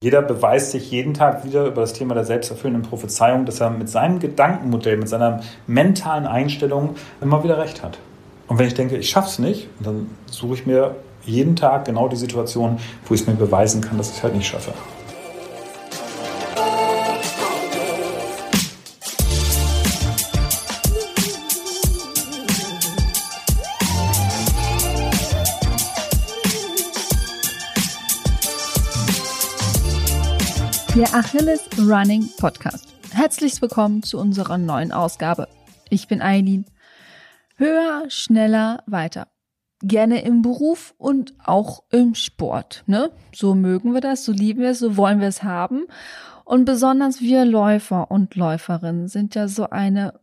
Jeder 0.00 0.22
beweist 0.22 0.70
sich 0.70 0.92
jeden 0.92 1.12
Tag 1.12 1.44
wieder 1.44 1.66
über 1.66 1.80
das 1.80 1.92
Thema 1.92 2.14
der 2.14 2.24
selbsterfüllenden 2.24 2.88
Prophezeiung, 2.88 3.46
dass 3.46 3.58
er 3.58 3.70
mit 3.70 3.88
seinem 3.88 4.20
Gedankenmodell, 4.20 4.96
mit 4.96 5.08
seiner 5.08 5.40
mentalen 5.66 6.24
Einstellung 6.24 6.94
immer 7.20 7.42
wieder 7.42 7.58
recht 7.58 7.82
hat. 7.82 7.98
Und 8.46 8.60
wenn 8.60 8.68
ich 8.68 8.74
denke, 8.74 8.96
ich 8.96 9.10
schaff's 9.10 9.40
nicht, 9.40 9.66
dann 9.80 10.08
suche 10.30 10.54
ich 10.54 10.66
mir 10.66 10.94
jeden 11.24 11.56
Tag 11.56 11.84
genau 11.84 12.06
die 12.06 12.14
Situation, 12.14 12.78
wo 13.06 13.14
ich 13.14 13.22
es 13.22 13.26
mir 13.26 13.34
beweisen 13.34 13.80
kann, 13.80 13.98
dass 13.98 14.10
ich 14.10 14.18
es 14.18 14.22
halt 14.22 14.36
nicht 14.36 14.46
schaffe. 14.46 14.72
Der 30.98 31.14
Achilles 31.14 31.60
Running 31.78 32.28
Podcast. 32.38 32.92
Herzlich 33.12 33.62
willkommen 33.62 34.02
zu 34.02 34.18
unserer 34.18 34.58
neuen 34.58 34.90
Ausgabe. 34.90 35.46
Ich 35.90 36.08
bin 36.08 36.20
Eileen. 36.20 36.64
Höher, 37.54 38.06
schneller, 38.08 38.82
weiter. 38.86 39.28
Gerne 39.80 40.22
im 40.22 40.42
Beruf 40.42 40.96
und 40.98 41.34
auch 41.44 41.84
im 41.92 42.16
Sport. 42.16 42.82
Ne? 42.86 43.12
So 43.32 43.54
mögen 43.54 43.94
wir 43.94 44.00
das, 44.00 44.24
so 44.24 44.32
lieben 44.32 44.62
wir 44.62 44.70
es, 44.70 44.80
so 44.80 44.96
wollen 44.96 45.20
wir 45.20 45.28
es 45.28 45.44
haben. 45.44 45.86
Und 46.44 46.64
besonders 46.64 47.20
wir 47.20 47.44
Läufer 47.44 48.10
und 48.10 48.34
Läuferinnen 48.34 49.06
sind 49.06 49.36
ja 49.36 49.46
so 49.46 49.70
eine 49.70 50.14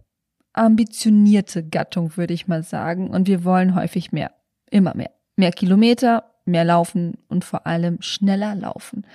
ambitionierte 0.51 1.65
Gattung, 1.65 2.17
würde 2.17 2.34
ich 2.34 2.49
mal 2.49 2.63
sagen. 2.63 3.12
Und 3.12 3.29
wir 3.29 3.45
wollen 3.45 3.76
häufig 3.76 4.12
mehr. 4.12 4.31
Immer 4.70 4.93
mehr. 4.93 5.12
Mehr 5.37 5.53
Kilometer, 5.53 6.35
mehr 6.43 6.65
laufen 6.65 7.17
und 7.29 7.45
vor 7.45 7.65
allem 7.65 8.01
schneller 8.01 8.55
laufen. 8.55 9.05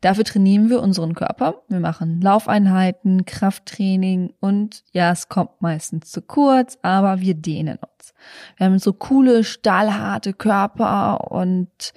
Dafür 0.00 0.24
trainieren 0.24 0.70
wir 0.70 0.80
unseren 0.82 1.14
Körper. 1.14 1.62
Wir 1.68 1.80
machen 1.80 2.20
Laufeinheiten, 2.20 3.26
Krafttraining 3.26 4.32
und 4.40 4.82
ja, 4.92 5.12
es 5.12 5.28
kommt 5.28 5.60
meistens 5.60 6.10
zu 6.10 6.22
kurz, 6.22 6.78
aber 6.82 7.20
wir 7.20 7.34
dehnen 7.34 7.76
uns. 7.76 8.14
Wir 8.56 8.66
haben 8.66 8.78
so 8.78 8.92
coole, 8.94 9.44
stahlharte 9.44 10.32
Körper 10.32 11.30
und 11.30 11.92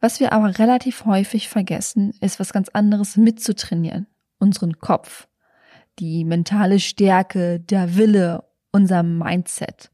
was 0.00 0.18
wir 0.18 0.32
aber 0.32 0.58
relativ 0.58 1.04
häufig 1.04 1.48
vergessen, 1.48 2.12
ist 2.20 2.40
was 2.40 2.52
ganz 2.52 2.68
anderes 2.70 3.16
mitzutrainieren. 3.16 4.06
Unseren 4.38 4.78
Kopf, 4.78 5.28
die 5.98 6.24
mentale 6.24 6.80
Stärke, 6.80 7.60
der 7.60 7.96
Wille, 7.96 8.44
unser 8.72 9.02
Mindset. 9.02 9.90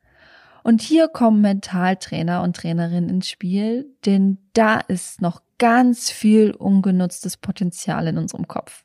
Und 0.62 0.80
hier 0.80 1.08
kommen 1.08 1.40
Mentaltrainer 1.40 2.42
und 2.42 2.56
Trainerinnen 2.56 3.11
ins 3.11 3.28
Spiel, 3.28 3.94
denn 4.06 4.38
da 4.55 4.78
ist 4.78 5.20
noch 5.20 5.42
ganz 5.59 6.11
viel 6.11 6.53
ungenutztes 6.53 7.37
Potenzial 7.37 8.06
in 8.06 8.19
unserem 8.19 8.48
Kopf. 8.48 8.84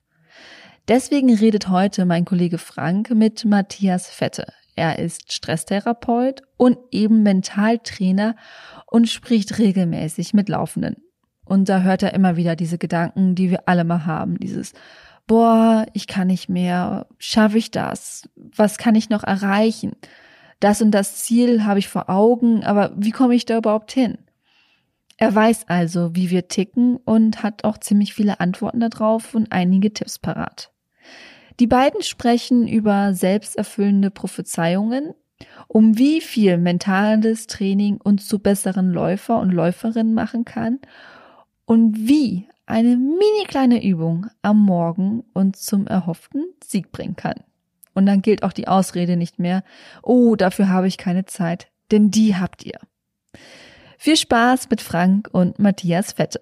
Deswegen 0.88 1.34
redet 1.34 1.70
heute 1.70 2.06
mein 2.06 2.26
Kollege 2.26 2.58
Frank 2.58 3.12
mit 3.12 3.46
Matthias 3.46 4.08
Fette. 4.08 4.52
Er 4.76 5.00
ist 5.00 5.32
Stresstherapeut 5.32 6.42
und 6.58 6.78
eben 6.92 7.24
Mentaltrainer 7.24 8.36
und 8.88 9.08
spricht 9.08 9.60
regelmäßig 9.60 10.34
mit 10.34 10.50
Laufenden. 10.50 10.98
Und 11.46 11.70
da 11.70 11.82
hört 11.82 12.04
er 12.04 12.14
immer 12.14 12.36
wieder 12.36 12.56
diese 12.56 12.78
Gedanken, 12.78 13.36
die 13.36 13.52
wir 13.52 13.68
alle 13.68 13.84
mal 13.84 14.06
haben. 14.06 14.40
Dieses, 14.40 14.74
boah, 15.28 15.86
ich 15.94 16.08
kann 16.08 16.28
nicht 16.28 16.50
mehr, 16.50 17.08
schaffe 17.18 17.58
ich 17.58 17.72
das? 17.72 18.30
Was 18.36 18.78
kann 18.78 18.96
ich 18.96 19.10
noch 19.10 19.24
erreichen? 19.24 19.94
Das 20.60 20.82
und 20.82 20.92
das 20.92 21.18
Ziel 21.18 21.66
habe 21.66 21.80
ich 21.80 21.90
vor 21.90 22.10
Augen, 22.10 22.64
aber 22.64 22.94
wie 22.96 23.12
komme 23.12 23.36
ich 23.36 23.46
da 23.46 23.58
überhaupt 23.58 23.92
hin? 23.92 24.18
Er 25.24 25.34
weiß 25.34 25.70
also, 25.70 26.18
wie 26.18 26.32
wir 26.32 26.50
ticken 26.50 26.98
und 26.98 27.44
hat 27.44 27.64
auch 27.64 27.78
ziemlich 27.78 28.14
viele 28.14 28.42
Antworten 28.42 28.82
darauf 28.82 29.36
und 29.36 29.54
einige 29.54 29.94
Tipps 29.94 30.20
parat. 30.20 30.74
Die 31.62 31.68
beiden 31.68 32.02
sprechen 32.02 32.68
über 32.68 33.14
selbsterfüllende 33.14 34.12
Prophezeiungen, 34.12 35.14
um 35.70 35.98
wie 35.98 36.20
viel 36.20 36.58
mentales 36.58 37.48
Training 37.48 38.02
uns 38.04 38.28
zu 38.28 38.40
besseren 38.40 38.92
Läufer 38.92 39.40
und 39.40 39.52
Läuferinnen 39.52 40.14
machen 40.14 40.44
kann 40.44 40.80
und 41.64 42.06
wie 42.06 42.50
eine 42.66 42.98
mini 42.98 43.46
kleine 43.48 43.82
Übung 43.82 44.28
am 44.42 44.60
Morgen 44.60 45.24
uns 45.32 45.62
zum 45.62 45.88
erhofften 45.88 46.44
Sieg 46.62 46.92
bringen 46.92 47.16
kann. 47.16 47.46
Und 47.94 48.08
dann 48.08 48.22
gilt 48.22 48.44
auch 48.44 48.52
die 48.52 48.68
Ausrede 48.68 49.16
nicht 49.16 49.40
mehr, 49.40 49.64
oh, 50.02 50.36
dafür 50.36 50.68
habe 50.68 50.90
ich 50.90 50.98
keine 50.98 51.24
Zeit, 51.24 51.70
denn 51.92 52.12
die 52.12 52.36
habt 52.36 52.66
ihr. 52.66 52.80
Viel 54.04 54.18
Spaß 54.18 54.70
mit 54.70 54.82
Frank 54.82 55.30
und 55.32 55.60
Matthias 55.60 56.12
Fette. 56.12 56.42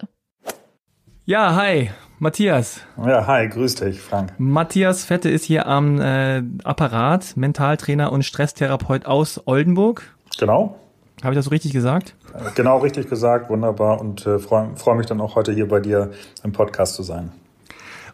Ja, 1.25 1.55
hi, 1.55 1.91
Matthias. 2.17 2.81
Ja, 2.97 3.27
hi, 3.27 3.47
grüß 3.49 3.75
dich, 3.75 4.01
Frank. 4.01 4.33
Matthias 4.39 5.05
Fette 5.05 5.29
ist 5.29 5.45
hier 5.45 5.67
am 5.67 6.01
äh, 6.01 6.41
Apparat, 6.63 7.37
Mentaltrainer 7.37 8.11
und 8.11 8.25
Stresstherapeut 8.25 9.05
aus 9.05 9.45
Oldenburg. 9.45 10.01
Genau. 10.39 10.79
Habe 11.21 11.33
ich 11.33 11.37
das 11.37 11.45
so 11.45 11.51
richtig 11.51 11.71
gesagt? 11.71 12.15
Genau 12.55 12.79
richtig 12.79 13.07
gesagt, 13.07 13.51
wunderbar 13.51 14.01
und 14.01 14.25
äh, 14.25 14.39
freue 14.39 14.75
freu 14.75 14.95
mich 14.95 15.05
dann 15.05 15.21
auch 15.21 15.35
heute 15.35 15.53
hier 15.53 15.67
bei 15.67 15.81
dir 15.81 16.09
im 16.43 16.53
Podcast 16.53 16.95
zu 16.95 17.03
sein. 17.03 17.31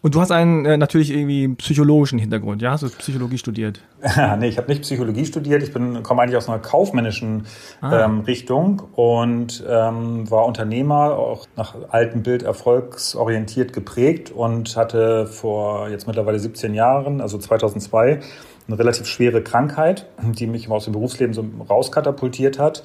Und 0.01 0.15
du 0.15 0.21
hast 0.21 0.31
einen 0.31 0.65
äh, 0.65 0.77
natürlich 0.77 1.11
irgendwie 1.11 1.47
psychologischen 1.55 2.19
Hintergrund, 2.19 2.61
ja? 2.61 2.71
Hast 2.71 2.83
du 2.83 2.89
Psychologie 2.89 3.37
studiert? 3.37 3.81
nee, 4.39 4.47
ich 4.47 4.57
habe 4.57 4.67
nicht 4.69 4.81
Psychologie 4.83 5.25
studiert. 5.25 5.63
Ich 5.63 5.73
bin 5.73 6.03
komme 6.03 6.21
eigentlich 6.21 6.37
aus 6.37 6.47
einer 6.49 6.59
kaufmännischen 6.59 7.45
ah. 7.81 8.05
ähm, 8.05 8.21
Richtung 8.21 8.83
und 8.95 9.63
ähm, 9.67 10.29
war 10.29 10.45
Unternehmer, 10.45 11.17
auch 11.17 11.45
nach 11.55 11.75
altem 11.89 12.23
Bild 12.23 12.43
erfolgsorientiert 12.43 13.73
geprägt 13.73 14.31
und 14.31 14.75
hatte 14.75 15.27
vor 15.27 15.89
jetzt 15.89 16.07
mittlerweile 16.07 16.39
17 16.39 16.73
Jahren, 16.73 17.21
also 17.21 17.37
2002, 17.37 18.19
eine 18.67 18.79
relativ 18.79 19.07
schwere 19.07 19.41
Krankheit, 19.41 20.07
die 20.21 20.47
mich 20.47 20.69
aus 20.69 20.83
dem 20.83 20.93
Berufsleben 20.93 21.33
so 21.33 21.45
rauskatapultiert 21.69 22.59
hat. 22.59 22.83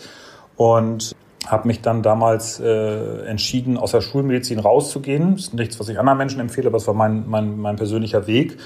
Und 0.57 1.15
habe 1.47 1.67
mich 1.69 1.83
dann 1.83 2.03
damals 2.03 2.61
äh, 2.61 3.25
entschieden, 3.27 3.77
aus 3.77 3.93
der 3.93 4.01
Schulmedizin 4.01 4.59
rauszugehen. 4.59 5.35
Das 5.37 5.47
ist 5.47 5.55
nichts, 5.55 5.81
was 5.81 5.89
ich 5.89 5.99
anderen 5.99 6.19
Menschen 6.19 6.41
empfehle, 6.41 6.69
aber 6.69 6.77
es 6.77 6.87
war 6.87 6.95
mein, 6.95 7.29
mein, 7.29 7.59
mein 7.59 7.77
persönlicher 7.77 8.27
Weg. 8.27 8.59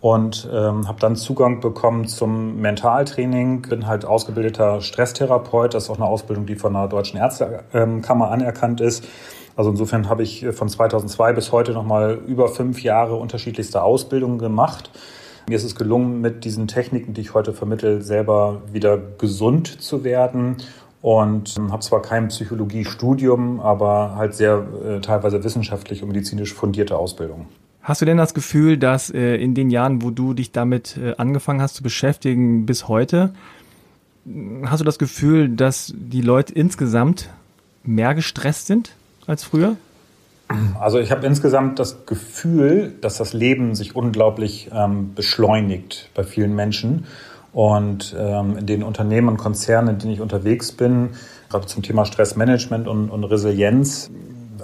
Und 0.00 0.48
ähm, 0.50 0.88
habe 0.88 0.98
dann 0.98 1.14
Zugang 1.14 1.60
bekommen 1.60 2.06
zum 2.06 2.58
Mentaltraining, 2.60 3.62
bin 3.62 3.86
halt 3.86 4.06
ausgebildeter 4.06 4.80
Stresstherapeut. 4.80 5.74
Das 5.74 5.84
ist 5.84 5.90
auch 5.90 5.96
eine 5.96 6.06
Ausbildung, 6.06 6.46
die 6.46 6.54
von 6.54 6.72
der 6.72 6.88
Deutschen 6.88 7.18
Ärztekammer 7.18 8.30
anerkannt 8.30 8.80
ist. 8.80 9.04
Also 9.56 9.70
insofern 9.70 10.08
habe 10.08 10.22
ich 10.22 10.46
von 10.52 10.70
2002 10.70 11.34
bis 11.34 11.52
heute 11.52 11.72
nochmal 11.72 12.18
über 12.26 12.48
fünf 12.48 12.82
Jahre 12.82 13.16
unterschiedlichste 13.16 13.82
Ausbildungen 13.82 14.38
gemacht. 14.38 14.90
Mir 15.48 15.56
ist 15.56 15.64
es 15.64 15.74
gelungen, 15.74 16.22
mit 16.22 16.44
diesen 16.44 16.66
Techniken, 16.66 17.12
die 17.12 17.20
ich 17.20 17.34
heute 17.34 17.52
vermittle, 17.52 18.00
selber 18.00 18.62
wieder 18.72 18.96
gesund 18.96 19.82
zu 19.82 20.02
werden 20.02 20.56
und 21.02 21.56
ähm, 21.56 21.72
habe 21.72 21.82
zwar 21.82 22.02
kein 22.02 22.28
Psychologiestudium, 22.28 23.60
aber 23.60 24.14
halt 24.16 24.34
sehr 24.34 24.66
äh, 24.84 25.00
teilweise 25.00 25.42
wissenschaftlich 25.42 26.02
und 26.02 26.08
medizinisch 26.08 26.52
fundierte 26.52 26.96
Ausbildung. 26.96 27.46
Hast 27.82 28.02
du 28.02 28.04
denn 28.04 28.18
das 28.18 28.34
Gefühl, 28.34 28.76
dass 28.76 29.10
äh, 29.10 29.36
in 29.36 29.54
den 29.54 29.70
Jahren, 29.70 30.02
wo 30.02 30.10
du 30.10 30.34
dich 30.34 30.52
damit 30.52 30.98
äh, 30.98 31.14
angefangen 31.16 31.62
hast 31.62 31.76
zu 31.76 31.82
beschäftigen 31.82 32.66
bis 32.66 32.88
heute, 32.88 33.32
hast 34.64 34.80
du 34.80 34.84
das 34.84 34.98
Gefühl, 34.98 35.48
dass 35.48 35.94
die 35.96 36.20
Leute 36.20 36.52
insgesamt 36.52 37.30
mehr 37.82 38.14
gestresst 38.14 38.66
sind 38.66 38.94
als 39.26 39.44
früher? 39.44 39.76
Also 40.78 40.98
ich 40.98 41.10
habe 41.12 41.24
insgesamt 41.26 41.78
das 41.78 42.06
Gefühl, 42.06 42.92
dass 43.00 43.16
das 43.16 43.32
Leben 43.32 43.74
sich 43.74 43.94
unglaublich 43.94 44.68
ähm, 44.74 45.14
beschleunigt 45.14 46.10
bei 46.14 46.24
vielen 46.24 46.54
Menschen 46.54 47.06
und 47.52 48.14
ähm, 48.18 48.56
in 48.58 48.66
den 48.66 48.82
Unternehmen 48.82 49.28
und 49.28 49.36
Konzernen, 49.36 49.94
in 49.94 49.98
denen 49.98 50.12
ich 50.12 50.20
unterwegs 50.20 50.72
bin, 50.72 51.10
gerade 51.48 51.66
zum 51.66 51.82
Thema 51.82 52.04
Stressmanagement 52.04 52.86
und, 52.86 53.10
und 53.10 53.24
Resilienz, 53.24 54.10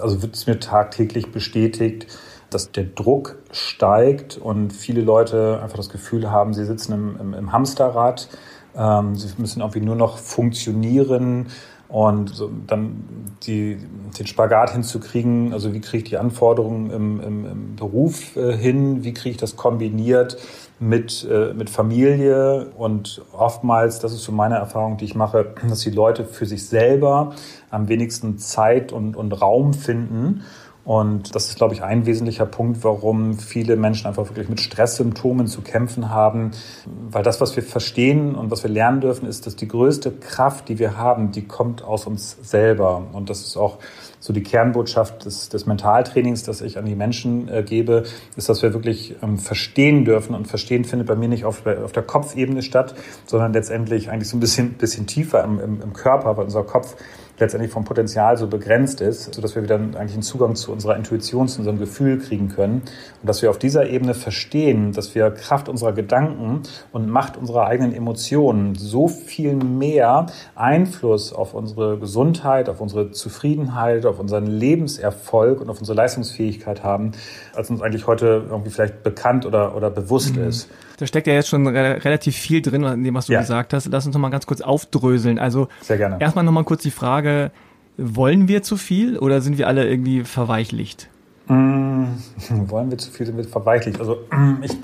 also 0.01 0.21
wird 0.21 0.35
es 0.35 0.47
mir 0.47 0.59
tagtäglich 0.59 1.31
bestätigt, 1.31 2.07
dass 2.49 2.71
der 2.71 2.85
Druck 2.85 3.39
steigt 3.51 4.37
und 4.37 4.71
viele 4.71 5.01
Leute 5.01 5.59
einfach 5.61 5.77
das 5.77 5.89
Gefühl 5.89 6.31
haben, 6.31 6.53
sie 6.53 6.65
sitzen 6.65 6.93
im, 6.93 7.17
im, 7.19 7.33
im 7.33 7.51
Hamsterrad, 7.51 8.29
ähm, 8.75 9.15
sie 9.15 9.27
müssen 9.37 9.59
irgendwie 9.59 9.81
nur 9.81 9.95
noch 9.95 10.17
funktionieren 10.17 11.47
und 11.89 12.33
so 12.33 12.49
dann 12.67 13.03
die, 13.43 13.77
den 14.17 14.27
Spagat 14.27 14.71
hinzukriegen, 14.71 15.51
also 15.51 15.73
wie 15.73 15.81
kriege 15.81 16.03
ich 16.03 16.09
die 16.09 16.17
Anforderungen 16.17 16.89
im, 16.91 17.21
im, 17.21 17.45
im 17.45 17.75
Beruf 17.75 18.37
äh, 18.37 18.55
hin, 18.55 19.03
wie 19.03 19.13
kriege 19.13 19.31
ich 19.31 19.37
das 19.37 19.57
kombiniert 19.57 20.37
mit, 20.79 21.27
äh, 21.29 21.53
mit 21.53 21.69
Familie 21.69 22.67
und 22.77 23.21
oftmals, 23.31 23.99
das 23.99 24.13
ist 24.13 24.23
so 24.23 24.31
meine 24.31 24.55
Erfahrung, 24.55 24.97
die 24.97 25.05
ich 25.05 25.15
mache, 25.15 25.53
dass 25.69 25.79
die 25.79 25.89
Leute 25.89 26.25
für 26.25 26.45
sich 26.45 26.67
selber 26.67 27.33
am 27.69 27.87
wenigsten 27.87 28.37
Zeit 28.37 28.91
und, 28.91 29.15
und 29.15 29.31
Raum 29.33 29.73
finden. 29.73 30.43
Und 30.87 31.35
das 31.35 31.49
ist, 31.49 31.57
glaube 31.57 31.73
ich, 31.73 31.83
ein 31.83 32.05
wesentlicher 32.05 32.45
Punkt, 32.45 32.81
warum 32.85 33.37
viele 33.37 33.75
Menschen 33.75 34.07
einfach 34.07 34.29
wirklich 34.29 34.47
mit 34.47 34.61
Stresssymptomen 34.61 35.47
zu 35.47 35.61
kämpfen 35.61 36.11
haben. 36.11 36.51
Weil 36.85 37.23
das, 37.23 37.41
was 37.41 37.57
wir 37.57 37.63
verstehen 37.63 38.35
und 38.35 38.51
was 38.51 38.63
wir 38.63 38.69
lernen 38.69 39.01
dürfen, 39.01 39.27
ist, 39.27 39.45
dass 39.45 39.57
die 39.57 39.67
größte 39.67 40.13
Kraft, 40.13 40.69
die 40.69 40.79
wir 40.79 40.95
haben, 40.95 41.33
die 41.33 41.45
kommt 41.45 41.83
aus 41.83 42.07
uns 42.07 42.37
selber. 42.41 43.03
Und 43.11 43.29
das 43.29 43.41
ist 43.41 43.57
auch 43.57 43.79
so 44.19 44.33
die 44.33 44.43
Kernbotschaft 44.43 45.25
des, 45.25 45.49
des 45.49 45.65
Mentaltrainings, 45.65 46.43
das 46.43 46.61
ich 46.61 46.77
an 46.77 46.85
die 46.85 46.95
Menschen 46.95 47.49
äh, 47.49 47.63
gebe, 47.63 48.03
ist, 48.35 48.49
dass 48.49 48.61
wir 48.61 48.73
wirklich 48.73 49.15
ähm, 49.21 49.37
verstehen 49.37 50.05
dürfen. 50.05 50.35
Und 50.35 50.47
Verstehen 50.47 50.85
findet 50.85 51.07
bei 51.07 51.15
mir 51.15 51.29
nicht 51.29 51.45
auf, 51.45 51.65
auf 51.65 51.91
der 51.91 52.03
Kopfebene 52.03 52.61
statt, 52.61 52.95
sondern 53.25 53.53
letztendlich 53.53 54.09
eigentlich 54.09 54.29
so 54.29 54.37
ein 54.37 54.39
bisschen, 54.39 54.73
bisschen 54.73 55.07
tiefer 55.07 55.43
im, 55.43 55.59
im, 55.59 55.81
im 55.81 55.93
Körper, 55.93 56.37
weil 56.37 56.45
unser 56.45 56.63
Kopf 56.63 56.95
letztendlich 57.39 57.71
vom 57.71 57.83
Potenzial 57.83 58.37
so 58.37 58.47
begrenzt 58.47 59.01
ist, 59.01 59.33
sodass 59.33 59.55
wir 59.55 59.63
wieder 59.63 59.75
eigentlich 59.75 60.13
einen 60.13 60.23
Zugang 60.23 60.55
zu 60.55 60.71
unserer 60.71 60.95
Intuition, 60.95 61.47
zu 61.47 61.59
unserem 61.59 61.77
Gefühl 61.77 62.17
kriegen 62.19 62.49
können. 62.49 62.81
Und 63.21 63.29
dass 63.29 63.41
wir 63.41 63.49
auf 63.49 63.59
dieser 63.59 63.89
Ebene 63.89 64.13
verstehen, 64.13 64.91
dass 64.91 65.13
wir 65.13 65.29
Kraft 65.31 65.69
unserer 65.69 65.93
Gedanken 65.93 66.63
und 66.91 67.09
Macht 67.09 67.37
unserer 67.37 67.67
eigenen 67.67 67.93
Emotionen 67.93 68.75
so 68.75 69.07
viel 69.07 69.55
mehr 69.55 70.27
Einfluss 70.55 71.31
auf 71.31 71.53
unsere 71.53 71.97
Gesundheit, 71.99 72.69
auf 72.69 72.81
unsere 72.81 73.11
Zufriedenheit, 73.11 74.05
auf 74.09 74.19
unseren 74.19 74.47
Lebenserfolg 74.47 75.61
und 75.61 75.69
auf 75.69 75.79
unsere 75.79 75.95
Leistungsfähigkeit 75.95 76.83
haben, 76.83 77.11
als 77.53 77.69
uns 77.69 77.81
eigentlich 77.81 78.07
heute 78.07 78.45
irgendwie 78.49 78.69
vielleicht 78.69 79.03
bekannt 79.03 79.45
oder, 79.45 79.75
oder 79.75 79.89
bewusst 79.89 80.35
mhm. 80.35 80.47
ist. 80.47 80.69
Da 80.97 81.05
steckt 81.05 81.27
ja 81.27 81.33
jetzt 81.33 81.49
schon 81.49 81.67
re 81.67 82.03
relativ 82.03 82.35
viel 82.35 82.61
drin, 82.61 82.83
in 82.83 83.03
dem, 83.03 83.13
was 83.13 83.27
du 83.27 83.33
ja. 83.33 83.41
gesagt 83.41 83.73
hast. 83.73 83.87
Lass 83.87 84.05
uns 84.05 84.15
noch 84.15 84.21
mal 84.21 84.29
ganz 84.29 84.47
kurz 84.47 84.61
aufdröseln. 84.61 85.39
Also 85.39 85.67
Sehr 85.81 85.97
gerne. 85.97 86.19
erstmal 86.19 86.43
noch 86.43 86.51
mal 86.51 86.63
kurz 86.63 86.81
die 86.81 86.91
Frage, 86.91 87.51
wollen 87.97 88.47
wir 88.47 88.63
zu 88.63 88.77
viel 88.77 89.17
oder 89.17 89.41
sind 89.41 89.57
wir 89.57 89.67
alle 89.67 89.87
irgendwie 89.87 90.23
verweichlicht? 90.23 91.09
Mm, 91.47 92.05
wollen 92.49 92.91
wir 92.91 92.97
zu 92.97 93.11
viel, 93.11 93.25
sind 93.25 93.37
wir 93.37 93.43
verweichlicht? 93.43 93.99
Also 93.99 94.17
ich 94.61 94.75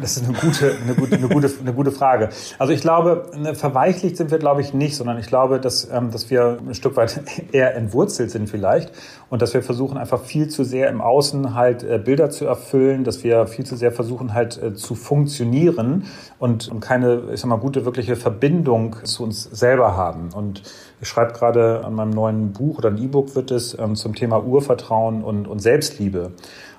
das 0.00 0.16
ist 0.16 0.24
eine 0.26 0.38
gute, 0.38 0.76
eine 0.82 0.94
gute, 0.94 1.16
eine 1.16 1.28
gute, 1.28 1.50
eine 1.60 1.72
gute 1.72 1.90
Frage. 1.90 2.30
Also 2.58 2.72
ich 2.72 2.80
glaube, 2.80 3.30
verweichlicht 3.54 4.16
sind 4.16 4.30
wir, 4.30 4.38
glaube 4.38 4.62
ich, 4.62 4.72
nicht, 4.72 4.96
sondern 4.96 5.18
ich 5.18 5.26
glaube, 5.26 5.60
dass, 5.60 5.88
ähm, 5.90 6.10
dass 6.10 6.30
wir 6.30 6.58
ein 6.66 6.74
Stück 6.74 6.96
weit 6.96 7.20
eher 7.52 7.74
entwurzelt 7.74 8.30
sind 8.30 8.48
vielleicht 8.48 8.90
und 9.28 9.42
dass 9.42 9.52
wir 9.52 9.62
versuchen 9.62 9.98
einfach 9.98 10.22
viel 10.22 10.48
zu 10.48 10.64
sehr 10.64 10.88
im 10.88 11.02
Außen 11.02 11.54
halt 11.54 11.82
äh, 11.82 11.98
Bilder 11.98 12.30
zu 12.30 12.46
erfüllen, 12.46 13.04
dass 13.04 13.22
wir 13.22 13.46
viel 13.46 13.66
zu 13.66 13.76
sehr 13.76 13.92
versuchen 13.92 14.32
halt 14.32 14.62
äh, 14.62 14.74
zu 14.74 14.94
funktionieren 14.94 16.04
und, 16.38 16.68
und 16.68 16.80
keine, 16.80 17.24
ich 17.32 17.40
sag 17.40 17.48
mal, 17.48 17.56
gute 17.56 17.84
wirkliche 17.84 18.16
Verbindung 18.16 18.96
zu 19.04 19.24
uns 19.24 19.44
selber 19.44 19.94
haben. 19.94 20.30
Und 20.34 20.62
ich 21.00 21.08
schreibe 21.08 21.34
gerade 21.34 21.84
an 21.84 21.94
meinem 21.94 22.10
neuen 22.10 22.52
Buch 22.52 22.78
oder 22.78 22.88
ein 22.88 22.98
E-Book 22.98 23.34
wird 23.34 23.50
es 23.50 23.78
ähm, 23.78 23.94
zum 23.94 24.14
Thema 24.14 24.42
Urvertrauen 24.42 25.22
und, 25.22 25.46
und 25.46 25.58
Selbstliebe. 25.58 26.32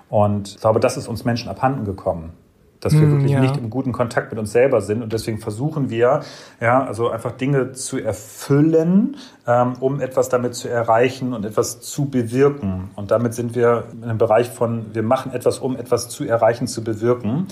Und 0.10 0.50
ich 0.50 0.60
glaube, 0.60 0.80
das 0.80 0.98
ist 0.98 1.08
uns 1.08 1.24
Menschen 1.26 1.50
abhanden 1.50 1.86
gekommen 1.86 2.34
dass 2.80 2.94
wir 2.94 3.02
mm, 3.02 3.12
wirklich 3.12 3.32
ja. 3.32 3.42
nicht 3.42 3.58
im 3.58 3.70
guten 3.70 3.92
Kontakt 3.92 4.32
mit 4.32 4.40
uns 4.40 4.52
selber 4.52 4.82
sind 4.82 5.04
und 5.04 5.12
deswegen 5.12 5.40
versuchen 5.40 5.90
wir, 5.90 6.22
ja, 6.62 6.84
also 6.84 7.10
einfach 7.10 7.32
Dinge 7.32 7.74
zu 7.74 7.98
erfüllen, 7.98 9.18
ähm, 9.48 9.74
um 9.80 10.00
etwas 10.00 10.30
damit 10.30 10.56
zu 10.56 10.70
erreichen 10.70 11.34
und 11.34 11.46
etwas 11.46 11.82
zu 11.82 12.06
bewirken. 12.06 12.90
Und 12.96 13.12
damit 13.12 13.34
sind 13.34 13.56
wir 13.56 13.86
in 13.92 14.04
einem 14.04 14.18
Bereich 14.18 14.50
von, 14.50 14.94
wir 14.94 15.04
machen 15.04 15.34
etwas, 15.34 15.60
um 15.60 15.76
etwas 15.76 16.10
zu 16.10 16.24
erreichen, 16.24 16.68
zu 16.68 16.84
bewirken. 16.84 17.48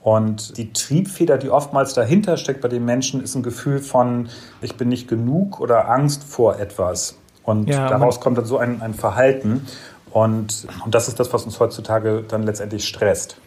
Und 0.00 0.56
die 0.56 0.72
Triebfeder, 0.72 1.38
die 1.38 1.50
oftmals 1.50 1.92
dahinter 1.92 2.36
steckt 2.36 2.60
bei 2.60 2.68
den 2.68 2.84
Menschen, 2.84 3.22
ist 3.22 3.34
ein 3.34 3.42
Gefühl 3.42 3.80
von, 3.80 4.28
ich 4.62 4.76
bin 4.76 4.88
nicht 4.88 5.08
genug 5.08 5.60
oder 5.60 5.90
Angst 5.90 6.22
vor 6.24 6.58
etwas. 6.58 7.18
Und 7.42 7.68
ja, 7.68 7.88
daraus 7.88 8.20
kommt 8.20 8.38
dann 8.38 8.44
so 8.44 8.58
ein, 8.58 8.80
ein 8.80 8.94
Verhalten. 8.94 9.66
Und, 10.10 10.66
und 10.84 10.94
das 10.94 11.08
ist 11.08 11.18
das, 11.18 11.32
was 11.32 11.44
uns 11.44 11.58
heutzutage 11.58 12.22
dann 12.26 12.44
letztendlich 12.44 12.86
stresst. 12.86 13.38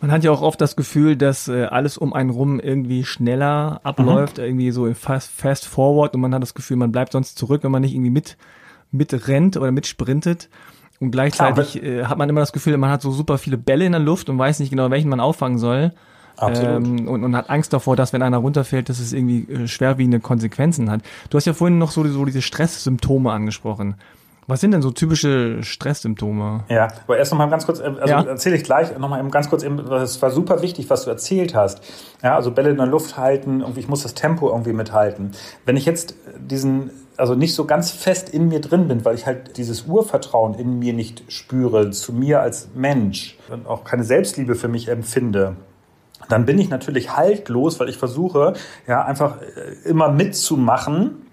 Man 0.00 0.12
hat 0.12 0.24
ja 0.24 0.30
auch 0.30 0.42
oft 0.42 0.60
das 0.60 0.76
Gefühl, 0.76 1.16
dass 1.16 1.48
äh, 1.48 1.64
alles 1.64 1.96
um 1.96 2.12
einen 2.12 2.30
rum 2.30 2.60
irgendwie 2.60 3.04
schneller 3.04 3.80
abläuft, 3.82 4.38
mhm. 4.38 4.44
irgendwie 4.44 4.70
so 4.70 4.92
fast, 4.94 5.30
fast 5.30 5.66
forward 5.66 6.14
und 6.14 6.20
man 6.20 6.34
hat 6.34 6.42
das 6.42 6.54
Gefühl, 6.54 6.76
man 6.76 6.92
bleibt 6.92 7.12
sonst 7.12 7.38
zurück, 7.38 7.64
wenn 7.64 7.70
man 7.70 7.82
nicht 7.82 7.94
irgendwie 7.94 8.10
mit, 8.10 8.36
mit 8.90 9.28
rennt 9.28 9.56
oder 9.56 9.72
mitsprintet. 9.72 10.50
Und 11.00 11.10
gleichzeitig 11.10 11.82
äh, 11.82 12.04
hat 12.04 12.18
man 12.18 12.28
immer 12.28 12.40
das 12.40 12.52
Gefühl, 12.52 12.76
man 12.76 12.90
hat 12.90 13.02
so 13.02 13.10
super 13.10 13.38
viele 13.38 13.58
Bälle 13.58 13.84
in 13.84 13.92
der 13.92 14.00
Luft 14.00 14.28
und 14.28 14.38
weiß 14.38 14.60
nicht 14.60 14.70
genau, 14.70 14.90
welchen 14.90 15.08
man 15.08 15.20
auffangen 15.20 15.58
soll. 15.58 15.92
Absolut. 16.36 16.86
Ähm, 16.86 17.08
und, 17.08 17.24
und 17.24 17.36
hat 17.36 17.48
Angst 17.50 17.72
davor, 17.72 17.96
dass 17.96 18.12
wenn 18.12 18.22
einer 18.22 18.38
runterfällt, 18.38 18.88
dass 18.88 19.00
es 19.00 19.12
irgendwie 19.12 19.50
äh, 19.50 19.68
schwerwiegende 19.68 20.20
Konsequenzen 20.20 20.90
hat. 20.90 21.00
Du 21.30 21.36
hast 21.36 21.46
ja 21.46 21.54
vorhin 21.54 21.78
noch 21.78 21.90
so, 21.90 22.06
so 22.06 22.24
diese 22.24 22.42
Stresssymptome 22.42 23.32
angesprochen. 23.32 23.94
Was 24.48 24.60
sind 24.60 24.70
denn 24.70 24.82
so 24.82 24.92
typische 24.92 25.62
Stresssymptome? 25.62 26.64
Ja, 26.68 26.88
aber 27.04 27.18
erst 27.18 27.32
noch 27.32 27.38
mal 27.38 27.48
ganz 27.48 27.66
kurz, 27.66 27.80
äh, 27.80 27.84
also 27.84 28.06
ja. 28.06 28.22
erzähle 28.22 28.56
ich 28.56 28.64
gleich 28.64 28.96
noch 28.96 29.08
mal 29.08 29.18
eben 29.18 29.30
ganz 29.30 29.50
kurz, 29.50 29.64
eben, 29.64 29.84
das 29.88 30.22
war 30.22 30.30
super 30.30 30.62
wichtig, 30.62 30.88
was 30.88 31.04
du 31.04 31.10
erzählt 31.10 31.54
hast. 31.54 31.80
Ja, 32.22 32.36
also 32.36 32.52
Bälle 32.52 32.70
in 32.70 32.76
der 32.76 32.86
Luft 32.86 33.16
halten, 33.16 33.60
irgendwie, 33.60 33.80
ich 33.80 33.88
muss 33.88 34.04
das 34.04 34.14
Tempo 34.14 34.48
irgendwie 34.48 34.72
mithalten. 34.72 35.32
Wenn 35.64 35.76
ich 35.76 35.84
jetzt 35.84 36.14
diesen, 36.38 36.90
also 37.16 37.34
nicht 37.34 37.54
so 37.54 37.64
ganz 37.64 37.90
fest 37.90 38.28
in 38.28 38.48
mir 38.48 38.60
drin 38.60 38.86
bin, 38.86 39.04
weil 39.04 39.16
ich 39.16 39.26
halt 39.26 39.56
dieses 39.56 39.86
Urvertrauen 39.86 40.54
in 40.54 40.78
mir 40.78 40.92
nicht 40.92 41.24
spüre, 41.32 41.90
zu 41.90 42.12
mir 42.12 42.40
als 42.40 42.68
Mensch 42.74 43.36
und 43.50 43.66
auch 43.66 43.82
keine 43.82 44.04
Selbstliebe 44.04 44.54
für 44.54 44.68
mich 44.68 44.88
empfinde, 44.88 45.56
dann 46.28 46.46
bin 46.46 46.58
ich 46.58 46.70
natürlich 46.70 47.16
haltlos, 47.16 47.80
weil 47.80 47.88
ich 47.88 47.98
versuche, 47.98 48.54
ja, 48.86 49.04
einfach 49.04 49.40
äh, 49.40 49.88
immer 49.88 50.10
mitzumachen, 50.10 51.25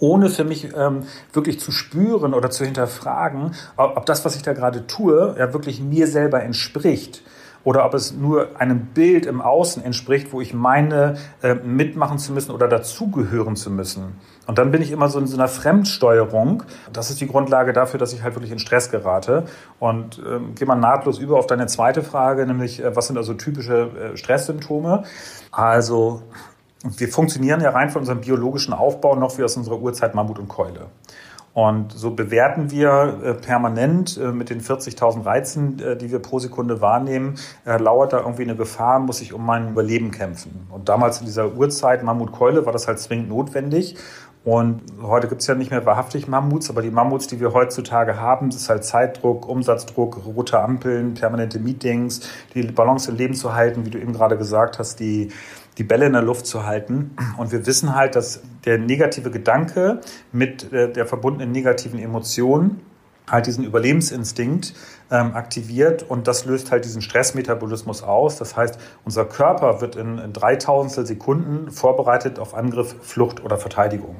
ohne 0.00 0.28
für 0.28 0.44
mich 0.44 0.68
ähm, 0.74 1.04
wirklich 1.32 1.60
zu 1.60 1.70
spüren 1.70 2.34
oder 2.34 2.50
zu 2.50 2.64
hinterfragen, 2.64 3.54
ob, 3.76 3.96
ob 3.96 4.06
das, 4.06 4.24
was 4.24 4.34
ich 4.36 4.42
da 4.42 4.52
gerade 4.52 4.86
tue, 4.86 5.36
ja 5.38 5.52
wirklich 5.52 5.80
mir 5.80 6.06
selber 6.06 6.42
entspricht 6.42 7.22
oder 7.64 7.84
ob 7.84 7.94
es 7.94 8.12
nur 8.12 8.60
einem 8.60 8.86
Bild 8.86 9.26
im 9.26 9.40
Außen 9.40 9.84
entspricht, 9.84 10.32
wo 10.32 10.40
ich 10.40 10.54
meine, 10.54 11.18
äh, 11.42 11.54
mitmachen 11.54 12.18
zu 12.18 12.32
müssen 12.32 12.52
oder 12.52 12.68
dazugehören 12.68 13.56
zu 13.56 13.70
müssen. 13.70 14.16
Und 14.46 14.58
dann 14.58 14.70
bin 14.70 14.82
ich 14.82 14.90
immer 14.90 15.08
so 15.08 15.18
in 15.18 15.26
so 15.26 15.36
einer 15.36 15.48
Fremdsteuerung. 15.48 16.62
Das 16.92 17.10
ist 17.10 17.20
die 17.20 17.26
Grundlage 17.26 17.72
dafür, 17.72 18.00
dass 18.00 18.12
ich 18.12 18.22
halt 18.22 18.34
wirklich 18.34 18.50
in 18.50 18.58
Stress 18.58 18.90
gerate. 18.90 19.44
Und 19.78 20.20
ähm, 20.26 20.54
gehe 20.54 20.66
mal 20.66 20.74
nahtlos 20.74 21.18
über 21.18 21.38
auf 21.38 21.46
deine 21.46 21.66
zweite 21.66 22.02
Frage, 22.02 22.46
nämlich 22.46 22.82
äh, 22.82 22.96
was 22.96 23.08
sind 23.08 23.16
also 23.16 23.34
typische 23.34 24.12
äh, 24.14 24.16
Stresssymptome? 24.16 25.04
Also 25.52 26.22
wir 26.82 27.08
funktionieren 27.08 27.60
ja 27.60 27.70
rein 27.70 27.90
von 27.90 28.00
unserem 28.00 28.20
biologischen 28.20 28.72
Aufbau 28.72 29.14
noch 29.14 29.36
wie 29.38 29.44
aus 29.44 29.56
unserer 29.56 29.80
Urzeit 29.80 30.14
Mammut 30.14 30.38
und 30.38 30.48
Keule. 30.48 30.86
Und 31.52 31.92
so 31.92 32.12
bewerten 32.12 32.70
wir 32.70 33.18
äh, 33.24 33.34
permanent 33.34 34.16
äh, 34.16 34.30
mit 34.30 34.50
den 34.50 34.60
40.000 34.60 35.24
Reizen, 35.24 35.80
äh, 35.80 35.96
die 35.96 36.12
wir 36.12 36.20
pro 36.20 36.38
Sekunde 36.38 36.80
wahrnehmen, 36.80 37.34
lauert 37.64 38.12
da 38.12 38.20
irgendwie 38.20 38.44
eine 38.44 38.54
Gefahr, 38.54 39.00
muss 39.00 39.20
ich 39.20 39.32
um 39.32 39.44
mein 39.44 39.70
Überleben 39.70 40.12
kämpfen. 40.12 40.68
Und 40.70 40.88
damals 40.88 41.18
in 41.18 41.26
dieser 41.26 41.52
Urzeit 41.54 42.04
Mammut-Keule 42.04 42.66
war 42.66 42.72
das 42.72 42.86
halt 42.86 43.00
zwingend 43.00 43.28
notwendig. 43.28 43.96
Und 44.42 44.80
heute 45.02 45.28
gibt 45.28 45.42
es 45.42 45.46
ja 45.46 45.54
nicht 45.54 45.70
mehr 45.70 45.84
wahrhaftig 45.84 46.26
Mammuts, 46.26 46.70
aber 46.70 46.80
die 46.80 46.90
Mammuts, 46.90 47.26
die 47.26 47.40
wir 47.40 47.52
heutzutage 47.52 48.18
haben, 48.18 48.48
ist 48.48 48.70
halt 48.70 48.84
Zeitdruck, 48.84 49.46
Umsatzdruck, 49.46 50.24
rote 50.24 50.58
Ampeln, 50.58 51.12
permanente 51.12 51.58
Meetings, 51.58 52.22
die 52.54 52.62
Balance 52.62 53.10
im 53.10 53.18
Leben 53.18 53.34
zu 53.34 53.54
halten, 53.54 53.84
wie 53.84 53.90
du 53.90 53.98
eben 53.98 54.14
gerade 54.14 54.38
gesagt 54.38 54.78
hast, 54.78 54.98
die 54.98 55.30
die 55.78 55.84
Bälle 55.84 56.06
in 56.06 56.12
der 56.12 56.22
Luft 56.22 56.46
zu 56.46 56.66
halten. 56.66 57.16
Und 57.36 57.52
wir 57.52 57.66
wissen 57.66 57.94
halt, 57.94 58.16
dass 58.16 58.42
der 58.64 58.78
negative 58.78 59.30
Gedanke 59.30 60.00
mit 60.32 60.72
äh, 60.72 60.92
der 60.92 61.06
verbundenen 61.06 61.52
negativen 61.52 61.98
Emotion 61.98 62.80
halt 63.30 63.46
diesen 63.46 63.64
Überlebensinstinkt 63.64 64.74
ähm, 65.10 65.34
aktiviert 65.34 66.02
und 66.02 66.26
das 66.28 66.44
löst 66.44 66.70
halt 66.70 66.84
diesen 66.84 67.02
Stressmetabolismus 67.02 68.02
aus. 68.02 68.36
Das 68.36 68.56
heißt, 68.56 68.78
unser 69.04 69.24
Körper 69.24 69.80
wird 69.80 69.96
in, 69.96 70.18
in 70.18 70.32
3000 70.32 71.06
Sekunden 71.06 71.70
vorbereitet 71.70 72.38
auf 72.38 72.54
Angriff, 72.54 72.94
Flucht 73.02 73.44
oder 73.44 73.56
Verteidigung. 73.56 74.16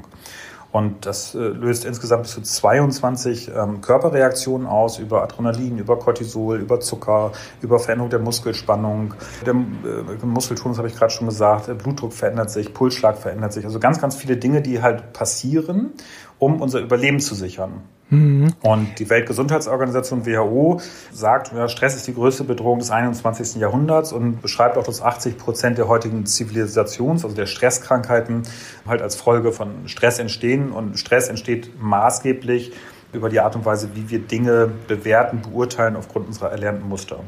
Und 0.72 1.04
das 1.04 1.34
äh, 1.34 1.38
löst 1.38 1.84
insgesamt 1.84 2.22
bis 2.22 2.32
zu 2.32 2.42
22 2.42 3.50
ähm, 3.54 3.80
Körperreaktionen 3.80 4.68
aus 4.68 4.98
über 4.98 5.22
Adrenalin, 5.22 5.78
über 5.78 5.98
Cortisol, 5.98 6.58
über 6.58 6.78
Zucker, 6.78 7.32
über 7.60 7.80
Veränderung 7.80 8.10
der 8.10 8.20
Muskelspannung. 8.20 9.14
Der 9.44 9.54
äh, 9.54 10.24
Muskeltonus 10.24 10.78
habe 10.78 10.86
ich 10.86 10.94
gerade 10.94 11.12
schon 11.12 11.26
gesagt, 11.26 11.76
Blutdruck 11.78 12.12
verändert 12.12 12.50
sich, 12.50 12.72
Pulsschlag 12.72 13.18
verändert 13.18 13.52
sich. 13.52 13.64
Also 13.64 13.80
ganz, 13.80 14.00
ganz 14.00 14.14
viele 14.14 14.36
Dinge, 14.36 14.62
die 14.62 14.80
halt 14.80 15.12
passieren, 15.12 15.92
um 16.38 16.60
unser 16.60 16.78
Überleben 16.78 17.18
zu 17.18 17.34
sichern. 17.34 17.82
Mhm. 18.10 18.52
Und 18.60 18.98
die 18.98 19.08
Weltgesundheitsorganisation 19.08 20.26
WHO 20.26 20.80
sagt, 21.12 21.52
Stress 21.70 21.96
ist 21.96 22.06
die 22.06 22.14
größte 22.14 22.44
Bedrohung 22.44 22.80
des 22.80 22.90
21. 22.90 23.60
Jahrhunderts 23.60 24.12
und 24.12 24.42
beschreibt 24.42 24.76
auch, 24.76 24.84
dass 24.84 25.00
80 25.00 25.38
Prozent 25.38 25.78
der 25.78 25.88
heutigen 25.88 26.24
Zivilisations-, 26.24 27.24
also 27.24 27.34
der 27.34 27.46
Stresskrankheiten, 27.46 28.42
halt 28.86 29.00
als 29.00 29.16
Folge 29.16 29.52
von 29.52 29.86
Stress 29.86 30.18
entstehen. 30.18 30.72
Und 30.72 30.98
Stress 30.98 31.28
entsteht 31.28 31.70
maßgeblich 31.80 32.72
über 33.12 33.28
die 33.28 33.40
Art 33.40 33.56
und 33.56 33.64
Weise, 33.64 33.90
wie 33.94 34.10
wir 34.10 34.18
Dinge 34.18 34.70
bewerten, 34.88 35.42
beurteilen 35.42 35.96
aufgrund 35.96 36.26
unserer 36.26 36.50
erlernten 36.50 36.88
Muster. 36.88 37.20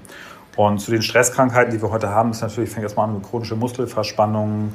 Und 0.54 0.80
zu 0.80 0.90
den 0.90 1.00
Stresskrankheiten, 1.00 1.72
die 1.72 1.80
wir 1.80 1.90
heute 1.90 2.10
haben, 2.10 2.30
ist 2.30 2.42
natürlich, 2.42 2.70
fängt 2.70 2.82
erstmal 2.82 3.08
an 3.08 3.14
mit 3.14 3.22
chronische 3.22 3.56
Muskelverspannungen, 3.56 4.74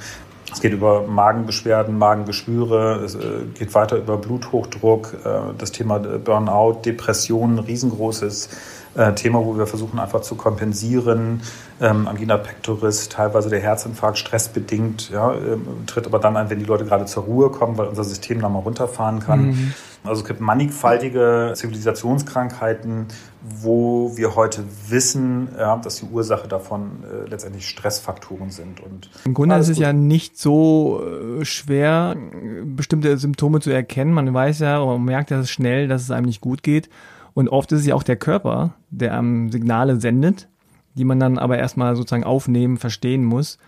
es 0.51 0.61
geht 0.61 0.73
über 0.73 1.03
Magenbeschwerden, 1.03 1.97
Magengeschwüre, 1.97 3.01
es 3.03 3.15
äh, 3.15 3.19
geht 3.53 3.73
weiter 3.75 3.97
über 3.97 4.17
Bluthochdruck, 4.17 5.13
äh, 5.25 5.29
das 5.57 5.71
Thema 5.71 5.99
Burnout, 5.99 6.81
Depressionen, 6.85 7.59
riesengroßes 7.59 8.49
äh, 8.95 9.13
Thema, 9.13 9.45
wo 9.45 9.57
wir 9.57 9.67
versuchen 9.67 9.99
einfach 9.99 10.21
zu 10.21 10.35
kompensieren. 10.35 11.41
Ähm, 11.79 12.07
Angina 12.07 12.37
pectoris, 12.37 13.09
teilweise 13.09 13.49
der 13.49 13.59
Herzinfarkt, 13.59 14.17
stressbedingt, 14.17 15.09
ja, 15.11 15.33
ähm, 15.33 15.85
tritt 15.85 16.07
aber 16.07 16.19
dann 16.19 16.37
ein, 16.37 16.49
wenn 16.49 16.59
die 16.59 16.65
Leute 16.65 16.85
gerade 16.85 17.05
zur 17.05 17.23
Ruhe 17.23 17.49
kommen, 17.49 17.77
weil 17.77 17.87
unser 17.87 18.03
System 18.03 18.39
nochmal 18.39 18.63
runterfahren 18.63 19.19
kann. 19.19 19.47
Mhm. 19.47 19.73
Also 20.07 20.21
es 20.21 20.27
gibt 20.27 20.39
mannigfaltige 20.39 21.53
Zivilisationskrankheiten, 21.55 23.07
wo 23.41 24.15
wir 24.15 24.35
heute 24.35 24.63
wissen, 24.87 25.49
ja, 25.57 25.77
dass 25.77 25.97
die 25.97 26.05
Ursache 26.05 26.47
davon 26.47 27.03
äh, 27.03 27.29
letztendlich 27.29 27.67
Stressfaktoren 27.67 28.49
sind. 28.49 28.79
Und 28.79 29.09
Im 29.25 29.33
Grunde 29.33 29.55
ist 29.57 29.69
es 29.69 29.77
ja 29.77 29.93
nicht 29.93 30.37
so 30.37 31.01
äh, 31.03 31.45
schwer, 31.45 32.15
bestimmte 32.63 33.17
Symptome 33.17 33.59
zu 33.59 33.69
erkennen. 33.69 34.13
Man 34.13 34.33
weiß 34.33 34.59
ja, 34.59 34.83
man 34.83 35.03
merkt 35.03 35.31
ja 35.31 35.43
schnell, 35.45 35.87
dass 35.87 36.01
es 36.03 36.11
einem 36.11 36.25
nicht 36.25 36.41
gut 36.41 36.63
geht. 36.63 36.89
Und 37.33 37.49
oft 37.49 37.71
ist 37.71 37.81
es 37.81 37.85
ja 37.85 37.95
auch 37.95 38.03
der 38.03 38.15
Körper, 38.15 38.73
der 38.89 39.17
einem 39.17 39.51
Signale 39.51 39.99
sendet, 39.99 40.47
die 40.95 41.05
man 41.05 41.19
dann 41.19 41.37
aber 41.37 41.57
erstmal 41.57 41.95
sozusagen 41.95 42.23
aufnehmen, 42.23 42.77
verstehen 42.77 43.23
muss. 43.23 43.59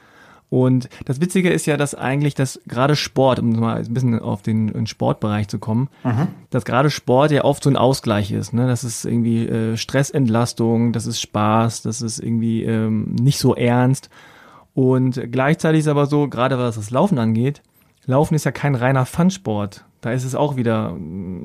Und 0.50 0.89
das 1.06 1.22
Witzige 1.22 1.51
ist 1.51 1.68
ja, 1.68 1.77
dass 1.77 1.94
eigentlich 1.94 2.34
das 2.34 2.60
gerade 2.68 2.96
Sport, 2.96 3.39
um 3.39 3.51
mal 3.51 3.77
ein 3.77 3.94
bisschen 3.94 4.20
auf 4.20 4.41
den, 4.41 4.88
Sportbereich 4.88 5.48
zu 5.48 5.60
kommen, 5.60 5.89
mhm. 6.03 6.29
dass 6.50 6.65
gerade 6.65 6.89
Sport 6.89 7.32
ja 7.32 7.44
oft 7.44 7.63
so 7.63 7.70
ein 7.70 7.77
Ausgleich 7.77 8.32
ist. 8.32 8.53
Ne? 8.53 8.68
Das 8.68 8.84
ist 8.84 9.06
irgendwie 9.06 9.48
äh, 9.48 9.77
Stressentlastung, 9.77 10.91
das 10.91 11.06
ist 11.06 11.22
Spaß, 11.22 11.84
das 11.84 12.01
ist 12.01 12.20
irgendwie 12.20 12.63
ähm, 12.63 13.15
nicht 13.22 13.38
so 13.38 13.53
ernst. 13.56 14.10
Und 14.74 15.22
gleichzeitig 15.32 15.82
ist 15.82 15.88
aber 15.88 16.08
so, 16.08 16.27
gerade 16.27 16.58
was 16.58 16.75
das 16.75 16.89
Laufen 16.89 17.20
angeht, 17.20 17.62
Laufen 18.06 18.34
ist 18.34 18.46
ja 18.46 18.51
kein 18.51 18.74
reiner 18.74 19.06
Fun-Sport. 19.06 19.86
Da 20.01 20.13
ist 20.13 20.24
es 20.24 20.34
auch 20.34 20.56
wieder, 20.56 20.96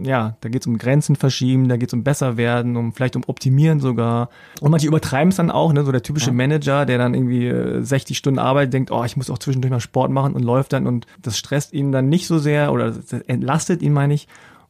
ja, 0.05 0.37
da 0.41 0.49
geht 0.49 0.63
es 0.63 0.67
um 0.69 0.79
Grenzen 0.79 1.17
verschieben, 1.17 1.69
da 1.69 1.77
geht 1.77 1.89
es 1.89 1.95
um 1.95 2.05
besser 2.05 2.37
werden, 2.37 2.77
um 2.77 2.93
vielleicht 2.93 3.17
um 3.17 3.25
optimieren 3.27 3.81
sogar. 3.81 4.29
Und 4.61 4.71
manche 4.71 4.87
übertreiben 4.87 5.31
es 5.31 5.37
dann 5.37 5.51
auch, 5.51 5.73
ne? 5.73 5.85
So 5.85 5.91
der 5.91 6.03
typische 6.03 6.29
ja. 6.29 6.35
Manager, 6.35 6.87
der 6.87 6.99
dann 6.99 7.15
irgendwie 7.15 7.53
60 7.85 8.15
äh, 8.15 8.19
Stunden 8.19 8.39
Arbeit 8.39 8.73
denkt, 8.73 8.93
oh, 8.93 9.03
ich 9.03 9.17
muss 9.17 9.29
auch 9.29 9.39
zwischendurch 9.39 9.73
mal 9.73 9.81
Sport 9.81 10.13
machen 10.13 10.35
und 10.35 10.45
läuft 10.45 10.73
dann 10.73 10.87
und 10.87 11.07
das 11.21 11.37
stresst 11.37 11.73
ihn 11.73 11.91
dann 11.91 12.09
nicht 12.09 12.29
so 12.29 12.39
sehr 12.39 12.73
oder 12.73 12.95
entlastet 13.27 13.83
ihn, 13.83 13.93
meine 13.93 14.15
ich. 14.15 14.29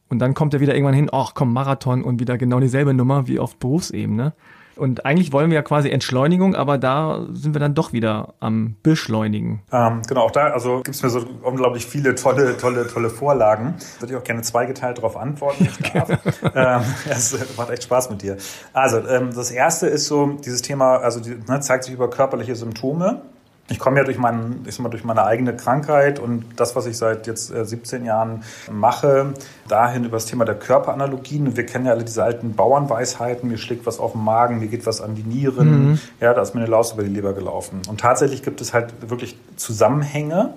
Und 0.09 0.19
dann 0.19 0.33
kommt 0.33 0.53
er 0.53 0.59
wieder 0.59 0.73
irgendwann 0.73 0.95
hin, 0.95 1.09
ach 1.11 1.33
komm, 1.35 1.53
Marathon 1.53 2.03
und 2.03 2.19
wieder 2.19 2.37
genau 2.37 2.59
dieselbe 2.59 2.93
Nummer 2.93 3.27
wie 3.27 3.39
auf 3.39 3.57
Berufsebene. 3.57 4.33
Und 4.77 5.05
eigentlich 5.05 5.31
wollen 5.31 5.49
wir 5.49 5.55
ja 5.55 5.61
quasi 5.61 5.89
Entschleunigung, 5.89 6.55
aber 6.55 6.77
da 6.77 7.25
sind 7.31 7.53
wir 7.53 7.59
dann 7.59 7.73
doch 7.73 7.93
wieder 7.93 8.33
am 8.39 8.75
Beschleunigen. 8.83 9.61
Ähm, 9.71 10.01
genau, 10.07 10.21
auch 10.21 10.31
da 10.31 10.47
also 10.47 10.77
gibt 10.77 10.95
es 10.95 11.03
mir 11.03 11.09
so 11.09 11.25
unglaublich 11.43 11.85
viele 11.85 12.15
tolle, 12.15 12.57
tolle, 12.57 12.87
tolle 12.87 13.09
Vorlagen. 13.09 13.75
Würde 13.99 14.13
ich 14.13 14.19
auch 14.19 14.23
gerne 14.23 14.41
zweigeteilt 14.41 14.97
darauf 14.97 15.17
antworten. 15.17 15.67
ähm, 16.55 16.81
es 17.09 17.37
macht 17.57 17.69
echt 17.69 17.83
Spaß 17.83 18.09
mit 18.09 18.21
dir. 18.21 18.37
Also 18.73 18.99
ähm, 18.99 19.31
das 19.33 19.51
erste 19.51 19.87
ist 19.87 20.07
so 20.07 20.37
dieses 20.43 20.61
Thema, 20.61 20.97
also 20.97 21.19
die, 21.19 21.35
ne, 21.47 21.59
zeigt 21.59 21.85
sich 21.85 21.93
über 21.93 22.09
körperliche 22.09 22.55
Symptome 22.55 23.21
ich 23.67 23.79
komme 23.79 23.97
ja 23.97 24.03
durch, 24.03 24.19
meinen, 24.19 24.63
ich 24.67 24.75
sag 24.75 24.83
mal, 24.83 24.89
durch 24.89 25.03
meine 25.03 25.25
eigene 25.25 25.55
Krankheit 25.55 26.19
und 26.19 26.45
das, 26.55 26.75
was 26.75 26.85
ich 26.85 26.97
seit 26.97 27.25
jetzt 27.25 27.47
17 27.47 28.03
äh, 28.03 28.07
Jahren 28.07 28.43
mache, 28.71 29.33
dahin 29.67 30.03
über 30.03 30.17
das 30.17 30.27
Thema 30.27 30.45
der 30.45 30.55
Körperanalogien. 30.55 31.57
Wir 31.57 31.65
kennen 31.65 31.87
ja 31.87 31.93
alle 31.93 32.03
diese 32.03 32.23
alten 32.23 32.53
Bauernweisheiten, 32.53 33.49
mir 33.49 33.57
schlägt 33.57 33.87
was 33.87 33.99
auf 33.99 34.11
den 34.11 34.23
Magen, 34.23 34.59
mir 34.59 34.67
geht 34.67 34.85
was 34.85 35.01
an 35.01 35.15
die 35.15 35.23
Nieren, 35.23 35.89
mhm. 35.89 35.99
ja, 36.19 36.33
da 36.35 36.41
ist 36.43 36.53
mir 36.53 36.61
eine 36.61 36.69
Laus 36.69 36.93
über 36.93 37.03
die 37.03 37.09
Leber 37.09 37.33
gelaufen. 37.33 37.81
Und 37.89 37.99
tatsächlich 37.99 38.43
gibt 38.43 38.61
es 38.61 38.73
halt 38.73 38.93
wirklich 39.09 39.37
Zusammenhänge. 39.55 40.53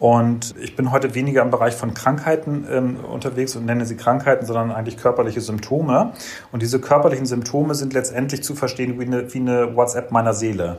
Und 0.00 0.54
ich 0.58 0.76
bin 0.76 0.92
heute 0.92 1.14
weniger 1.14 1.42
im 1.42 1.50
Bereich 1.50 1.74
von 1.74 1.92
Krankheiten 1.92 2.66
ähm, 2.70 2.96
unterwegs 3.04 3.54
und 3.54 3.66
nenne 3.66 3.84
sie 3.84 3.96
Krankheiten, 3.96 4.46
sondern 4.46 4.72
eigentlich 4.72 4.96
körperliche 4.96 5.42
Symptome. 5.42 6.14
Und 6.52 6.62
diese 6.62 6.80
körperlichen 6.80 7.26
Symptome 7.26 7.74
sind 7.74 7.92
letztendlich 7.92 8.42
zu 8.42 8.54
verstehen 8.54 8.98
wie 8.98 9.04
eine, 9.04 9.32
wie 9.34 9.38
eine 9.38 9.76
WhatsApp 9.76 10.10
meiner 10.10 10.32
Seele. 10.32 10.78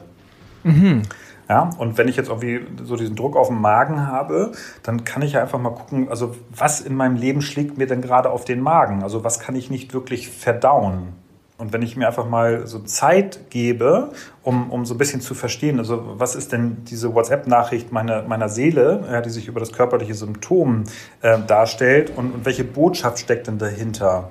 Mhm. 0.64 1.04
Ja, 1.52 1.70
und 1.78 1.98
wenn 1.98 2.08
ich 2.08 2.16
jetzt 2.16 2.30
irgendwie 2.30 2.62
so 2.82 2.96
diesen 2.96 3.18
Druck 3.18 3.36
auf 3.36 3.48
dem 3.48 3.60
Magen 3.60 4.08
habe, 4.08 4.54
dann 4.84 5.04
kann 5.04 5.22
ich 5.22 5.34
ja 5.34 5.42
einfach 5.42 5.60
mal 5.60 5.72
gucken, 5.72 6.08
also 6.08 6.34
was 6.50 6.80
in 6.80 6.96
meinem 6.96 7.18
Leben 7.18 7.42
schlägt 7.42 7.78
mir 7.78 7.88
denn 7.88 8.02
gerade 8.02 8.30
auf 8.30 8.46
den 8.46 8.62
Magen? 8.62 9.04
Also 9.04 9.26
was 9.26 9.42
kann 9.42 9.54
ich 9.58 9.70
nicht 9.70 9.94
wirklich 9.94 10.30
verdauen? 10.30 11.10
Und 11.58 11.74
wenn 11.74 11.82
ich 11.82 11.98
mir 11.98 12.08
einfach 12.08 12.26
mal 12.26 12.68
so 12.68 12.80
Zeit 12.80 13.50
gebe, 13.50 14.14
um, 14.44 14.72
um 14.72 14.86
so 14.86 14.94
ein 14.94 14.98
bisschen 14.98 15.20
zu 15.20 15.34
verstehen, 15.34 15.78
also 15.78 16.14
was 16.14 16.36
ist 16.36 16.54
denn 16.54 16.86
diese 16.86 17.14
WhatsApp-Nachricht 17.14 17.92
meiner, 17.92 18.22
meiner 18.22 18.48
Seele, 18.48 19.04
ja, 19.12 19.20
die 19.20 19.30
sich 19.30 19.50
über 19.50 19.60
das 19.60 19.74
körperliche 19.74 20.14
Symptom 20.14 20.86
äh, 21.22 21.38
darstellt 21.46 22.14
und, 22.16 22.34
und 22.34 22.46
welche 22.46 22.64
Botschaft 22.64 23.20
steckt 23.20 23.48
denn 23.48 23.58
dahinter? 23.58 24.30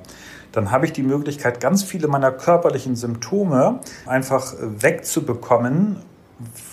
dann 0.52 0.72
habe 0.72 0.84
ich 0.84 0.92
die 0.92 1.04
Möglichkeit, 1.04 1.60
ganz 1.60 1.84
viele 1.84 2.08
meiner 2.08 2.32
körperlichen 2.32 2.96
Symptome 2.96 3.78
einfach 4.04 4.52
wegzubekommen 4.60 5.98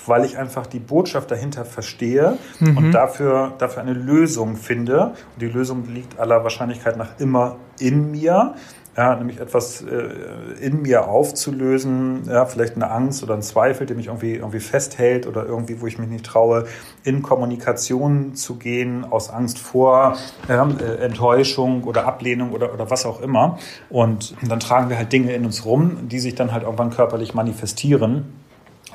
weil 0.05 0.25
ich 0.25 0.38
einfach 0.38 0.67
die 0.67 0.79
Botschaft 0.79 1.31
dahinter 1.31 1.65
verstehe 1.65 2.38
mhm. 2.59 2.77
und 2.77 2.91
dafür, 2.91 3.53
dafür 3.57 3.81
eine 3.81 3.93
Lösung 3.93 4.55
finde. 4.55 5.13
Und 5.33 5.41
die 5.41 5.47
Lösung 5.47 5.86
liegt 5.93 6.19
aller 6.19 6.43
Wahrscheinlichkeit 6.43 6.97
nach 6.97 7.19
immer 7.19 7.57
in 7.79 8.12
mir. 8.12 8.55
Ja, 8.95 9.15
nämlich 9.15 9.39
etwas 9.39 9.83
äh, 9.83 10.59
in 10.59 10.81
mir 10.81 11.07
aufzulösen, 11.07 12.24
ja, 12.27 12.47
vielleicht 12.47 12.77
eine 12.77 12.89
Angst 12.89 13.21
oder 13.21 13.36
ein 13.36 13.43
Zweifel, 13.43 13.86
der 13.86 13.95
mich 13.95 14.07
irgendwie, 14.07 14.33
irgendwie 14.33 14.59
festhält 14.59 15.27
oder 15.27 15.45
irgendwie, 15.45 15.79
wo 15.81 15.86
ich 15.86 16.00
mich 16.00 16.09
nicht 16.09 16.25
traue, 16.25 16.65
in 17.03 17.21
Kommunikation 17.21 18.33
zu 18.33 18.55
gehen, 18.55 19.05
aus 19.05 19.29
Angst 19.29 19.59
vor 19.59 20.17
äh, 20.50 20.53
Enttäuschung 21.05 21.83
oder 21.83 22.07
Ablehnung 22.07 22.53
oder, 22.53 22.74
oder 22.74 22.89
was 22.89 23.05
auch 23.05 23.21
immer. 23.21 23.59
Und 23.91 24.33
dann 24.41 24.59
tragen 24.59 24.89
wir 24.89 24.97
halt 24.97 25.13
Dinge 25.13 25.31
in 25.31 25.45
uns 25.45 25.63
rum, 25.63 26.07
die 26.07 26.17
sich 26.17 26.33
dann 26.33 26.51
halt 26.51 26.63
irgendwann 26.63 26.89
körperlich 26.89 27.36
manifestieren. 27.36 28.46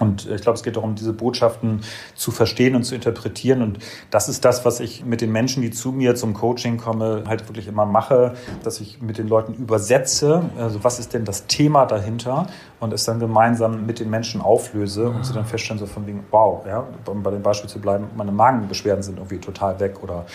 Und 0.03 0.29
ich 0.29 0.43
glaube, 0.43 0.57
es 0.57 0.63
geht 0.63 0.77
darum, 0.77 0.95
diese 0.95 1.13
Botschaften 1.13 1.81
zu 2.15 2.31
verstehen 2.33 2.75
und 2.75 2.83
zu 2.83 2.95
interpretieren. 2.95 3.63
Und 3.63 3.79
das 4.11 4.29
ist 4.29 4.45
das, 4.45 4.65
was 4.65 4.81
ich 4.81 5.05
mit 5.05 5.21
den 5.21 5.31
Menschen, 5.31 5.63
die 5.63 5.71
zu 5.71 5.93
mir 5.93 6.15
zum 6.17 6.35
Coaching 6.35 6.77
kommen, 6.77 7.29
halt 7.29 7.49
wirklich 7.49 7.69
immer 7.69 7.87
mache, 7.87 8.35
dass 8.65 8.81
ich 8.81 9.01
mit 9.01 9.19
den 9.19 9.29
Leuten 9.29 9.55
übersetze, 9.55 10.43
also 10.59 10.83
was 10.83 10.99
ist 10.99 11.15
denn 11.15 11.25
das 11.25 11.47
Thema 11.47 11.87
dahinter 11.87 12.49
und 12.81 12.93
es 12.93 13.05
dann 13.05 13.21
gemeinsam 13.21 13.87
mit 13.87 14.01
den 14.01 14.11
Menschen 14.11 14.41
auflöse 14.41 15.09
und 15.09 15.25
sie 15.25 15.33
dann 15.33 15.45
feststellen, 15.45 15.79
so 15.79 15.87
von 15.87 16.07
wegen, 16.07 16.25
wow, 16.31 16.65
ja, 16.67 16.85
um 17.07 17.23
bei 17.23 17.31
dem 17.31 17.43
Beispiel 17.43 17.71
zu 17.71 17.81
bleiben, 17.81 18.09
meine 18.17 18.33
Magenbeschwerden 18.33 19.03
sind 19.03 19.19
irgendwie 19.19 19.39
total 19.39 19.79
weg 19.79 20.03
oder 20.03 20.27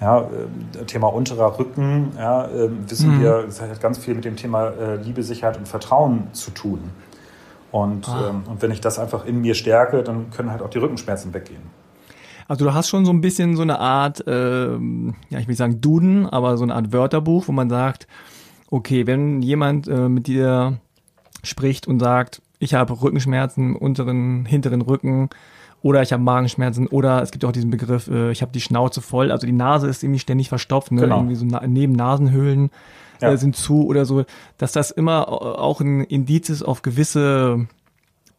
ja, 0.00 0.22
äh, 0.22 0.84
Thema 0.86 1.06
unterer 1.06 1.56
Rücken, 1.58 2.12
ja, 2.16 2.46
äh, 2.46 2.68
wissen 2.88 3.16
mhm. 3.16 3.22
wir, 3.22 3.44
es 3.48 3.60
hat 3.60 3.80
ganz 3.80 3.98
viel 3.98 4.14
mit 4.14 4.24
dem 4.24 4.36
Thema 4.36 4.70
äh, 4.70 4.96
Liebe, 4.96 5.22
Sicherheit 5.22 5.56
und 5.56 5.68
Vertrauen 5.68 6.28
zu 6.32 6.50
tun. 6.50 6.90
Und, 7.74 8.08
ah. 8.08 8.28
ähm, 8.30 8.42
und 8.48 8.62
wenn 8.62 8.70
ich 8.70 8.80
das 8.80 9.00
einfach 9.00 9.26
in 9.26 9.40
mir 9.40 9.56
stärke, 9.56 10.04
dann 10.04 10.30
können 10.30 10.52
halt 10.52 10.62
auch 10.62 10.70
die 10.70 10.78
Rückenschmerzen 10.78 11.34
weggehen. 11.34 11.62
Also 12.46 12.66
du 12.66 12.72
hast 12.72 12.88
schon 12.88 13.04
so 13.04 13.10
ein 13.10 13.20
bisschen 13.20 13.56
so 13.56 13.62
eine 13.62 13.80
Art, 13.80 14.22
ähm, 14.28 15.16
ja 15.28 15.40
ich 15.40 15.48
will 15.48 15.56
sagen 15.56 15.80
Duden, 15.80 16.24
aber 16.24 16.56
so 16.56 16.62
eine 16.62 16.72
Art 16.72 16.92
Wörterbuch, 16.92 17.48
wo 17.48 17.52
man 17.52 17.68
sagt, 17.68 18.06
okay, 18.70 19.08
wenn 19.08 19.42
jemand 19.42 19.88
äh, 19.88 20.08
mit 20.08 20.28
dir 20.28 20.78
spricht 21.42 21.88
und 21.88 21.98
sagt, 21.98 22.42
ich 22.60 22.74
habe 22.74 23.02
Rückenschmerzen, 23.02 23.74
unteren, 23.74 24.46
hinteren 24.46 24.80
Rücken 24.80 25.30
oder 25.82 26.00
ich 26.00 26.12
habe 26.12 26.22
Magenschmerzen 26.22 26.86
oder 26.86 27.22
es 27.22 27.32
gibt 27.32 27.44
auch 27.44 27.50
diesen 27.50 27.70
Begriff, 27.70 28.06
äh, 28.06 28.30
ich 28.30 28.40
habe 28.40 28.52
die 28.52 28.60
Schnauze 28.60 29.00
voll, 29.00 29.32
also 29.32 29.48
die 29.48 29.52
Nase 29.52 29.88
ist 29.88 30.04
irgendwie 30.04 30.20
ständig 30.20 30.48
verstopft, 30.48 30.92
ne? 30.92 31.00
Genau. 31.00 31.16
irgendwie 31.16 31.34
so 31.34 31.44
na 31.44 31.66
neben 31.66 31.94
Nasenhöhlen 31.94 32.70
ja. 33.20 33.32
äh, 33.32 33.36
sind 33.36 33.56
zu 33.56 33.86
oder 33.86 34.04
so, 34.04 34.24
dass 34.58 34.72
das 34.72 34.90
immer 34.90 35.28
auch 35.28 35.80
ein 35.80 36.02
Indiz 36.04 36.48
ist 36.48 36.62
auf 36.62 36.82
gewisse 36.82 37.66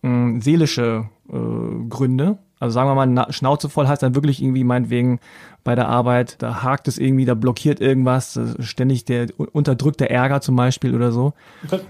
äh, 0.03 0.39
seelische 0.39 1.09
äh, 1.29 1.89
Gründe. 1.89 2.37
Also 2.59 2.73
sagen 2.73 2.89
wir 2.89 3.05
mal, 3.05 3.31
Schnauze 3.33 3.69
voll 3.69 3.87
heißt 3.87 4.01
dann 4.01 4.15
wirklich 4.15 4.41
irgendwie 4.41 4.63
meinetwegen 4.63 5.19
bei 5.65 5.75
der 5.75 5.89
Arbeit, 5.89 6.41
da 6.41 6.63
hakt 6.63 6.87
es 6.87 6.97
irgendwie, 6.97 7.25
da 7.25 7.33
blockiert 7.33 7.81
irgendwas, 7.81 8.39
ständig 8.59 9.03
der 9.03 9.27
unterdrückte 9.51 10.09
Ärger 10.09 10.39
zum 10.39 10.55
Beispiel 10.55 10.95
oder 10.95 11.11
so. 11.11 11.33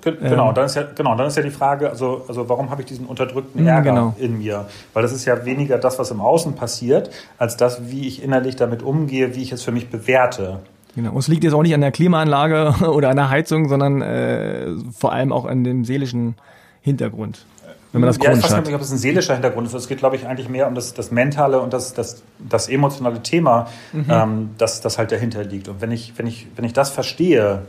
Genau, 0.02 0.50
ähm, 0.50 0.56
dann 0.56 0.66
ist 0.66 0.76
ja, 0.76 0.84
genau, 0.96 1.16
dann 1.16 1.28
ist 1.28 1.36
ja 1.36 1.44
die 1.44 1.52
Frage, 1.52 1.90
also, 1.90 2.24
also 2.28 2.48
warum 2.50 2.72
habe 2.72 2.82
ich 2.82 2.88
diesen 2.88 3.06
unterdrückten 3.06 3.62
mhm, 3.62 3.68
Ärger 3.68 3.92
genau. 3.92 4.16
in 4.18 4.40
mir? 4.40 4.66
Weil 4.94 5.04
das 5.04 5.12
ist 5.12 5.26
ja 5.26 5.46
weniger 5.46 5.78
das, 5.78 6.00
was 6.00 6.10
im 6.10 6.22
Außen 6.22 6.56
passiert, 6.56 7.12
als 7.38 7.58
das, 7.58 7.92
wie 7.92 8.08
ich 8.08 8.24
innerlich 8.24 8.56
damit 8.56 8.82
umgehe, 8.82 9.36
wie 9.36 9.44
ich 9.44 9.52
es 9.52 9.62
für 9.62 9.74
mich 9.74 9.90
bewerte. 9.90 10.62
Genau. 10.96 11.12
Und 11.12 11.18
es 11.18 11.28
liegt 11.28 11.44
jetzt 11.44 11.54
auch 11.54 11.62
nicht 11.62 11.74
an 11.74 11.82
der 11.82 11.92
Klimaanlage 11.92 12.76
oder 12.90 13.10
an 13.10 13.18
der 13.18 13.30
Heizung, 13.30 13.68
sondern 13.68 14.02
äh, 14.02 14.68
vor 14.98 15.12
allem 15.12 15.32
auch 15.32 15.46
an 15.46 15.64
dem 15.64 15.86
seelischen 15.86 16.36
Hintergrund. 16.82 17.46
Wenn 17.92 18.02
man 18.02 18.10
das 18.10 18.18
ja, 18.22 18.34
ich 18.34 18.44
weiß 18.44 18.66
nicht, 18.66 18.76
ob 18.76 18.82
es 18.82 18.92
ein 18.92 18.98
seelischer 18.98 19.34
Hintergrund 19.34 19.68
ist. 19.68 19.74
Es 19.74 19.88
geht, 19.88 20.00
glaube 20.00 20.18
ich, 20.18 20.28
eigentlich 20.28 20.50
mehr 20.50 20.68
um 20.68 20.76
das, 20.76 20.94
das 20.94 21.12
mentale 21.12 21.62
und 21.62 21.72
das, 21.72 21.94
das, 21.94 22.24
das 22.40 22.68
emotionale 22.68 23.24
Thema, 23.24 23.70
mhm. 23.94 24.06
ähm, 24.10 24.50
das, 24.58 24.82
das 24.82 24.98
halt 24.98 25.14
dahinter 25.14 25.46
liegt. 25.46 25.70
Und 25.70 25.80
wenn 25.80 25.92
ich, 25.92 26.12
wenn, 26.18 26.28
ich, 26.28 26.48
wenn 26.58 26.66
ich 26.66 26.74
das 26.74 26.90
verstehe, 26.90 27.62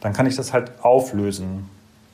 dann 0.00 0.14
kann 0.14 0.24
ich 0.24 0.34
das 0.34 0.54
halt 0.54 0.72
auflösen. 0.82 1.68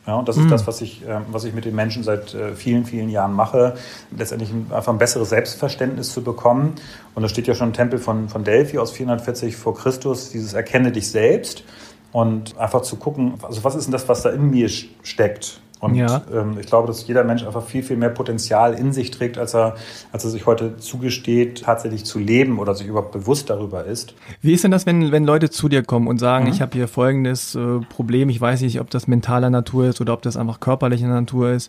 Ja, 0.06 0.16
und 0.16 0.28
das 0.28 0.36
ist 0.36 0.44
mhm. 0.44 0.50
das, 0.50 0.66
was 0.66 0.80
ich, 0.80 1.06
äh, 1.06 1.20
was 1.30 1.44
ich 1.44 1.54
mit 1.54 1.64
den 1.64 1.76
Menschen 1.76 2.02
seit 2.02 2.34
äh, 2.34 2.54
vielen, 2.54 2.84
vielen 2.84 3.08
Jahren 3.08 3.32
mache, 3.32 3.74
letztendlich 4.16 4.50
einfach 4.70 4.92
ein 4.92 4.98
besseres 4.98 5.28
Selbstverständnis 5.30 6.12
zu 6.12 6.22
bekommen. 6.22 6.74
Und 7.14 7.22
da 7.22 7.28
steht 7.28 7.46
ja 7.46 7.54
schon 7.54 7.70
ein 7.70 7.72
Tempel 7.72 8.00
von, 8.00 8.28
von 8.28 8.42
Delphi 8.42 8.78
aus 8.78 8.90
440 8.90 9.54
vor 9.56 9.76
Christus, 9.76 10.30
dieses 10.30 10.54
Erkenne 10.54 10.90
dich 10.90 11.08
selbst 11.08 11.62
und 12.10 12.58
einfach 12.58 12.82
zu 12.82 12.96
gucken, 12.96 13.34
also 13.42 13.62
was 13.62 13.76
ist 13.76 13.86
denn 13.86 13.92
das, 13.92 14.08
was 14.08 14.22
da 14.22 14.30
in 14.30 14.50
mir 14.50 14.68
steckt? 14.68 15.61
Und 15.82 15.96
ja. 15.96 16.22
ähm, 16.32 16.58
ich 16.60 16.66
glaube, 16.66 16.86
dass 16.86 17.08
jeder 17.08 17.24
Mensch 17.24 17.44
einfach 17.44 17.64
viel, 17.64 17.82
viel 17.82 17.96
mehr 17.96 18.08
Potenzial 18.08 18.74
in 18.74 18.92
sich 18.92 19.10
trägt, 19.10 19.36
als 19.36 19.52
er, 19.52 19.74
als 20.12 20.22
er 20.22 20.30
sich 20.30 20.46
heute 20.46 20.76
zugesteht, 20.76 21.62
tatsächlich 21.64 22.04
zu 22.04 22.20
leben 22.20 22.60
oder 22.60 22.76
sich 22.76 22.86
überhaupt 22.86 23.10
bewusst 23.10 23.50
darüber 23.50 23.84
ist. 23.84 24.14
Wie 24.42 24.52
ist 24.52 24.62
denn 24.62 24.70
das, 24.70 24.86
wenn, 24.86 25.10
wenn 25.10 25.24
Leute 25.24 25.50
zu 25.50 25.68
dir 25.68 25.82
kommen 25.82 26.06
und 26.06 26.18
sagen, 26.18 26.44
mhm. 26.44 26.52
ich 26.52 26.62
habe 26.62 26.70
hier 26.72 26.86
folgendes 26.86 27.56
äh, 27.56 27.80
Problem, 27.88 28.28
ich 28.28 28.40
weiß 28.40 28.60
nicht, 28.60 28.78
ob 28.78 28.90
das 28.90 29.08
mentaler 29.08 29.50
Natur 29.50 29.86
ist 29.86 30.00
oder 30.00 30.12
ob 30.12 30.22
das 30.22 30.36
einfach 30.36 30.60
körperlicher 30.60 31.08
Natur 31.08 31.50
ist. 31.50 31.68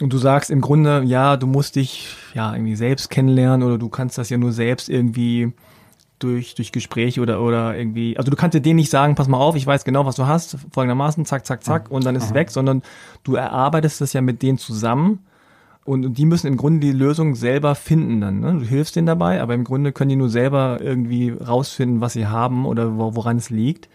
Und 0.00 0.12
du 0.12 0.18
sagst 0.18 0.50
im 0.50 0.60
Grunde, 0.60 1.02
ja, 1.04 1.36
du 1.36 1.48
musst 1.48 1.74
dich 1.74 2.14
ja 2.34 2.54
irgendwie 2.54 2.76
selbst 2.76 3.10
kennenlernen 3.10 3.66
oder 3.66 3.78
du 3.78 3.88
kannst 3.88 4.16
das 4.16 4.30
ja 4.30 4.38
nur 4.38 4.52
selbst 4.52 4.88
irgendwie 4.88 5.52
durch, 6.20 6.54
durch 6.54 6.70
Gespräche 6.70 7.20
oder, 7.20 7.42
oder 7.42 7.76
irgendwie, 7.76 8.16
also 8.16 8.30
du 8.30 8.36
kannst 8.36 8.54
dir 8.54 8.60
denen 8.60 8.76
nicht 8.76 8.90
sagen, 8.90 9.16
pass 9.16 9.26
mal 9.26 9.38
auf, 9.38 9.56
ich 9.56 9.66
weiß 9.66 9.84
genau, 9.84 10.06
was 10.06 10.14
du 10.14 10.26
hast, 10.26 10.56
folgendermaßen, 10.72 11.24
zack, 11.24 11.44
zack, 11.46 11.64
zack, 11.64 11.90
und 11.90 12.04
dann 12.04 12.14
ist 12.14 12.24
es 12.24 12.34
weg, 12.34 12.50
sondern 12.50 12.82
du 13.24 13.34
erarbeitest 13.34 14.00
das 14.00 14.12
ja 14.12 14.20
mit 14.20 14.42
denen 14.42 14.58
zusammen 14.58 15.20
und 15.84 16.14
die 16.14 16.26
müssen 16.26 16.46
im 16.46 16.56
Grunde 16.56 16.80
die 16.80 16.92
Lösung 16.92 17.34
selber 17.34 17.74
finden 17.74 18.20
dann. 18.20 18.40
Ne? 18.40 18.52
Du 18.60 18.64
hilfst 18.64 18.94
denen 18.96 19.06
dabei, 19.06 19.40
aber 19.40 19.54
im 19.54 19.64
Grunde 19.64 19.92
können 19.92 20.10
die 20.10 20.16
nur 20.16 20.28
selber 20.28 20.78
irgendwie 20.80 21.30
rausfinden, 21.30 22.00
was 22.00 22.12
sie 22.12 22.26
haben 22.26 22.66
oder 22.66 22.96
woran 22.96 23.38
es 23.38 23.50
liegt. 23.50 23.88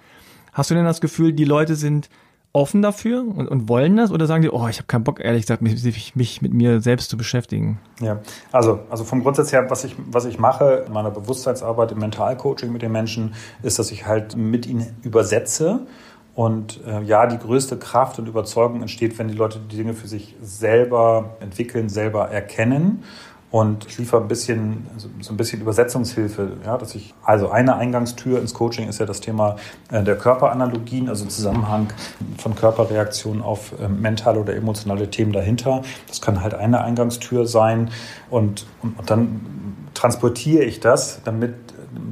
Hast 0.51 0.71
du 0.71 0.75
denn 0.75 0.85
das 0.85 1.01
Gefühl, 1.01 1.31
die 1.31 1.45
Leute 1.45 1.75
sind 1.75 2.09
offen 2.55 2.81
dafür 2.81 3.19
und, 3.19 3.49
und 3.49 3.67
wollen 3.67 3.97
das 3.97 4.11
oder 4.11 4.27
sagen 4.27 4.41
die, 4.41 4.49
oh, 4.49 4.67
ich 4.69 4.77
habe 4.77 4.87
keinen 4.87 5.03
Bock, 5.03 5.19
ehrlich 5.19 5.41
gesagt, 5.41 5.61
mich, 5.61 6.15
mich 6.15 6.41
mit 6.41 6.53
mir 6.53 6.79
selbst 6.79 7.09
zu 7.09 7.17
beschäftigen? 7.17 7.79
Ja, 7.99 8.19
also, 8.53 8.79
also 8.89 9.03
vom 9.03 9.21
Grundsatz 9.21 9.51
her, 9.51 9.69
was 9.69 9.83
ich, 9.83 9.95
was 10.09 10.23
ich 10.23 10.39
mache 10.39 10.85
in 10.87 10.93
meiner 10.93 11.11
Bewusstseinsarbeit 11.11 11.91
im 11.91 11.99
Mentalcoaching 11.99 12.71
mit 12.71 12.81
den 12.81 12.93
Menschen, 12.93 13.35
ist, 13.61 13.77
dass 13.77 13.91
ich 13.91 14.07
halt 14.07 14.37
mit 14.37 14.65
ihnen 14.67 14.95
übersetze. 15.03 15.81
Und 16.33 16.81
äh, 16.85 17.01
ja, 17.03 17.27
die 17.27 17.37
größte 17.37 17.77
Kraft 17.77 18.19
und 18.19 18.27
Überzeugung 18.27 18.81
entsteht, 18.81 19.19
wenn 19.19 19.27
die 19.27 19.35
Leute 19.35 19.59
die 19.59 19.77
Dinge 19.77 19.93
für 19.93 20.07
sich 20.07 20.35
selber 20.41 21.35
entwickeln, 21.41 21.89
selber 21.89 22.29
erkennen 22.29 23.03
und 23.51 23.85
ich 23.87 23.97
liefere 23.97 24.21
ein 24.21 24.27
bisschen, 24.27 24.87
so 25.21 25.31
ein 25.31 25.37
bisschen 25.37 25.61
Übersetzungshilfe, 25.61 26.57
ja, 26.65 26.77
dass 26.77 26.93
ich, 26.95 27.13
also 27.23 27.49
eine 27.49 27.75
Eingangstür 27.75 28.39
ins 28.39 28.53
Coaching 28.53 28.89
ist 28.89 28.99
ja 28.99 29.05
das 29.05 29.21
Thema 29.21 29.55
äh, 29.91 30.03
der 30.03 30.17
Körperanalogien, 30.17 31.07
also 31.07 31.25
Zusammenhang 31.25 31.87
von 32.37 32.55
Körperreaktionen 32.55 33.41
auf 33.41 33.73
äh, 33.79 33.87
mentale 33.87 34.39
oder 34.39 34.55
emotionale 34.55 35.09
Themen 35.09 35.31
dahinter. 35.31 35.83
Das 36.07 36.21
kann 36.21 36.41
halt 36.41 36.53
eine 36.53 36.83
Eingangstür 36.83 37.47
sein 37.47 37.91
und, 38.29 38.65
und, 38.81 38.99
und 38.99 39.09
dann 39.09 39.39
transportiere 39.93 40.63
ich 40.63 40.81
das, 40.81 41.21
damit 41.23 41.53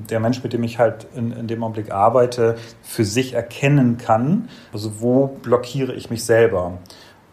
der 0.10 0.20
Mensch, 0.20 0.44
mit 0.44 0.54
dem 0.54 0.64
ich 0.64 0.80
halt 0.80 1.08
in, 1.16 1.32
in 1.32 1.48
dem 1.48 1.64
Augenblick 1.64 1.92
arbeite, 1.92 2.56
für 2.82 3.06
sich 3.06 3.34
erkennen 3.34 3.98
kann, 3.98 4.50
also 4.72 5.02
wo 5.02 5.28
blockiere 5.28 5.94
ich 5.94 6.10
mich 6.10 6.24
selber. 6.24 6.78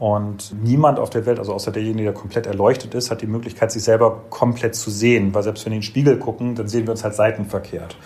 Und 0.00 0.54
niemand 0.62 0.99
auf 0.99 1.11
der 1.11 1.26
Welt, 1.26 1.38
also 1.38 1.52
außer 1.52 1.73
derjenige, 1.73 2.04
der 2.04 2.14
komplett 2.14 2.47
erleuchtet 2.47 2.95
ist, 2.95 3.11
hat 3.11 3.21
die 3.21 3.26
Möglichkeit, 3.26 3.71
sich 3.71 3.83
selber 3.83 4.23
komplett 4.30 4.75
zu 4.75 4.90
sehen. 4.90 5.35
Weil 5.35 5.42
selbst 5.42 5.66
wenn 5.66 5.73
wir 5.73 5.76
in 5.76 5.80
den 5.83 5.87
Spiegel 5.87 6.19
gucken, 6.19 6.54
dann 6.54 6.69
sehen 6.69 6.87
wir 6.87 6.92
uns 6.92 7.04
halt 7.04 7.14
seitenverkehrt. 7.14 7.99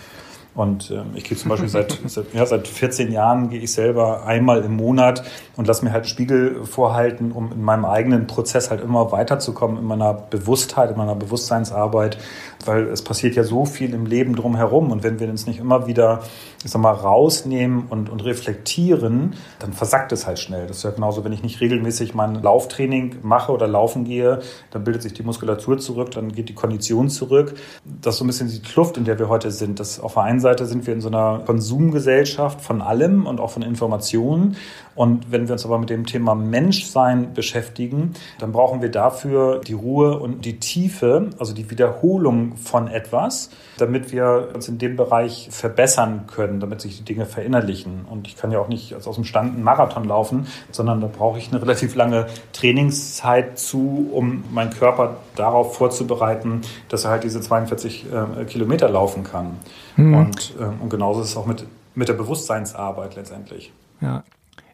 Und 0.55 0.91
äh, 0.91 1.03
ich 1.13 1.23
gehe 1.23 1.37
zum 1.37 1.49
Beispiel 1.49 1.69
seit, 1.69 1.97
seit, 2.05 2.33
ja, 2.33 2.45
seit 2.45 2.67
14 2.67 3.13
Jahren 3.13 3.49
gehe 3.49 3.61
ich 3.61 3.71
selber 3.71 4.25
einmal 4.25 4.63
im 4.63 4.75
Monat 4.75 5.23
und 5.55 5.67
lasse 5.67 5.85
mir 5.85 5.91
halt 5.91 6.03
einen 6.03 6.09
Spiegel 6.09 6.65
vorhalten, 6.65 7.31
um 7.31 7.53
in 7.53 7.61
meinem 7.61 7.85
eigenen 7.85 8.27
Prozess 8.27 8.71
halt 8.71 8.81
immer 8.81 9.13
weiterzukommen, 9.13 9.77
in 9.77 9.85
meiner 9.85 10.13
Bewusstheit, 10.13 10.91
in 10.91 10.97
meiner 10.97 11.15
Bewusstseinsarbeit, 11.15 12.17
weil 12.65 12.87
es 12.87 13.03
passiert 13.03 13.35
ja 13.35 13.43
so 13.43 13.65
viel 13.65 13.93
im 13.93 14.05
Leben 14.05 14.35
drumherum 14.35 14.91
und 14.91 15.03
wenn 15.03 15.19
wir 15.19 15.29
uns 15.29 15.45
nicht 15.45 15.59
immer 15.59 15.87
wieder, 15.87 16.23
ich 16.65 16.71
sag 16.71 16.81
mal, 16.81 16.93
rausnehmen 16.93 17.85
und, 17.91 18.09
und 18.09 18.25
reflektieren, 18.25 19.35
dann 19.59 19.71
versackt 19.71 20.11
es 20.11 20.25
halt 20.25 20.39
schnell. 20.39 20.65
Das 20.65 20.77
ist 20.77 20.83
ja 20.83 20.89
genauso, 20.89 21.23
wenn 21.23 21.31
ich 21.31 21.43
nicht 21.43 21.61
regelmäßig 21.61 22.15
mein 22.15 22.41
Lauftraining 22.41 23.17
mache 23.21 23.51
oder 23.51 23.67
laufen 23.67 24.03
gehe, 24.03 24.39
dann 24.71 24.83
bildet 24.83 25.03
sich 25.03 25.13
die 25.13 25.21
Muskulatur 25.21 25.77
zurück, 25.77 26.09
dann 26.09 26.31
geht 26.31 26.49
die 26.49 26.55
Kondition 26.55 27.09
zurück. 27.09 27.53
Das 28.01 28.15
ist 28.15 28.17
so 28.17 28.25
ein 28.25 28.27
bisschen 28.27 28.49
die 28.49 28.63
Kluft, 28.63 28.97
in 28.97 29.05
der 29.05 29.19
wir 29.19 29.29
heute 29.29 29.51
sind. 29.51 29.79
Das 29.79 29.99
auf 29.99 30.15
der 30.15 30.23
einen 30.23 30.39
Seite 30.39 30.65
sind 30.65 30.87
wir 30.87 30.95
in 30.95 31.01
so 31.01 31.07
einer 31.07 31.43
Konsumgesellschaft 31.45 32.59
von 32.61 32.81
allem 32.81 33.27
und 33.27 33.39
auch 33.39 33.51
von 33.51 33.61
Informationen 33.61 34.57
und 34.95 35.31
wenn 35.31 35.47
wir 35.47 35.53
uns 35.53 35.65
aber 35.65 35.77
mit 35.77 35.89
dem 35.89 36.05
Thema 36.05 36.35
Menschsein 36.35 37.33
beschäftigen, 37.33 38.13
dann 38.39 38.53
brauchen 38.53 38.81
wir 38.81 38.89
dafür 38.89 39.59
die 39.59 39.73
Ruhe 39.73 40.17
und 40.17 40.45
die 40.45 40.57
Tiefe, 40.59 41.29
also 41.37 41.53
die 41.53 41.69
Wiederholung 41.69 42.55
von 42.55 42.87
etwas, 42.87 43.49
damit 43.77 44.13
wir 44.13 44.49
uns 44.53 44.69
in 44.69 44.77
dem 44.77 44.95
Bereich 44.95 45.49
verbessern 45.51 46.27
können, 46.27 46.61
damit 46.61 46.79
sich 46.79 46.97
die 46.97 47.03
Dinge 47.03 47.25
verinnerlichen. 47.25 48.05
Und 48.09 48.27
ich 48.27 48.37
kann 48.37 48.51
ja 48.51 48.59
auch 48.59 48.69
nicht 48.69 48.95
aus 48.95 49.15
dem 49.15 49.25
Stand 49.25 49.55
einen 49.55 49.63
Marathon 49.63 50.05
laufen, 50.05 50.47
sondern 50.71 51.01
da 51.01 51.07
brauche 51.07 51.37
ich 51.37 51.51
eine 51.51 51.61
relativ 51.61 51.95
lange 51.95 52.27
Trainingszeit 52.53 53.59
zu, 53.59 54.09
um 54.13 54.45
meinen 54.51 54.71
Körper 54.71 55.17
darauf 55.35 55.75
vorzubereiten, 55.75 56.61
dass 56.87 57.03
er 57.03 57.11
halt 57.11 57.25
diese 57.25 57.41
42 57.41 58.05
äh, 58.39 58.45
Kilometer 58.45 58.87
laufen 58.87 59.25
kann. 59.25 59.57
Mhm. 59.97 60.15
Und, 60.15 60.53
äh, 60.57 60.63
und 60.81 60.89
genauso 60.89 61.21
ist 61.21 61.29
es 61.29 61.37
auch 61.37 61.45
mit, 61.45 61.65
mit 61.95 62.07
der 62.07 62.13
Bewusstseinsarbeit 62.13 63.17
letztendlich. 63.17 63.73
Ja, 63.99 64.23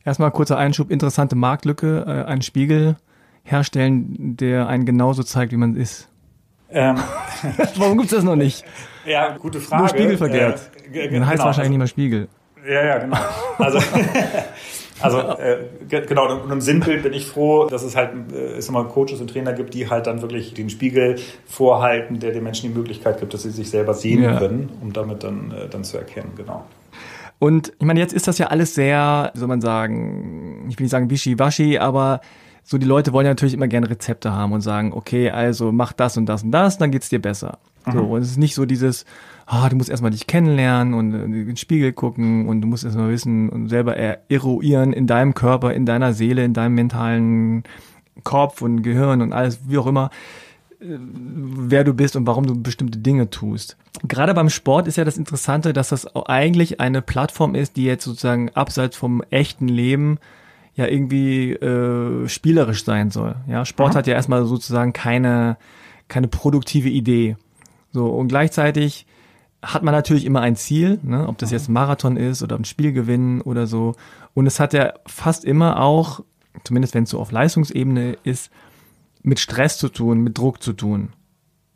Erstmal 0.03 0.31
kurzer 0.31 0.57
Einschub, 0.57 0.89
interessante 0.89 1.35
Marktlücke, 1.35 2.05
äh, 2.07 2.29
einen 2.29 2.41
Spiegel 2.41 2.97
herstellen, 3.43 4.35
der 4.37 4.67
einen 4.67 4.85
genauso 4.85 5.23
zeigt, 5.23 5.51
wie 5.51 5.57
man 5.57 5.75
ist. 5.75 6.09
Ähm. 6.69 6.97
Warum 7.75 7.97
gibt's 7.97 8.13
das 8.13 8.23
noch 8.23 8.35
nicht? 8.35 8.63
Ja, 9.05 9.37
gute 9.37 9.59
Frage. 9.59 9.81
Nur 9.81 9.89
Spiegel 9.89 10.17
verkehrt. 10.17 10.71
Äh, 10.91 11.09
Dann 11.09 11.25
heißt 11.25 11.33
genau. 11.33 11.45
wahrscheinlich 11.45 11.71
nicht 11.71 11.79
mehr 11.79 11.87
Spiegel. 11.87 12.27
Ja, 12.67 12.85
ja, 12.85 12.97
genau. 12.99 13.17
Also, 13.57 13.79
also 15.01 15.19
äh, 15.19 15.65
genau, 15.87 16.43
und 16.43 16.51
im 16.51 16.61
Sinnbild 16.61 17.03
bin 17.03 17.13
ich 17.13 17.25
froh, 17.25 17.65
dass 17.65 17.83
es 17.83 17.95
halt 17.95 18.11
äh, 18.31 18.57
es 18.57 18.69
immer 18.69 18.85
Coaches 18.85 19.19
und 19.19 19.29
Trainer 19.29 19.53
gibt, 19.53 19.73
die 19.73 19.89
halt 19.89 20.07
dann 20.07 20.21
wirklich 20.21 20.53
den 20.53 20.69
Spiegel 20.69 21.17
vorhalten, 21.45 22.19
der 22.19 22.31
den 22.31 22.43
Menschen 22.43 22.71
die 22.71 22.77
Möglichkeit 22.77 23.19
gibt, 23.19 23.33
dass 23.33 23.43
sie 23.43 23.49
sich 23.49 23.69
selber 23.69 23.93
sehen 23.93 24.23
ja. 24.23 24.37
können, 24.37 24.69
um 24.81 24.93
damit 24.93 25.23
dann, 25.23 25.51
äh, 25.51 25.67
dann 25.67 25.83
zu 25.83 25.97
erkennen, 25.97 26.33
genau. 26.35 26.65
Und 27.41 27.73
ich 27.79 27.85
meine, 27.87 27.99
jetzt 27.99 28.13
ist 28.13 28.27
das 28.27 28.37
ja 28.37 28.47
alles 28.47 28.75
sehr, 28.75 29.31
wie 29.33 29.39
soll 29.39 29.47
man 29.47 29.61
sagen, 29.61 30.67
ich 30.69 30.77
will 30.77 30.83
nicht 30.83 30.91
sagen 30.91 31.09
wischiwaschi, 31.09 31.79
aber 31.79 32.21
so 32.61 32.77
die 32.77 32.85
Leute 32.85 33.13
wollen 33.13 33.25
ja 33.25 33.31
natürlich 33.31 33.55
immer 33.55 33.67
gerne 33.67 33.89
Rezepte 33.89 34.31
haben 34.31 34.51
und 34.51 34.61
sagen, 34.61 34.93
okay, 34.93 35.31
also 35.31 35.71
mach 35.71 35.91
das 35.91 36.17
und 36.17 36.27
das 36.27 36.43
und 36.43 36.51
das, 36.51 36.77
dann 36.77 36.91
geht's 36.91 37.09
dir 37.09 37.19
besser. 37.19 37.57
Mhm. 37.87 37.91
So, 37.93 37.99
und 38.03 38.21
es 38.21 38.29
ist 38.29 38.37
nicht 38.37 38.53
so 38.53 38.67
dieses, 38.67 39.05
ah, 39.47 39.67
du 39.69 39.75
musst 39.75 39.89
erstmal 39.89 40.11
dich 40.11 40.27
kennenlernen 40.27 40.93
und 40.93 41.15
in 41.15 41.31
den 41.31 41.57
Spiegel 41.57 41.93
gucken 41.93 42.47
und 42.47 42.61
du 42.61 42.67
musst 42.67 42.85
erstmal 42.85 43.09
wissen 43.09 43.49
und 43.49 43.69
selber 43.69 43.97
eruieren 43.97 44.93
in 44.93 45.07
deinem 45.07 45.33
Körper, 45.33 45.73
in 45.73 45.87
deiner 45.87 46.13
Seele, 46.13 46.45
in 46.45 46.53
deinem 46.53 46.75
mentalen 46.75 47.63
Kopf 48.23 48.61
und 48.61 48.83
Gehirn 48.83 49.23
und 49.23 49.33
alles, 49.33 49.61
wie 49.67 49.79
auch 49.79 49.87
immer 49.87 50.11
wer 50.81 51.83
du 51.83 51.93
bist 51.93 52.15
und 52.15 52.25
warum 52.25 52.45
du 52.47 52.59
bestimmte 52.59 52.97
Dinge 52.97 53.29
tust. 53.29 53.77
Gerade 54.03 54.33
beim 54.33 54.49
Sport 54.49 54.87
ist 54.87 54.97
ja 54.97 55.05
das 55.05 55.17
Interessante, 55.17 55.73
dass 55.73 55.89
das 55.89 56.15
eigentlich 56.15 56.79
eine 56.79 57.01
Plattform 57.01 57.55
ist, 57.55 57.77
die 57.77 57.83
jetzt 57.83 58.03
sozusagen 58.03 58.49
abseits 58.49 58.97
vom 58.97 59.21
echten 59.29 59.67
Leben 59.67 60.17
ja 60.75 60.87
irgendwie 60.87 61.51
äh, 61.51 62.27
spielerisch 62.27 62.83
sein 62.83 63.11
soll. 63.11 63.35
Ja, 63.47 63.65
Sport 63.65 63.93
mhm. 63.93 63.97
hat 63.97 64.07
ja 64.07 64.13
erstmal 64.15 64.45
sozusagen 64.45 64.93
keine 64.93 65.57
keine 66.07 66.27
produktive 66.27 66.89
Idee. 66.89 67.37
So 67.91 68.07
und 68.09 68.27
gleichzeitig 68.27 69.05
hat 69.61 69.83
man 69.83 69.93
natürlich 69.93 70.25
immer 70.25 70.41
ein 70.41 70.55
Ziel, 70.55 70.99
ne? 71.03 71.27
ob 71.27 71.37
das 71.37 71.51
jetzt 71.51 71.69
ein 71.69 71.73
Marathon 71.73 72.17
ist 72.17 72.41
oder 72.41 72.55
ein 72.55 72.65
Spiel 72.65 72.93
gewinnen 72.93 73.41
oder 73.41 73.67
so. 73.67 73.95
Und 74.33 74.47
es 74.47 74.59
hat 74.59 74.73
ja 74.73 74.93
fast 75.05 75.45
immer 75.45 75.79
auch, 75.79 76.21
zumindest 76.63 76.95
wenn 76.95 77.03
es 77.03 77.11
so 77.11 77.19
auf 77.19 77.31
Leistungsebene 77.31 78.17
ist, 78.23 78.51
mit 79.23 79.39
Stress 79.39 79.77
zu 79.77 79.89
tun, 79.89 80.21
mit 80.21 80.37
Druck 80.37 80.61
zu 80.61 80.73
tun. 80.73 81.09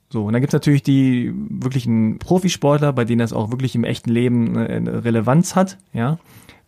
So, 0.09 0.25
und 0.25 0.33
dann 0.33 0.41
gibt's 0.41 0.53
natürlich 0.53 0.83
die 0.83 1.33
wirklichen 1.49 2.19
Profisportler, 2.19 2.93
bei 2.93 3.05
denen 3.05 3.19
das 3.19 3.33
auch 3.33 3.51
wirklich 3.51 3.75
im 3.75 3.83
echten 3.83 4.11
Leben 4.11 4.57
eine 4.57 5.03
Relevanz 5.03 5.55
hat, 5.55 5.77
ja, 5.93 6.19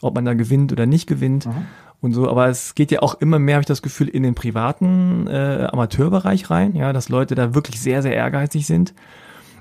ob 0.02 0.16
man 0.16 0.26
da 0.26 0.34
gewinnt 0.34 0.72
oder 0.72 0.86
nicht 0.86 1.08
gewinnt 1.08 1.46
mhm. 1.46 1.66
und 2.02 2.13
so. 2.13 2.30
Aber 2.30 2.48
es 2.48 2.76
geht 2.76 2.92
ja 2.92 3.02
auch 3.02 3.16
immer 3.16 3.40
mehr, 3.40 3.56
habe 3.56 3.62
ich 3.62 3.68
das 3.68 3.82
Gefühl, 3.82 4.08
in 4.08 4.24
den 4.24 4.36
privaten 4.36 5.28
äh, 5.28 5.68
Amateurbereich 5.72 6.50
rein, 6.50 6.76
ja, 6.76 6.94
dass 6.94 7.10
Leute 7.10 7.36
da 7.36 7.54
wirklich 7.54 7.80
sehr, 7.80 8.02
sehr 8.02 8.16
ehrgeizig 8.16 8.66
sind, 8.66 8.94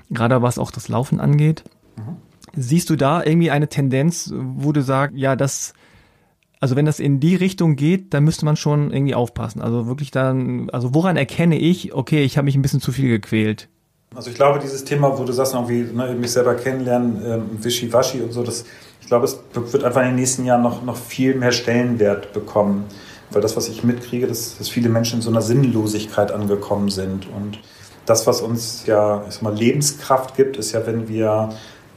gerade 0.09 0.41
was 0.41 0.59
auch 0.59 0.71
das 0.71 0.89
Laufen 0.89 1.19
angeht. 1.19 1.63
Mhm. 1.95 2.17
Siehst 2.55 2.89
du 2.89 2.95
da 2.95 3.23
irgendwie 3.23 3.51
eine 3.51 3.67
Tendenz, 3.69 4.33
wo 4.35 4.71
du 4.71 4.81
sagst, 4.81 5.15
ja, 5.15 5.35
das 5.35 5.73
also 6.59 6.75
wenn 6.75 6.85
das 6.85 6.99
in 6.99 7.19
die 7.19 7.35
Richtung 7.35 7.75
geht, 7.75 8.13
dann 8.13 8.23
müsste 8.23 8.45
man 8.45 8.55
schon 8.55 8.91
irgendwie 8.91 9.15
aufpassen. 9.15 9.61
Also 9.61 9.87
wirklich 9.87 10.11
dann, 10.11 10.69
also 10.71 10.93
woran 10.93 11.17
erkenne 11.17 11.57
ich, 11.57 11.93
okay, 11.93 12.23
ich 12.23 12.37
habe 12.37 12.45
mich 12.45 12.55
ein 12.55 12.61
bisschen 12.61 12.81
zu 12.81 12.91
viel 12.91 13.09
gequält? 13.09 13.69
Also 14.15 14.29
ich 14.29 14.35
glaube, 14.35 14.59
dieses 14.59 14.83
Thema, 14.83 15.17
wo 15.17 15.23
du 15.23 15.33
sagst, 15.33 15.53
irgendwie 15.53 15.85
ne, 15.93 16.15
mich 16.15 16.31
selber 16.31 16.55
kennenlernen, 16.55 17.21
ähm, 17.25 17.63
Wischiwaschi 17.63 18.21
und 18.21 18.31
so, 18.31 18.41
das, 18.43 18.65
ich 19.01 19.07
glaube, 19.07 19.25
es 19.25 19.39
wird 19.53 19.83
einfach 19.83 20.01
in 20.01 20.07
den 20.07 20.15
nächsten 20.15 20.45
Jahren 20.45 20.63
noch, 20.63 20.83
noch 20.83 20.95
viel 20.95 21.35
mehr 21.35 21.51
Stellenwert 21.51 22.33
bekommen. 22.33 22.85
Weil 23.29 23.41
das, 23.41 23.57
was 23.57 23.67
ich 23.67 23.83
mitkriege, 23.83 24.25
dass, 24.25 24.57
dass 24.57 24.69
viele 24.69 24.89
Menschen 24.89 25.17
in 25.17 25.21
so 25.21 25.29
einer 25.29 25.41
Sinnlosigkeit 25.41 26.31
angekommen 26.31 26.89
sind. 26.89 27.27
Und 27.27 27.59
das, 28.05 28.25
was 28.25 28.41
uns 28.41 28.85
ja 28.85 29.23
ich 29.27 29.35
sag 29.35 29.43
mal, 29.43 29.53
Lebenskraft 29.53 30.35
gibt, 30.37 30.55
ist 30.55 30.71
ja, 30.71 30.87
wenn 30.87 31.09
wir 31.09 31.49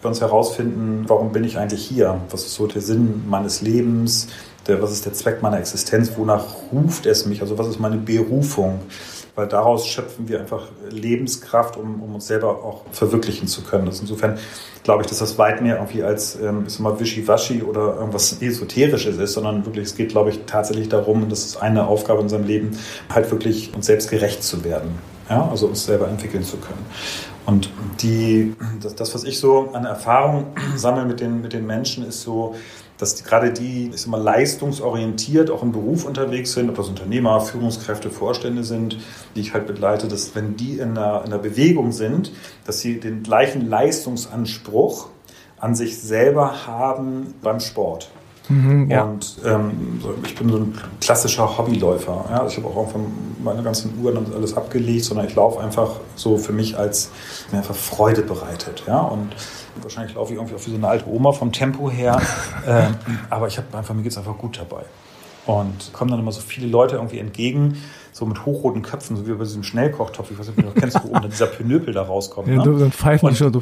wir 0.03 0.09
uns 0.09 0.21
herausfinden, 0.21 1.05
warum 1.09 1.33
bin 1.33 1.45
ich 1.45 1.59
eigentlich 1.59 1.85
hier? 1.85 2.21
Was 2.31 2.45
ist 2.45 2.55
so 2.55 2.67
der 2.67 2.81
Sinn 2.81 3.25
meines 3.29 3.61
Lebens? 3.61 4.29
Der, 4.71 4.83
was 4.83 4.93
ist 4.93 5.05
der 5.05 5.13
Zweck 5.13 5.43
meiner 5.43 5.59
Existenz, 5.59 6.13
wonach 6.17 6.45
ruft 6.73 7.07
es 7.07 7.27
mich, 7.27 7.43
also 7.43 7.59
was 7.59 7.69
ist 7.69 7.79
meine 7.79 7.99
Berufung 7.99 8.81
weil 9.35 9.49
daraus 9.49 9.87
schöpfen 9.87 10.29
wir 10.29 10.41
einfach 10.41 10.69
Lebenskraft, 10.91 11.77
um, 11.77 12.03
um 12.03 12.15
uns 12.15 12.27
selber 12.27 12.63
auch 12.63 12.83
verwirklichen 12.93 13.49
zu 13.49 13.63
können. 13.63 13.87
Das 13.87 14.01
insofern 14.01 14.39
glaube 14.83 15.03
ich, 15.03 15.09
dass 15.09 15.19
das 15.19 15.39
weit 15.39 15.63
mehr 15.63 15.77
irgendwie 15.77 16.03
als 16.03 16.37
ähm, 16.37 16.67
ist 16.67 16.79
immer 16.79 16.99
wischiwaschi 16.99 17.63
oder 17.63 17.97
irgendwas 17.97 18.41
Esoterisches 18.41 19.17
ist, 19.17 19.33
sondern 19.33 19.65
wirklich, 19.65 19.87
es 19.87 19.97
geht, 19.97 20.11
glaube 20.11 20.31
ich, 20.31 20.41
tatsächlich 20.47 20.89
darum, 20.89 21.23
und 21.23 21.33
das 21.33 21.45
ist 21.45 21.57
eine 21.57 21.87
Aufgabe 21.87 22.19
in 22.19 22.25
unserem 22.25 22.45
Leben, 22.45 22.77
halt 23.13 23.31
wirklich 23.31 23.75
uns 23.75 23.87
selbst 23.87 24.11
gerecht 24.11 24.43
zu 24.43 24.65
werden. 24.65 24.91
Ja? 25.29 25.49
Also 25.49 25.69
uns 25.69 25.85
selber 25.85 26.09
entwickeln 26.09 26.45
zu 26.45 26.57
können. 26.57 26.85
Und 27.47 27.71
die, 28.03 28.55
das, 28.83 28.95
das 28.95 29.15
was 29.15 29.25
ich 29.25 29.39
so 29.39 29.71
an 29.73 29.85
Erfahrung 29.85 30.47
sammle 30.77 31.05
mit 31.05 31.21
den, 31.21 31.41
mit 31.41 31.53
den 31.53 31.67
Menschen, 31.67 32.07
ist 32.07 32.23
so, 32.23 32.55
dass 33.01 33.25
gerade 33.25 33.51
die, 33.53 33.91
ich 33.95 34.03
sag 34.03 34.09
mal, 34.09 34.21
leistungsorientiert 34.21 35.51
auch 35.51 35.63
im 35.63 35.73
Beruf 35.73 36.05
unterwegs 36.05 36.53
sind, 36.53 36.69
ob 36.69 36.77
das 36.77 36.89
Unternehmer, 36.89 37.41
Führungskräfte, 37.41 38.11
Vorstände 38.11 38.63
sind, 38.63 38.99
die 39.35 39.41
ich 39.41 39.55
halt 39.55 39.67
begleite, 39.67 40.07
dass 40.07 40.35
wenn 40.35 40.57
die 40.57 40.75
in 40.75 40.99
einer, 40.99 41.25
in 41.25 41.33
einer 41.33 41.39
Bewegung 41.39 41.93
sind, 41.93 42.33
dass 42.67 42.81
sie 42.81 43.01
den 43.01 43.23
gleichen 43.23 43.67
Leistungsanspruch 43.69 45.09
an 45.59 45.75
sich 45.75 45.99
selber 45.99 46.67
haben 46.67 47.35
beim 47.43 47.61
Sport. 47.61 48.11
Mhm, 48.51 48.91
ja. 48.91 49.05
Und 49.05 49.37
ähm, 49.45 50.01
ich 50.25 50.35
bin 50.35 50.49
so 50.51 50.57
ein 50.57 50.75
klassischer 51.01 51.57
Hobbyläufer. 51.57 52.25
Ja? 52.29 52.47
Ich 52.47 52.57
habe 52.57 52.67
auch 52.67 52.77
irgendwann 52.77 53.13
meine 53.43 53.63
ganzen 53.63 53.97
Uhren 54.03 54.17
und 54.19 54.35
alles 54.35 54.57
abgelegt, 54.57 55.05
sondern 55.05 55.27
ich 55.27 55.35
laufe 55.37 55.61
einfach 55.61 55.93
so 56.17 56.37
für 56.37 56.53
mich 56.53 56.77
als 56.77 57.11
mir 57.53 57.59
einfach 57.59 57.77
Freude 57.77 58.23
bereitet. 58.23 58.83
Ja? 58.87 59.01
Und 59.01 59.29
wahrscheinlich 59.81 60.17
laufe 60.17 60.33
ich 60.33 60.39
irgendwie 60.39 60.57
auch 60.57 60.67
wie 60.67 60.71
so 60.71 60.77
eine 60.77 60.89
alte 60.89 61.09
Oma 61.09 61.33
vom 61.33 61.53
Tempo 61.53 61.91
her. 61.91 62.21
ähm, 62.67 62.97
aber 63.31 63.47
ich 63.47 63.57
habe 63.57 63.79
einfach, 63.79 63.95
mir 63.95 64.03
geht 64.03 64.13
es 64.13 64.19
einfach 64.19 64.37
gut 64.37 64.59
dabei. 64.59 64.83
Und 65.51 65.93
kommen 65.93 66.11
dann 66.11 66.21
immer 66.21 66.33
so 66.33 66.41
viele 66.41 66.67
Leute 66.67 66.97
irgendwie 66.97 67.19
entgegen, 67.19 67.77
so 68.13 68.27
mit 68.27 68.45
hochroten 68.45 68.83
Köpfen, 68.83 69.17
so 69.17 69.27
wie 69.27 69.33
bei 69.33 69.45
diesem 69.45 69.63
Schnellkochtopf, 69.63 70.31
ich 70.31 70.39
weiß 70.39 70.49
nicht, 70.49 70.59
ob 70.59 70.65
du 70.65 70.71
noch 70.71 70.75
kennst, 70.75 71.03
wo 71.05 71.17
oben 71.17 71.31
dieser 71.31 71.47
Pinöpel 71.47 71.95
da 71.95 72.03
rauskommt. 72.03 72.49
Ja, 72.49 72.65
ne? 72.65 72.79
dann 72.79 72.93
pfeifen 72.93 73.29
und, 73.29 73.37
schon 73.37 73.53
so. 73.53 73.61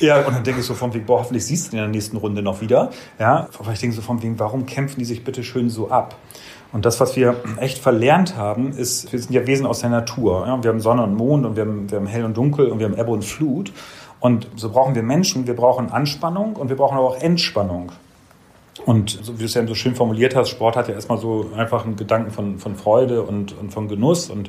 Ja, 0.00 0.26
und 0.26 0.34
dann 0.34 0.44
denke 0.44 0.60
ich 0.60 0.66
so 0.66 0.74
von 0.74 0.94
wegen, 0.94 1.06
boah, 1.06 1.20
hoffentlich 1.20 1.44
siehst 1.44 1.72
du 1.72 1.76
ihn 1.76 1.78
in 1.78 1.84
der 1.84 1.88
nächsten 1.88 2.16
Runde 2.16 2.42
noch 2.42 2.60
wieder. 2.60 2.90
Ja, 3.18 3.48
aber 3.58 3.72
ich 3.72 3.80
denke 3.80 3.96
so 3.96 4.02
von 4.02 4.22
wegen, 4.22 4.38
warum 4.38 4.66
kämpfen 4.66 4.98
die 4.98 5.04
sich 5.04 5.24
bitte 5.24 5.42
schön 5.42 5.70
so 5.70 5.90
ab? 5.90 6.16
Und 6.72 6.84
das, 6.84 7.00
was 7.00 7.16
wir 7.16 7.36
echt 7.58 7.78
verlernt 7.78 8.36
haben, 8.36 8.72
ist, 8.72 9.12
wir 9.12 9.18
sind 9.18 9.32
ja 9.32 9.46
Wesen 9.46 9.66
aus 9.66 9.80
der 9.80 9.90
Natur. 9.90 10.46
Ja? 10.46 10.62
Wir 10.62 10.70
haben 10.70 10.80
Sonne 10.80 11.02
und 11.04 11.14
Mond 11.14 11.46
und 11.46 11.56
wir 11.56 11.64
haben, 11.64 11.90
wir 11.90 11.98
haben 11.98 12.06
Hell 12.06 12.24
und 12.24 12.36
Dunkel 12.36 12.68
und 12.68 12.78
wir 12.78 12.86
haben 12.86 12.98
Ebbe 12.98 13.10
und 13.10 13.24
Flut. 13.24 13.72
Und 14.20 14.48
so 14.56 14.70
brauchen 14.70 14.94
wir 14.94 15.02
Menschen, 15.02 15.46
wir 15.46 15.54
brauchen 15.54 15.90
Anspannung 15.90 16.56
und 16.56 16.68
wir 16.68 16.76
brauchen 16.76 16.96
aber 16.96 17.08
auch 17.08 17.20
Entspannung. 17.20 17.92
Und 18.86 19.18
so 19.22 19.34
wie 19.34 19.40
du 19.40 19.44
es 19.46 19.54
ja 19.54 19.66
so 19.66 19.74
schön 19.74 19.96
formuliert 19.96 20.36
hast, 20.36 20.48
Sport 20.48 20.76
hat 20.76 20.86
ja 20.86 20.94
erstmal 20.94 21.18
so 21.18 21.50
einfach 21.56 21.84
einen 21.84 21.96
Gedanken 21.96 22.30
von, 22.30 22.58
von 22.58 22.76
Freude 22.76 23.22
und, 23.22 23.52
und 23.58 23.72
von 23.72 23.88
Genuss. 23.88 24.30
Und 24.30 24.48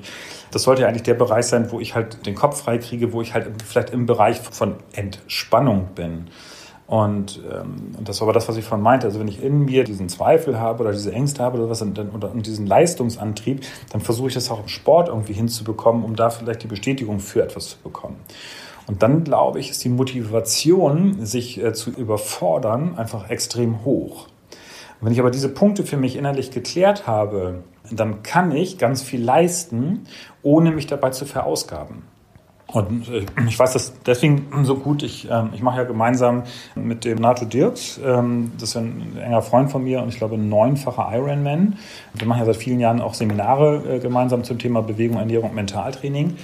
das 0.52 0.62
sollte 0.62 0.84
ja 0.84 0.88
eigentlich 0.88 1.04
der 1.04 1.16
Bereich 1.16 1.48
sein, 1.48 1.72
wo 1.72 1.80
ich 1.80 1.96
halt 1.96 2.24
den 2.28 2.36
Kopf 2.36 2.62
frei 2.62 2.78
kriege, 2.78 3.14
wo 3.14 3.22
ich 3.24 3.34
halt 3.34 3.50
vielleicht 3.66 3.90
im 3.90 4.06
Bereich 4.06 4.40
von 4.40 4.76
Entspannung 4.94 5.90
bin. 5.96 6.28
Und, 6.86 7.42
ähm, 7.52 7.96
und 7.98 8.08
das 8.08 8.22
war 8.22 8.28
aber 8.28 8.34
das, 8.34 8.48
was 8.48 8.58
ich 8.58 8.64
von 8.64 8.80
meinte. 8.80 9.08
Also 9.08 9.20
wenn 9.20 9.28
ich 9.28 9.42
in 9.42 9.66
mir 9.66 9.84
diesen 9.84 10.08
Zweifel 10.08 10.60
habe 10.60 10.84
oder 10.84 10.92
diese 10.92 11.12
Ängste 11.12 11.42
habe 11.42 11.58
oder 11.58 11.70
was 11.72 11.82
und, 11.82 11.98
oder, 11.98 12.32
und 12.32 12.46
diesen 12.46 12.68
Leistungsantrieb, 12.68 13.62
dann 13.92 14.02
versuche 14.02 14.28
ich 14.28 14.36
das 14.36 14.52
auch 14.52 14.62
im 14.62 14.68
Sport 14.68 15.10
irgendwie 15.10 15.34
hinzubekommen, 15.34 16.04
um 16.04 16.16
da 16.16 16.30
vielleicht 16.30 16.62
die 16.62 16.68
Bestätigung 16.68 17.20
für 17.20 17.42
etwas 17.42 17.72
zu 17.72 17.78
bekommen. 17.80 18.18
Und 18.88 19.04
dann, 19.04 19.24
glaube 19.26 19.60
ich, 19.60 19.70
ist 19.70 19.84
die 19.84 19.90
Motivation, 19.90 21.26
sich 21.26 21.62
äh, 21.62 21.74
zu 21.74 21.92
überfordern, 21.92 22.98
einfach 22.98 23.30
extrem 23.30 23.84
hoch. 23.84 24.28
Und 25.00 25.08
wenn 25.08 25.14
ich 25.14 25.20
aber 25.20 25.30
diese 25.30 25.50
Punkte 25.50 25.84
für 25.84 25.98
mich 25.98 26.16
innerlich 26.16 26.52
geklärt 26.52 27.06
habe, 27.06 27.64
dann 27.92 28.24
kann 28.24 28.52
ich 28.52 28.78
ganz 28.78 29.04
viel 29.04 29.22
leisten, 29.22 30.08
ohne 30.42 30.72
mich 30.72 30.88
dabei 30.88 31.12
zu 31.12 31.26
verausgaben. 31.26 32.04
Und 32.68 33.08
äh, 33.10 33.26
ich 33.48 33.58
weiß 33.58 33.74
das 33.74 33.94
deswegen 34.06 34.48
so 34.64 34.76
gut. 34.76 35.02
Ich, 35.04 35.30
ähm, 35.32 35.50
ich 35.54 35.62
mache 35.62 35.78
ja 35.78 35.84
gemeinsam 35.84 36.44
mit 36.76 37.06
dem 37.06 37.18
Nato 37.18 37.46
Dirks, 37.46 38.00
ähm, 38.04 38.52
das 38.60 38.70
ist 38.70 38.78
ein 38.78 39.18
enger 39.18 39.42
Freund 39.42 39.72
von 39.72 39.84
mir 39.84 40.02
und 40.02 40.10
ich 40.10 40.18
glaube 40.18 40.36
ein 40.36 40.50
neunfacher 40.50 41.10
Ironman. 41.14 41.78
Wir 42.14 42.28
machen 42.28 42.40
ja 42.40 42.46
seit 42.46 42.58
vielen 42.58 42.80
Jahren 42.82 43.00
auch 43.00 43.14
Seminare 43.14 43.96
äh, 43.96 44.00
gemeinsam 44.00 44.44
zum 44.44 44.60
Thema 44.60 44.82
Bewegung, 44.82 45.18
Ernährung 45.18 45.56
Mentaltraining 45.56 46.36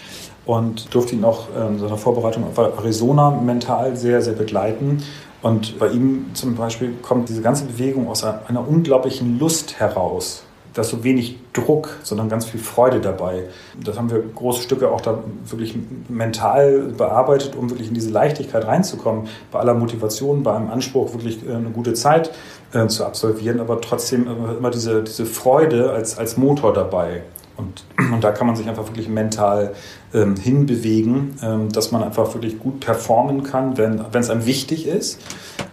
und 0.46 0.94
durfte 0.94 1.16
ihn 1.16 1.24
auch 1.24 1.48
in 1.56 1.80
seiner 1.80 1.98
Vorbereitung 1.98 2.44
auf 2.46 2.58
Arizona 2.58 3.32
mental 3.32 3.96
sehr, 3.96 4.22
sehr 4.22 4.34
begleiten. 4.34 5.04
Und 5.42 5.78
bei 5.80 5.90
ihm 5.90 6.28
zum 6.34 6.56
Beispiel 6.56 6.94
kommt 7.02 7.30
diese 7.30 7.42
ganze 7.42 7.66
Bewegung 7.66 8.08
aus 8.08 8.24
einer 8.24 8.68
unglaublichen 8.68 9.40
Lust 9.40 9.80
heraus 9.80 10.44
da 10.74 10.82
ist 10.82 10.90
so 10.90 11.04
wenig 11.04 11.38
Druck, 11.54 11.98
sondern 12.04 12.30
ganz 12.30 12.46
viel 12.46 12.60
Freude 12.60 13.00
dabei. 13.00 13.44
Das 13.84 13.98
haben 13.98 14.10
wir 14.10 14.20
große 14.20 14.64
Stücke 14.64 14.90
auch 14.90 15.02
da 15.02 15.20
wirklich 15.46 15.76
mental 16.10 16.94
bearbeitet, 16.98 17.56
um 17.56 17.70
wirklich 17.70 17.90
in 17.90 17.94
diese 17.94 18.10
Leichtigkeit 18.10 18.66
reinzukommen, 18.66 19.28
bei 19.52 19.60
aller 19.60 19.76
Motivation, 19.76 20.42
bei 20.42 20.56
einem 20.56 20.72
Anspruch, 20.72 21.14
wirklich 21.14 21.48
äh, 21.48 21.54
eine 21.54 21.70
gute 21.70 21.94
Zeit 21.94 22.32
äh, 22.74 22.88
zu 22.88 23.06
absolvieren, 23.06 23.60
aber 23.60 23.82
trotzdem 23.82 24.28
immer 24.58 24.72
diese, 24.72 25.04
diese 25.04 25.26
Freude 25.26 25.92
als, 25.92 26.18
als 26.18 26.38
Motor 26.38 26.74
dabei. 26.74 27.22
Und, 27.56 27.84
und 28.12 28.24
da 28.24 28.32
kann 28.32 28.48
man 28.48 28.56
sich 28.56 28.68
einfach 28.68 28.88
wirklich 28.88 29.08
mental 29.08 29.74
ähm, 30.14 30.36
hinbewegen, 30.36 31.36
ähm, 31.42 31.70
dass 31.70 31.92
man 31.92 32.04
einfach 32.04 32.34
wirklich 32.34 32.60
gut 32.60 32.80
performen 32.80 33.44
kann, 33.44 33.78
wenn 33.78 34.00
es 34.14 34.30
einem 34.30 34.46
wichtig 34.46 34.88
ist, 34.88 35.22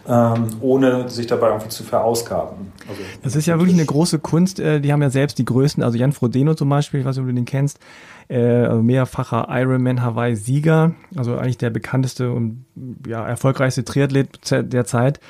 ähm, 0.06 0.48
ohne 0.60 1.08
sich 1.08 1.26
dabei 1.26 1.48
irgendwie 1.48 1.68
zu 1.68 1.82
verausgaben. 1.82 2.72
Also, 2.88 3.02
das 3.22 3.36
ist 3.36 3.46
ja 3.46 3.58
wirklich 3.58 3.76
eine 3.76 3.86
große 3.86 4.18
Kunst. 4.18 4.60
Äh, 4.60 4.80
die 4.80 4.92
haben 4.92 5.02
ja 5.02 5.10
selbst 5.10 5.38
die 5.38 5.44
größten, 5.44 5.82
also 5.82 5.96
Jan 5.96 6.12
Frodeno 6.12 6.54
zum 6.54 6.68
Beispiel, 6.68 7.00
ich 7.00 7.06
weiß 7.06 7.16
nicht, 7.16 7.22
ob 7.22 7.28
du 7.28 7.34
den 7.34 7.44
kennst, 7.44 7.78
äh, 8.28 8.42
also 8.42 8.82
mehrfacher 8.82 9.46
Ironman 9.50 10.02
Hawaii-Sieger, 10.02 10.92
also 11.16 11.36
eigentlich 11.36 11.58
der 11.58 11.70
bekannteste 11.70 12.30
und 12.32 12.66
ja, 13.06 13.26
erfolgreichste 13.26 13.84
Triathlet 13.84 14.50
der 14.50 14.84
Zeit. 14.84 15.20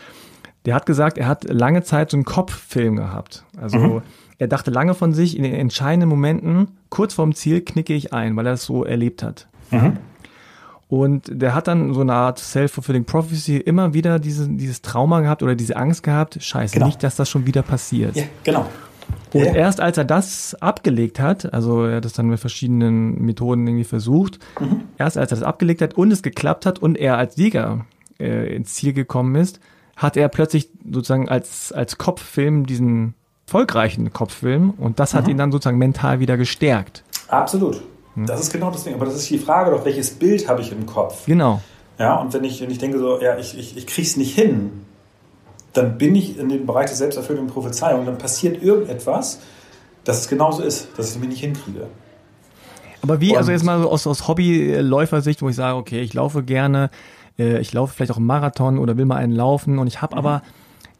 Der 0.66 0.74
hat 0.74 0.84
gesagt, 0.84 1.16
er 1.16 1.26
hat 1.26 1.44
lange 1.44 1.82
Zeit 1.84 2.10
so 2.10 2.16
einen 2.16 2.24
Kopffilm 2.24 2.96
gehabt. 2.96 3.44
Also 3.56 3.78
mhm 3.78 4.02
er 4.40 4.48
dachte 4.48 4.70
lange 4.70 4.94
von 4.94 5.12
sich, 5.12 5.36
in 5.36 5.42
den 5.42 5.52
entscheidenden 5.52 6.08
Momenten, 6.08 6.68
kurz 6.88 7.12
vorm 7.12 7.34
Ziel, 7.34 7.60
knicke 7.60 7.92
ich 7.92 8.14
ein, 8.14 8.34
weil 8.36 8.46
er 8.46 8.54
es 8.54 8.64
so 8.64 8.84
erlebt 8.84 9.22
hat. 9.22 9.48
Mhm. 9.70 9.98
Und 10.88 11.30
der 11.30 11.54
hat 11.54 11.68
dann 11.68 11.92
so 11.92 12.00
eine 12.00 12.14
Art 12.14 12.38
Self-Fulfilling 12.38 13.04
Prophecy 13.04 13.58
immer 13.58 13.92
wieder 13.92 14.18
diese, 14.18 14.48
dieses 14.48 14.80
Trauma 14.80 15.20
gehabt 15.20 15.42
oder 15.42 15.54
diese 15.54 15.76
Angst 15.76 16.02
gehabt, 16.02 16.42
scheiße, 16.42 16.72
genau. 16.72 16.86
nicht, 16.86 17.02
dass 17.02 17.16
das 17.16 17.28
schon 17.28 17.44
wieder 17.46 17.60
passiert. 17.60 18.16
Ja, 18.16 18.24
genau. 18.42 18.66
Und 19.34 19.44
ja. 19.44 19.54
erst 19.54 19.78
als 19.78 19.98
er 19.98 20.06
das 20.06 20.54
abgelegt 20.54 21.20
hat, 21.20 21.52
also 21.52 21.84
er 21.84 21.96
hat 21.96 22.06
das 22.06 22.14
dann 22.14 22.26
mit 22.26 22.40
verschiedenen 22.40 23.20
Methoden 23.20 23.66
irgendwie 23.66 23.84
versucht, 23.84 24.38
mhm. 24.58 24.84
erst 24.96 25.18
als 25.18 25.32
er 25.32 25.36
das 25.36 25.44
abgelegt 25.46 25.82
hat 25.82 25.94
und 25.94 26.10
es 26.12 26.22
geklappt 26.22 26.64
hat 26.64 26.78
und 26.78 26.96
er 26.96 27.18
als 27.18 27.34
Sieger 27.34 27.84
äh, 28.18 28.56
ins 28.56 28.72
Ziel 28.72 28.94
gekommen 28.94 29.34
ist, 29.34 29.60
hat 29.96 30.16
er 30.16 30.30
plötzlich 30.30 30.70
sozusagen 30.90 31.28
als, 31.28 31.72
als 31.72 31.98
Kopffilm 31.98 32.64
diesen 32.64 33.14
erfolgreichen 33.50 34.12
Kopffilm 34.12 34.70
und 34.78 35.00
das 35.00 35.12
hat 35.12 35.24
mhm. 35.24 35.30
ihn 35.30 35.36
dann 35.36 35.50
sozusagen 35.50 35.76
mental 35.76 36.20
wieder 36.20 36.36
gestärkt. 36.36 37.02
Absolut. 37.26 37.82
Hm? 38.14 38.26
Das 38.26 38.40
ist 38.40 38.52
genau 38.52 38.70
das 38.70 38.84
Ding. 38.84 38.94
Aber 38.94 39.06
das 39.06 39.16
ist 39.16 39.28
die 39.28 39.38
Frage 39.38 39.72
doch, 39.72 39.84
welches 39.84 40.10
Bild 40.10 40.48
habe 40.48 40.60
ich 40.60 40.70
im 40.70 40.86
Kopf? 40.86 41.26
Genau. 41.26 41.60
Ja, 41.98 42.20
und 42.20 42.32
wenn 42.32 42.44
ich, 42.44 42.60
wenn 42.60 42.70
ich 42.70 42.78
denke 42.78 43.00
so, 43.00 43.20
ja, 43.20 43.36
ich, 43.38 43.58
ich, 43.58 43.76
ich 43.76 43.88
kriege 43.88 44.06
es 44.06 44.16
nicht 44.16 44.36
hin, 44.36 44.84
dann 45.72 45.98
bin 45.98 46.14
ich 46.14 46.38
in 46.38 46.48
dem 46.48 46.64
Bereich 46.64 46.86
der 46.86 46.94
selbsterfüllenden 46.94 47.52
Prophezeiung, 47.52 48.06
dann 48.06 48.18
passiert 48.18 48.62
irgendetwas, 48.62 49.40
dass 50.04 50.20
es 50.20 50.28
genauso 50.28 50.62
ist, 50.62 50.86
dass 50.96 51.08
ich 51.08 51.16
es 51.16 51.20
mir 51.20 51.26
nicht 51.26 51.40
hinkriege. 51.40 51.88
Aber 53.02 53.20
wie, 53.20 53.32
und 53.32 53.38
also 53.38 53.50
jetzt 53.50 53.64
mal 53.64 53.82
so 53.82 53.90
aus, 53.90 54.06
aus 54.06 54.28
Hobbyläufersicht, 54.28 55.42
wo 55.42 55.48
ich 55.48 55.56
sage, 55.56 55.76
okay, 55.76 56.00
ich 56.02 56.14
laufe 56.14 56.44
gerne, 56.44 56.90
äh, 57.36 57.58
ich 57.58 57.72
laufe 57.72 57.94
vielleicht 57.94 58.12
auch 58.12 58.16
einen 58.16 58.26
Marathon 58.26 58.78
oder 58.78 58.96
will 58.96 59.06
mal 59.06 59.16
einen 59.16 59.32
laufen 59.32 59.80
und 59.80 59.88
ich 59.88 60.00
habe 60.00 60.14
mhm. 60.14 60.18
aber 60.20 60.42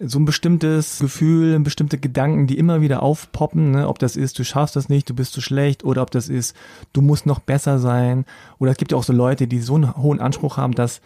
so 0.03 0.19
ein 0.19 0.25
bestimmtes 0.25 0.99
Gefühl, 0.99 1.59
bestimmte 1.61 1.99
Gedanken, 1.99 2.47
die 2.47 2.59
immer 2.59 2.81
wieder 2.81 3.03
aufpoppen, 3.03 3.73
ne? 3.73 3.87
ob 3.89 3.99
das 3.99 4.17
ist, 4.17 4.39
du 4.39 4.45
schaffst 4.45 4.75
das 4.75 4.89
nicht, 4.89 5.11
du 5.11 5.15
bist 5.15 5.33
zu 5.33 5.43
schlecht, 5.43 5.85
oder 5.85 6.03
ob 6.03 6.11
das 6.11 6.29
ist, 6.29 6.57
du 6.93 7.03
musst 7.03 7.27
noch 7.27 7.39
besser 7.39 7.79
sein. 7.79 8.25
Oder 8.59 8.73
es 8.73 8.79
gibt 8.79 8.93
ja 8.93 8.99
auch 8.99 9.03
so 9.03 9.13
Leute, 9.13 9.47
die 9.47 9.61
so 9.61 9.75
einen 9.75 9.97
hohen 9.97 10.21
Anspruch 10.21 10.57
haben, 10.57 10.75
dass, 10.75 11.03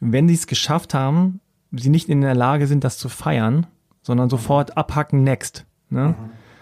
wenn 0.00 0.28
sie 0.28 0.34
es 0.34 0.46
geschafft 0.46 0.94
haben, 0.94 1.40
sie 1.72 1.90
nicht 1.90 2.08
in 2.08 2.20
der 2.20 2.34
Lage 2.34 2.68
sind, 2.68 2.84
das 2.84 2.96
zu 2.96 3.08
feiern, 3.08 3.66
sondern 4.02 4.30
sofort 4.30 4.76
abhacken, 4.76 5.24
next. 5.24 5.66
Ne? 5.90 6.08
Mhm. 6.08 6.14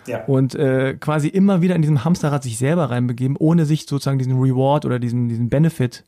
Ja. 0.06 0.24
Und 0.24 0.54
äh, 0.54 0.96
quasi 0.98 1.28
immer 1.28 1.60
wieder 1.60 1.76
in 1.76 1.82
diesem 1.82 2.04
Hamsterrad 2.04 2.42
sich 2.42 2.56
selber 2.56 2.90
reinbegeben, 2.90 3.36
ohne 3.36 3.66
sich 3.66 3.82
sozusagen 3.82 4.18
diesen 4.18 4.40
Reward 4.40 4.86
oder 4.86 4.98
diesen, 4.98 5.28
diesen 5.28 5.50
Benefit 5.50 6.04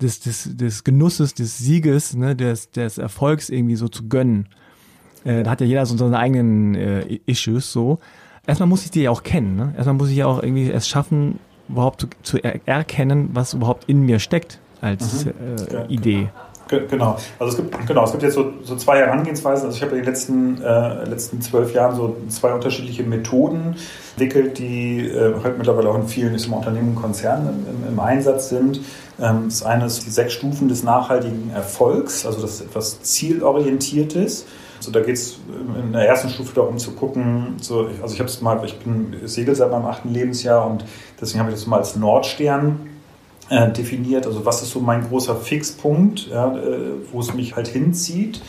des, 0.00 0.18
des, 0.18 0.56
des 0.56 0.82
Genusses, 0.82 1.34
des 1.34 1.58
Sieges, 1.58 2.14
ne, 2.14 2.34
des, 2.34 2.70
des 2.72 2.98
Erfolgs 2.98 3.50
irgendwie 3.50 3.76
so 3.76 3.88
zu 3.88 4.08
gönnen. 4.08 4.48
Äh, 5.24 5.42
da 5.42 5.50
hat 5.50 5.60
ja 5.60 5.66
jeder 5.66 5.86
so 5.86 5.96
seine 5.96 6.18
eigenen 6.18 6.74
äh, 6.74 7.20
Issues 7.26 7.72
so. 7.72 7.98
Erstmal 8.46 8.68
muss 8.68 8.84
ich 8.84 8.90
die 8.90 9.02
ja 9.02 9.10
auch 9.10 9.22
kennen. 9.22 9.56
Ne? 9.56 9.74
Erstmal 9.76 9.94
muss 9.94 10.10
ich 10.10 10.16
ja 10.16 10.26
auch 10.26 10.42
irgendwie 10.42 10.70
es 10.70 10.88
schaffen, 10.88 11.38
überhaupt 11.68 12.00
zu, 12.00 12.08
zu 12.22 12.38
er 12.38 12.66
erkennen, 12.66 13.30
was 13.32 13.54
überhaupt 13.54 13.84
in 13.84 14.02
mir 14.02 14.18
steckt 14.18 14.58
als 14.80 15.26
mhm. 15.26 15.32
äh, 15.70 15.86
Idee. 15.92 16.28
Genau. 16.88 17.16
Also 17.38 17.52
es 17.52 17.56
gibt, 17.56 17.86
genau, 17.86 18.04
es 18.04 18.12
gibt 18.12 18.22
jetzt 18.22 18.34
so, 18.34 18.52
so 18.62 18.76
zwei 18.76 18.98
Herangehensweisen. 18.98 19.66
Also 19.66 19.76
ich 19.76 19.82
habe 19.82 19.96
in 19.96 20.02
den 20.02 20.06
letzten, 20.06 20.62
äh, 20.62 21.04
letzten 21.04 21.40
zwölf 21.40 21.74
Jahren 21.74 21.96
so 21.96 22.16
zwei 22.28 22.52
unterschiedliche 22.54 23.02
Methoden 23.02 23.76
entwickelt, 24.12 24.58
die 24.58 25.08
äh, 25.08 25.34
halt 25.42 25.58
mittlerweile 25.58 25.88
auch 25.88 25.96
in 25.96 26.06
vielen 26.06 26.34
ich 26.34 26.48
mal, 26.48 26.58
Unternehmen 26.58 26.90
und 26.90 27.02
Konzernen 27.02 27.66
im, 27.68 27.92
im, 27.92 28.00
Einsatz 28.00 28.50
sind. 28.50 28.80
Ähm, 29.20 29.44
das 29.46 29.62
eine 29.64 29.86
ist 29.86 30.06
die 30.06 30.10
sechs 30.10 30.32
Stufen 30.34 30.68
des 30.68 30.84
nachhaltigen 30.84 31.50
Erfolgs, 31.52 32.24
also 32.24 32.40
das 32.40 32.54
ist 32.54 32.60
etwas 32.62 33.02
zielorientiertes. 33.02 34.46
Also 34.80 34.92
da 34.92 35.00
geht 35.00 35.16
es 35.16 35.38
in 35.76 35.92
der 35.92 36.08
ersten 36.08 36.30
Stufe 36.30 36.54
darum 36.54 36.78
zu 36.78 36.92
gucken, 36.92 37.56
so, 37.60 37.90
also 38.00 38.14
ich 38.14 38.18
habe 38.18 38.30
es 38.30 38.40
mal, 38.40 38.64
ich 38.64 38.78
bin 38.78 39.14
segel 39.24 39.54
seit 39.54 39.70
meinem 39.70 39.84
achten 39.84 40.08
Lebensjahr 40.08 40.66
und 40.66 40.86
deswegen 41.20 41.40
habe 41.40 41.50
ich 41.50 41.56
das 41.56 41.66
mal 41.66 41.76
als 41.76 41.96
Nordstern 41.96 42.88
äh, 43.50 43.70
definiert. 43.70 44.26
Also 44.26 44.46
was 44.46 44.62
ist 44.62 44.70
so 44.70 44.80
mein 44.80 45.06
großer 45.06 45.36
Fixpunkt, 45.36 46.28
ja, 46.28 46.56
äh, 46.56 46.92
wo 47.12 47.20
es 47.20 47.34
mich 47.34 47.56
halt 47.56 47.68
hinzieht. 47.68 48.40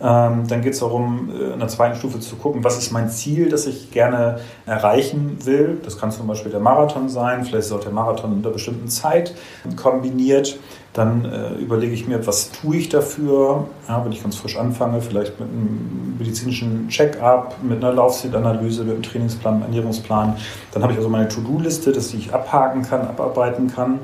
Ähm, 0.00 0.46
dann 0.46 0.62
geht 0.62 0.74
es 0.74 0.80
darum, 0.80 1.30
äh, 1.30 1.54
in 1.54 1.58
der 1.58 1.68
zweiten 1.68 1.96
Stufe 1.96 2.20
zu 2.20 2.36
gucken, 2.36 2.62
was 2.62 2.78
ist 2.78 2.92
mein 2.92 3.10
Ziel, 3.10 3.48
das 3.48 3.66
ich 3.66 3.90
gerne 3.90 4.38
erreichen 4.64 5.38
will. 5.44 5.80
Das 5.84 5.98
kann 5.98 6.12
zum 6.12 6.28
Beispiel 6.28 6.52
der 6.52 6.60
Marathon 6.60 7.08
sein, 7.08 7.44
vielleicht 7.44 7.66
ist 7.66 7.72
auch 7.72 7.80
der 7.80 7.92
Marathon 7.92 8.32
in 8.32 8.38
einer 8.38 8.52
bestimmten 8.52 8.88
Zeit 8.88 9.34
kombiniert. 9.76 10.58
Dann 10.92 11.24
äh, 11.24 11.54
überlege 11.54 11.92
ich 11.92 12.06
mir, 12.06 12.26
was 12.26 12.50
tue 12.50 12.76
ich 12.76 12.88
dafür, 12.88 13.66
ja, 13.88 14.04
wenn 14.04 14.12
ich 14.12 14.22
ganz 14.22 14.36
frisch 14.36 14.56
anfange, 14.56 15.00
vielleicht 15.00 15.38
mit 15.38 15.48
einem 15.48 16.16
medizinischen 16.18 16.88
Check-up, 16.88 17.56
mit 17.62 17.78
einer 17.78 17.92
Laufzeitanalyse, 17.92 18.84
mit 18.84 18.94
einem 18.94 19.02
Trainingsplan, 19.02 19.54
einem 19.54 19.62
Ernährungsplan. 19.64 20.36
Dann 20.72 20.82
habe 20.82 20.92
ich 20.92 20.98
also 20.98 21.08
meine 21.08 21.28
To-Do-Liste, 21.28 21.92
dass 21.92 22.14
ich 22.14 22.32
abhaken 22.32 22.82
kann, 22.82 23.02
abarbeiten 23.02 23.68
kann. 23.68 24.00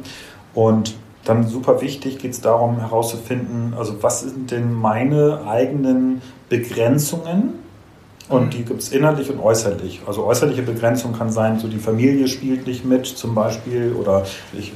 Und 0.54 0.94
dann 1.24 1.46
super 1.46 1.80
wichtig 1.80 2.18
geht 2.18 2.32
es 2.32 2.40
darum 2.40 2.78
herauszufinden, 2.78 3.74
also 3.76 4.02
was 4.02 4.20
sind 4.20 4.50
denn 4.50 4.72
meine 4.72 5.46
eigenen 5.46 6.22
Begrenzungen 6.48 7.63
und 8.30 8.54
die 8.54 8.64
gibt 8.64 8.80
es 8.80 8.90
innerlich 8.90 9.30
und 9.30 9.38
äußerlich. 9.38 10.00
Also 10.06 10.24
äußerliche 10.24 10.62
Begrenzung 10.62 11.12
kann 11.12 11.30
sein, 11.30 11.58
so 11.58 11.68
die 11.68 11.78
Familie 11.78 12.26
spielt 12.26 12.66
nicht 12.66 12.82
mit 12.82 13.06
zum 13.06 13.34
Beispiel 13.34 13.94
oder 14.00 14.24
ich 14.54 14.70
äh, 14.70 14.72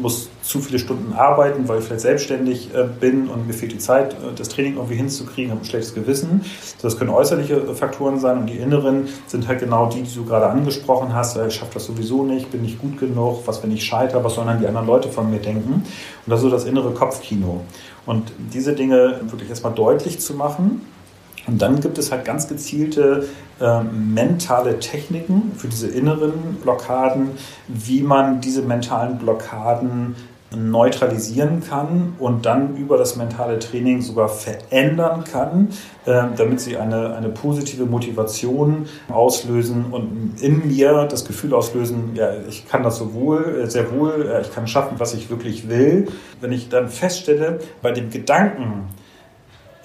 muss 0.00 0.28
zu 0.42 0.60
viele 0.60 0.78
Stunden 0.78 1.12
arbeiten, 1.12 1.66
weil 1.68 1.80
ich 1.80 1.84
vielleicht 1.84 2.02
selbstständig 2.02 2.72
äh, 2.74 2.84
bin 2.84 3.26
und 3.26 3.48
mir 3.48 3.54
fehlt 3.54 3.72
die 3.72 3.78
Zeit, 3.78 4.12
äh, 4.12 4.34
das 4.36 4.50
Training 4.50 4.76
irgendwie 4.76 4.94
hinzukriegen, 4.94 5.50
habe 5.50 5.62
ein 5.62 5.64
schlechtes 5.64 5.94
Gewissen. 5.94 6.42
Das 6.80 6.96
können 6.96 7.10
äußerliche 7.10 7.74
Faktoren 7.74 8.20
sein 8.20 8.38
und 8.38 8.46
die 8.46 8.56
inneren 8.56 9.08
sind 9.26 9.48
halt 9.48 9.58
genau 9.58 9.86
die, 9.86 10.02
die 10.02 10.14
du 10.14 10.24
gerade 10.24 10.46
angesprochen 10.46 11.12
hast. 11.12 11.36
Ich 11.38 11.56
schaffe 11.56 11.74
das 11.74 11.86
sowieso 11.86 12.22
nicht, 12.22 12.52
bin 12.52 12.62
nicht 12.62 12.80
gut 12.80 13.00
genug, 13.00 13.42
was 13.46 13.64
wenn 13.64 13.72
ich 13.72 13.84
scheitere, 13.84 14.22
was 14.22 14.34
sollen 14.34 14.46
dann 14.46 14.60
die 14.60 14.66
anderen 14.68 14.86
Leute 14.86 15.08
von 15.08 15.28
mir 15.28 15.40
denken? 15.40 15.72
Und 15.72 15.84
das 16.26 16.38
ist 16.38 16.44
so 16.44 16.50
das 16.50 16.64
innere 16.64 16.92
Kopfkino. 16.92 17.62
Und 18.06 18.30
diese 18.54 18.74
Dinge 18.74 19.20
wirklich 19.24 19.50
erstmal 19.50 19.72
deutlich 19.72 20.20
zu 20.20 20.34
machen 20.34 20.82
und 21.46 21.62
dann 21.62 21.80
gibt 21.80 21.98
es 21.98 22.10
halt 22.10 22.24
ganz 22.24 22.48
gezielte 22.48 23.28
äh, 23.60 23.82
mentale 23.82 24.78
Techniken 24.80 25.52
für 25.56 25.68
diese 25.68 25.88
inneren 25.88 26.56
Blockaden, 26.62 27.30
wie 27.68 28.02
man 28.02 28.40
diese 28.40 28.62
mentalen 28.62 29.18
Blockaden 29.18 30.16
neutralisieren 30.54 31.60
kann 31.60 32.14
und 32.18 32.46
dann 32.46 32.76
über 32.76 32.96
das 32.96 33.16
mentale 33.16 33.58
Training 33.58 34.00
sogar 34.00 34.28
verändern 34.28 35.24
kann, 35.24 35.68
äh, 36.04 36.22
damit 36.36 36.60
sie 36.60 36.76
eine, 36.76 37.14
eine 37.16 37.28
positive 37.28 37.84
Motivation 37.84 38.86
auslösen 39.08 39.86
und 39.90 40.40
in 40.40 40.68
mir 40.68 41.06
das 41.10 41.24
Gefühl 41.24 41.52
auslösen, 41.52 42.12
ja, 42.14 42.30
ich 42.48 42.68
kann 42.68 42.84
das 42.84 42.96
sowohl, 42.96 43.62
äh, 43.62 43.66
sehr 43.70 43.92
wohl, 43.92 44.28
äh, 44.30 44.42
ich 44.42 44.54
kann 44.54 44.68
schaffen, 44.68 44.98
was 44.98 45.14
ich 45.14 45.30
wirklich 45.30 45.68
will. 45.68 46.08
Wenn 46.40 46.52
ich 46.52 46.68
dann 46.68 46.88
feststelle, 46.88 47.58
bei 47.82 47.90
dem 47.90 48.10
Gedanken, 48.10 48.88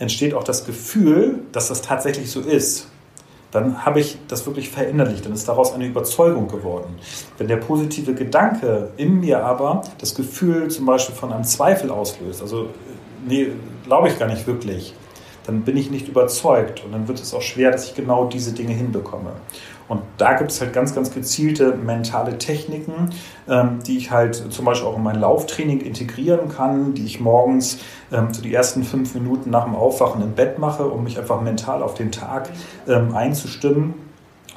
entsteht 0.02 0.34
auch 0.34 0.44
das 0.44 0.66
Gefühl, 0.66 1.40
dass 1.52 1.68
das 1.68 1.82
tatsächlich 1.82 2.32
so 2.32 2.42
ist. 2.42 2.88
Dann 3.52 3.86
habe 3.86 4.00
ich 4.00 4.18
das 4.28 4.46
wirklich 4.46 4.70
verinnerlicht, 4.70 5.26
dann 5.26 5.34
ist 5.34 5.48
daraus 5.48 5.74
eine 5.74 5.86
Überzeugung 5.86 6.48
geworden. 6.48 6.96
Wenn 7.38 7.48
der 7.48 7.58
positive 7.58 8.14
Gedanke 8.14 8.90
in 8.98 9.20
mir 9.20 9.44
aber 9.44 9.84
das 10.00 10.16
Gefühl 10.16 10.70
zum 10.70 10.86
Beispiel 10.86 11.16
von 11.16 11.32
einem 11.32 11.44
Zweifel 11.44 11.92
auslöst, 11.92 12.42
also 12.42 12.70
nee, 13.28 13.50
glaube 13.84 14.08
ich 14.08 14.18
gar 14.18 14.28
nicht 14.28 14.48
wirklich, 14.48 14.94
dann 15.46 15.62
bin 15.62 15.76
ich 15.78 15.92
nicht 15.92 16.08
überzeugt 16.08 16.84
und 16.84 16.94
dann 16.94 17.08
wird 17.08 17.20
es 17.20 17.34
auch 17.34 17.42
schwer, 17.42 17.72
dass 17.72 17.86
ich 17.86 17.96
genau 17.96 18.26
diese 18.26 18.54
Dinge 18.54 18.74
hinbekomme. 18.74 19.34
Und 19.92 20.04
da 20.18 20.36
gibt 20.36 20.52
es 20.52 20.62
halt 20.62 20.72
ganz, 20.72 20.96
ganz 20.96 21.14
gezielte 21.14 21.76
mentale 21.76 22.38
Techniken, 22.38 23.10
ähm, 23.50 23.80
die 23.86 23.98
ich 23.98 24.10
halt 24.10 24.36
zum 24.36 24.64
Beispiel 24.64 24.88
auch 24.88 24.96
in 24.96 25.04
mein 25.04 25.20
Lauftraining 25.20 25.82
integrieren 25.82 26.48
kann, 26.48 26.94
die 26.94 27.04
ich 27.04 27.20
morgens 27.20 27.80
ähm, 28.10 28.34
so 28.34 28.42
die 28.42 28.54
ersten 28.54 28.86
fünf 28.86 29.14
Minuten 29.16 29.50
nach 29.50 29.66
dem 29.66 29.76
Aufwachen 29.76 30.22
im 30.22 30.32
Bett 30.32 30.60
mache, 30.60 30.86
um 30.86 31.04
mich 31.04 31.20
einfach 31.20 31.42
mental 31.42 31.84
auf 31.84 31.96
den 31.96 32.10
Tag 32.10 32.48
ähm, 32.88 33.14
einzustimmen 33.14 33.96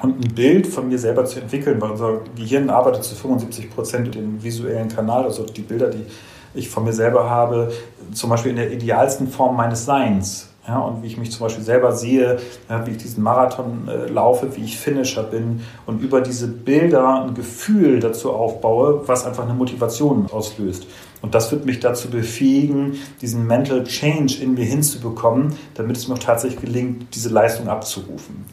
und 0.01 0.23
ein 0.23 0.33
Bild 0.33 0.67
von 0.67 0.87
mir 0.87 0.99
selber 0.99 1.25
zu 1.25 1.41
entwickeln, 1.41 1.81
weil 1.81 1.91
unser 1.91 2.21
Gehirn 2.37 2.69
arbeitet 2.69 3.03
zu 3.03 3.13
75 3.13 3.75
Prozent 3.75 4.05
mit 4.05 4.15
dem 4.15 4.41
visuellen 4.41 4.87
Kanal, 4.87 5.25
also 5.25 5.43
die 5.43 5.63
Bilder, 5.63 5.89
die 5.89 6.05
ich 6.53 6.69
von 6.69 6.85
mir 6.85 6.93
selber 6.93 7.29
habe, 7.29 7.73
zum 8.13 8.29
Beispiel 8.29 8.51
in 8.51 8.57
der 8.57 8.71
idealsten 8.71 9.27
Form 9.27 9.57
meines 9.57 9.83
Seins. 9.83 10.54
Ja, 10.67 10.79
und 10.79 11.03
wie 11.03 11.07
ich 11.07 11.17
mich 11.17 11.31
zum 11.31 11.41
Beispiel 11.41 11.63
selber 11.63 11.91
sehe, 11.91 12.37
ja, 12.69 12.87
wie 12.87 12.91
ich 12.91 12.97
diesen 12.97 13.23
Marathon 13.23 13.87
äh, 13.87 14.07
laufe, 14.07 14.55
wie 14.55 14.63
ich 14.63 14.79
Finisher 14.79 15.21
bin 15.21 15.61
und 15.85 16.01
über 16.01 16.21
diese 16.21 16.47
Bilder 16.47 17.23
ein 17.23 17.35
Gefühl 17.35 17.99
dazu 17.99 18.31
aufbaue, 18.33 19.07
was 19.07 19.25
einfach 19.25 19.43
eine 19.43 19.53
Motivation 19.53 20.27
auslöst. 20.31 20.87
Und 21.21 21.35
das 21.35 21.51
wird 21.51 21.65
mich 21.65 21.79
dazu 21.79 22.09
befähigen, 22.09 22.93
diesen 23.21 23.45
Mental 23.45 23.83
Change 23.83 24.41
in 24.41 24.55
mir 24.55 24.65
hinzubekommen, 24.65 25.53
damit 25.75 25.97
es 25.97 26.07
mir 26.07 26.15
auch 26.15 26.19
tatsächlich 26.19 26.61
gelingt, 26.61 27.13
diese 27.13 27.29
Leistung 27.29 27.67
abzurufen. 27.67 28.45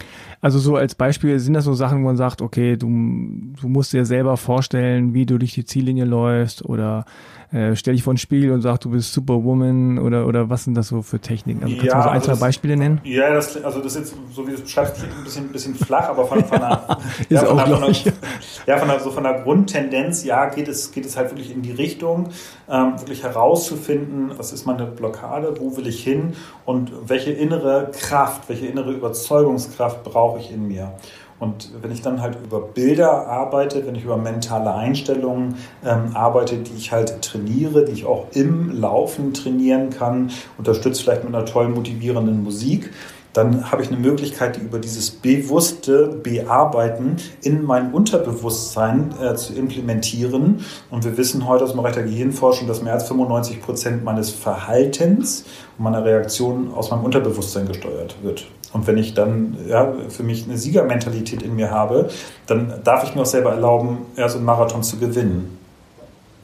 Also 0.43 0.59
so 0.59 0.77
als 0.77 0.95
Beispiel 0.95 1.39
sind 1.39 1.55
das 1.55 1.65
so 1.65 1.73
Sachen, 1.73 1.99
wo 2.03 2.07
man 2.07 2.17
sagt, 2.17 2.43
okay, 2.43 2.77
du, 2.77 2.89
du 2.89 3.69
musst 3.69 3.93
dir 3.93 4.05
selber 4.05 4.37
vorstellen, 4.37 5.15
wie 5.15 5.25
du 5.25 5.39
durch 5.39 5.55
die 5.55 5.65
Ziellinie 5.65 6.05
läufst 6.05 6.65
oder 6.65 7.05
äh, 7.53 7.77
stell 7.77 7.95
dich 7.95 8.03
vor 8.03 8.15
den 8.15 8.19
Spiegel 8.19 8.53
und 8.53 8.63
sag, 8.63 8.81
du 8.81 8.91
bist 8.91 9.13
Superwoman 9.13 9.99
oder, 9.99 10.27
oder 10.27 10.49
was 10.49 10.65
sind 10.65 10.75
das 10.75 10.89
so 10.89 11.03
für 11.03 11.21
Techniken? 11.21 11.63
Also 11.63 11.77
kannst 11.77 11.87
ja, 11.87 11.93
du 11.93 11.99
mal 11.99 12.03
so 12.03 12.09
ein, 12.09 12.15
also 12.15 12.33
zwei 12.33 12.47
Beispiele 12.47 12.77
nennen? 12.77 13.01
Ja, 13.05 13.35
das, 13.35 13.63
also 13.63 13.81
das 13.81 13.95
ist 13.95 13.99
jetzt, 13.99 14.15
so 14.35 14.47
wie 14.47 14.53
du 14.53 14.57
es 14.57 14.63
beschreibst, 14.63 15.03
ein 15.03 15.25
bisschen, 15.25 15.45
ein 15.45 15.53
bisschen 15.53 15.75
flach, 15.75 16.09
aber 16.09 16.27
von, 16.27 16.43
von 16.45 16.59
einer, 16.59 16.99
ja, 17.29 17.45
von, 17.45 17.59
einer, 17.59 17.91
ja, 18.67 18.79
von, 18.79 18.91
einer, 18.91 19.01
so 19.01 19.11
von 19.11 19.27
einer 19.27 19.43
Grundtendenz, 19.43 20.25
ja, 20.25 20.47
geht 20.47 20.69
es, 20.69 20.93
geht 20.93 21.05
es 21.05 21.17
halt 21.17 21.31
wirklich 21.31 21.55
in 21.55 21.63
die 21.63 21.73
Richtung, 21.73 22.31
ähm, 22.71 22.99
wirklich 22.99 23.23
herauszufinden, 23.23 24.33
was 24.37 24.53
ist 24.53 24.65
meine 24.65 24.87
Blockade, 24.87 25.55
wo 25.61 25.77
will 25.77 25.87
ich 25.87 26.03
hin 26.03 26.33
und 26.65 26.91
welche 27.07 27.33
innere 27.33 27.91
Kraft, 27.93 28.49
welche 28.49 28.67
innere 28.67 28.93
Überzeugungskraft 28.93 30.05
brauche 30.05 30.39
ich 30.39 30.51
in 30.51 30.69
mir. 30.69 30.93
Und 31.43 31.71
wenn 31.83 31.91
ich 31.91 32.03
dann 32.03 32.23
halt 32.23 32.39
über 32.45 32.61
Bilder 32.61 33.27
arbeite, 33.27 33.85
wenn 33.85 33.97
ich 33.97 34.05
über 34.05 34.17
mentale 34.17 34.73
Einstellungen 34.75 35.57
ähm, 35.85 36.15
arbeite, 36.15 36.59
die 36.59 36.77
ich 36.77 36.93
halt 36.93 37.21
trainiere, 37.21 37.85
die 37.85 37.91
ich 37.91 38.07
auch 38.07 38.29
im 38.33 38.71
Laufen 38.71 39.35
trainieren 39.35 39.91
kann, 39.91 40.31
unterstützt 40.57 41.03
vielleicht 41.03 41.25
mit 41.25 41.35
einer 41.35 41.45
tollen 41.45 41.75
motivierenden 41.75 42.45
Musik, 42.45 42.93
dann 43.33 43.73
habe 43.73 43.83
ich 43.83 43.89
eine 43.89 43.99
Möglichkeit, 43.99 44.55
die 44.55 44.61
über 44.61 44.79
dieses 44.79 45.11
bewusste 45.11 46.21
Bearbeiten 46.23 47.17
in 47.43 47.65
mein 47.65 47.93
Unterbewusstsein 47.93 49.13
äh, 49.21 49.35
zu 49.35 49.55
implementieren. 49.55 50.65
Und 50.91 51.05
wir 51.05 51.17
wissen 51.17 51.49
heute 51.49 51.65
aus 51.65 51.73
dem 51.73 51.79
Bereich 51.79 51.95
der 51.95 52.05
Gehirnforschung, 52.05 52.69
dass 52.69 52.83
mehr 52.83 52.93
als 52.93 53.09
95 53.09 53.61
Prozent 53.61 54.05
meines 54.05 54.31
Verhaltens 54.31 55.45
und 55.77 55.83
meiner 55.83 56.05
Reaktion 56.05 56.73
aus 56.73 56.93
meinem 56.93 57.03
Unterbewusstsein 57.03 57.67
gesteuert 57.67 58.15
wird. 58.23 58.47
Und 58.73 58.87
wenn 58.87 58.97
ich 58.97 59.15
dann 59.15 59.57
ja, 59.69 59.93
für 60.09 60.23
mich 60.23 60.45
eine 60.45 60.57
Siegermentalität 60.57 61.43
in 61.43 61.57
mir 61.57 61.71
habe, 61.71 62.09
dann 62.47 62.73
darf 62.85 63.05
ich 63.05 63.15
mir 63.15 63.23
auch 63.23 63.27
selber 63.27 63.53
erlauben, 63.53 63.99
ja, 64.17 64.29
so 64.29 64.39
einen 64.39 64.47
Marathon 64.47 64.83
zu 64.83 64.99
gewinnen. 64.99 65.59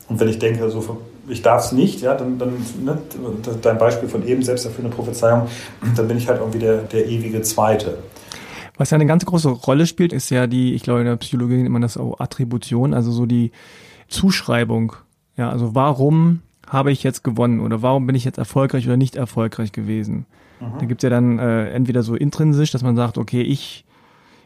Und 0.09 0.21
wenn 0.21 0.29
ich 0.29 0.39
denke, 0.39 0.71
so, 0.71 0.99
ich 1.29 1.43
darf 1.43 1.65
es 1.65 1.73
nicht, 1.73 2.01
ja, 2.01 2.15
dann, 2.15 2.39
dann 2.39 2.55
ne, 2.83 2.99
dein 3.63 3.79
Beispiel 3.79 4.09
von 4.09 4.27
eben, 4.27 4.43
selbst 4.43 4.67
dafür 4.67 4.85
eine 4.85 4.95
Prophezeiung, 4.95 5.49
dann 5.97 6.09
bin 6.09 6.19
ich 6.19 6.29
halt 6.29 6.41
irgendwie 6.41 6.59
der, 6.59 6.79
der 6.79 7.07
ewige 7.07 7.43
Zweite. 7.43 7.99
Was 8.77 8.91
ja 8.91 8.95
eine 8.95 9.07
ganz 9.07 9.25
große 9.27 9.49
Rolle 9.49 9.87
spielt, 9.87 10.13
ist 10.13 10.31
ja 10.31 10.47
die, 10.47 10.75
ich 10.75 10.83
glaube, 10.83 11.01
in 11.01 11.07
der 11.07 11.17
Psychologie 11.17 11.57
nennt 11.57 11.71
man 11.71 11.83
das 11.83 11.97
auch 11.97 12.21
Attribution, 12.21 12.95
also 12.95 13.11
so 13.11 13.27
die 13.27 13.51
Zuschreibung. 14.09 14.95
Ja, 15.37 15.51
also 15.51 15.75
warum 15.75 16.43
habe 16.67 16.93
ich 16.93 17.03
jetzt 17.03 17.25
gewonnen 17.25 17.61
oder 17.61 17.83
warum 17.83 18.07
bin 18.07 18.15
ich 18.15 18.25
jetzt 18.25 18.39
erfolgreich 18.39 18.87
oder 18.87 18.97
nicht 18.97 19.17
erfolgreich 19.17 19.73
gewesen? 19.73 20.27
Mhm. 20.61 20.79
Da 20.79 20.87
gibt's 20.87 21.03
ja 21.03 21.11
dann 21.11 21.39
äh, 21.39 21.71
entweder 21.71 22.03
so 22.03 22.15
intrinsisch, 22.15 22.71
dass 22.71 22.83
man 22.83 22.97
sagt, 22.97 23.19
okay, 23.19 23.43
ich 23.43 23.85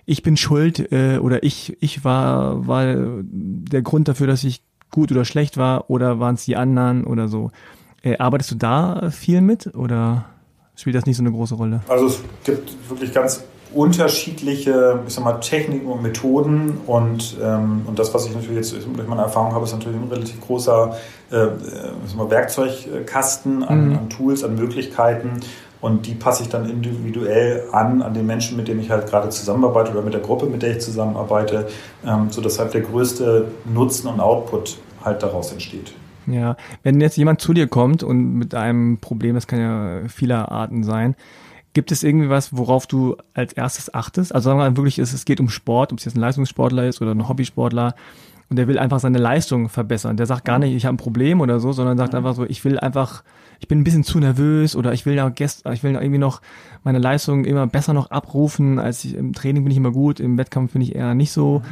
ich 0.05 0.22
bin 0.22 0.37
schuld 0.37 0.92
äh, 0.92 1.18
oder 1.18 1.42
ich 1.42 1.77
ich 1.81 2.05
war 2.05 2.66
war 2.66 2.94
der 2.94 3.83
Grund 3.83 4.09
dafür, 4.09 4.27
dass 4.27 4.44
ich 4.44 4.62
gut 4.90 5.11
oder 5.11 5.25
schlecht 5.25 5.57
war 5.57 5.90
oder 5.90 6.20
waren 6.20 6.35
es 6.35 6.44
die 6.44 6.57
anderen 6.57 7.05
oder 7.05 7.29
so. 7.29 7.51
Äh, 8.03 8.18
arbeitest 8.18 8.51
du 8.51 8.55
da 8.57 9.11
viel 9.11 9.40
mit 9.40 9.75
oder 9.75 10.27
spielt 10.75 10.96
das 10.96 11.07
nicht 11.07 11.16
so 11.16 11.22
eine 11.22 11.33
große 11.33 11.55
Rolle? 11.55 11.81
Also 11.88 12.07
es 12.07 12.20
gibt 12.44 12.72
wirklich 12.88 13.12
ganz 13.12 13.44
unterschiedliche 13.75 15.01
ich 15.07 15.14
sag 15.14 15.25
mal, 15.25 15.35
Techniken 15.35 15.87
und 15.87 16.03
Methoden 16.03 16.79
und, 16.87 17.37
ähm, 17.42 17.83
und 17.87 17.98
das, 17.98 18.12
was 18.12 18.27
ich 18.27 18.35
natürlich 18.35 18.57
jetzt 18.57 18.72
durch 18.72 19.09
meine 19.09 19.22
Erfahrung 19.22 19.55
habe, 19.55 19.64
ist 19.64 19.72
natürlich 19.72 19.98
ein 19.98 20.09
relativ 20.09 20.40
großer 20.40 20.96
äh, 21.31 21.46
mal, 22.16 22.31
Werkzeugkasten 22.31 23.62
an, 23.62 23.88
mhm. 23.88 23.98
an 23.98 24.11
Tools, 24.11 24.44
an 24.44 24.57
Möglichkeiten 24.57 25.40
und 25.83 26.07
die 26.07 26.14
passe 26.14 26.45
ich 26.45 26.49
dann 26.49 26.71
individuell 26.71 27.64
an, 27.73 28.01
an 28.01 28.14
den 28.14 28.25
Menschen, 28.25 28.57
mit 28.57 28.68
denen 28.68 28.81
ich 28.81 28.90
halt 28.90 29.07
gerade 29.09 29.29
zusammenarbeite 29.29 29.90
oder 29.90 30.01
mit 30.01 30.14
der 30.14 30.23
Gruppe, 30.23 30.47
mit 30.47 30.62
der 30.62 30.71
ich 30.71 30.81
zusammenarbeite, 30.81 31.68
ähm, 32.07 32.31
sodass 32.31 32.59
halt 32.59 32.73
der 32.73 32.81
größte 32.81 33.49
Nutzen 33.66 34.07
und 34.07 34.21
Output 34.21 34.79
halt 35.05 35.23
daraus 35.23 35.53
entsteht. 35.53 35.92
Ja, 36.27 36.57
wenn 36.85 37.01
jetzt 37.01 37.16
jemand 37.16 37.40
zu 37.40 37.53
dir 37.53 37.66
kommt 37.66 38.05
und 38.05 38.35
mit 38.35 38.55
einem 38.55 38.99
Problem, 38.99 39.35
das 39.35 39.49
kann 39.49 39.61
ja 39.61 40.09
vieler 40.09 40.51
Arten 40.51 40.85
sein, 40.85 41.16
Gibt 41.75 41.90
es 41.90 42.03
irgendwie 42.03 42.29
was, 42.29 42.55
worauf 42.55 42.87
du 42.87 43.16
als 43.33 43.55
erstes 43.55 43.95
achtest? 43.95 44.35
Also 44.35 44.51
sagen 44.51 44.59
wir 44.59 44.68
mal 44.68 44.77
wirklich, 44.77 44.99
es 44.99 45.25
geht 45.25 45.40
um 45.40 45.49
Sport, 45.49 45.90
ob 45.90 45.99
es 45.99 46.05
jetzt 46.05 46.14
ein 46.14 46.21
Leistungssportler 46.21 46.87
ist 46.87 47.01
oder 47.01 47.12
ein 47.12 47.27
Hobbysportler 47.27 47.95
und 48.53 48.57
der 48.57 48.69
will 48.69 48.79
einfach 48.79 49.01
seine 49.01 49.17
Leistung 49.17 49.71
verbessern. 49.71 50.19
Der 50.19 50.27
sagt 50.27 50.45
gar 50.45 50.59
nicht, 50.59 50.75
ich 50.75 50.85
habe 50.85 50.95
ein 50.95 50.99
Problem 50.99 51.41
oder 51.41 51.59
so, 51.59 51.73
sondern 51.73 51.97
sagt 51.97 52.15
einfach 52.15 52.35
so, 52.35 52.45
ich 52.45 52.62
will 52.67 52.79
einfach, 52.79 53.23
ich 53.61 53.67
bin 53.67 53.81
ein 53.81 53.85
bisschen 53.85 54.05
zu 54.05 54.19
nervös 54.19 54.77
oder 54.77 54.93
ich 54.93 55.07
will 55.07 55.15
ja 55.15 55.31
gest, 55.31 55.65
ich 55.73 55.83
will 55.83 55.95
irgendwie 55.95 56.19
noch 56.19 56.43
meine 56.85 56.99
Leistung 56.99 57.47
immer 57.47 57.67
besser 57.67 57.95
noch 57.95 58.11
abrufen, 58.11 58.79
als 58.79 59.07
ich 59.07 59.15
im 59.15 59.33
Training 59.33 59.65
bin 59.65 59.71
ich 59.71 59.79
immer 59.79 59.91
gut, 59.91 60.21
im 60.21 60.37
Wettkampf 60.37 60.75
bin 60.75 60.83
ich 60.83 60.95
eher 60.95 61.15
nicht 61.15 61.33
so. 61.33 61.62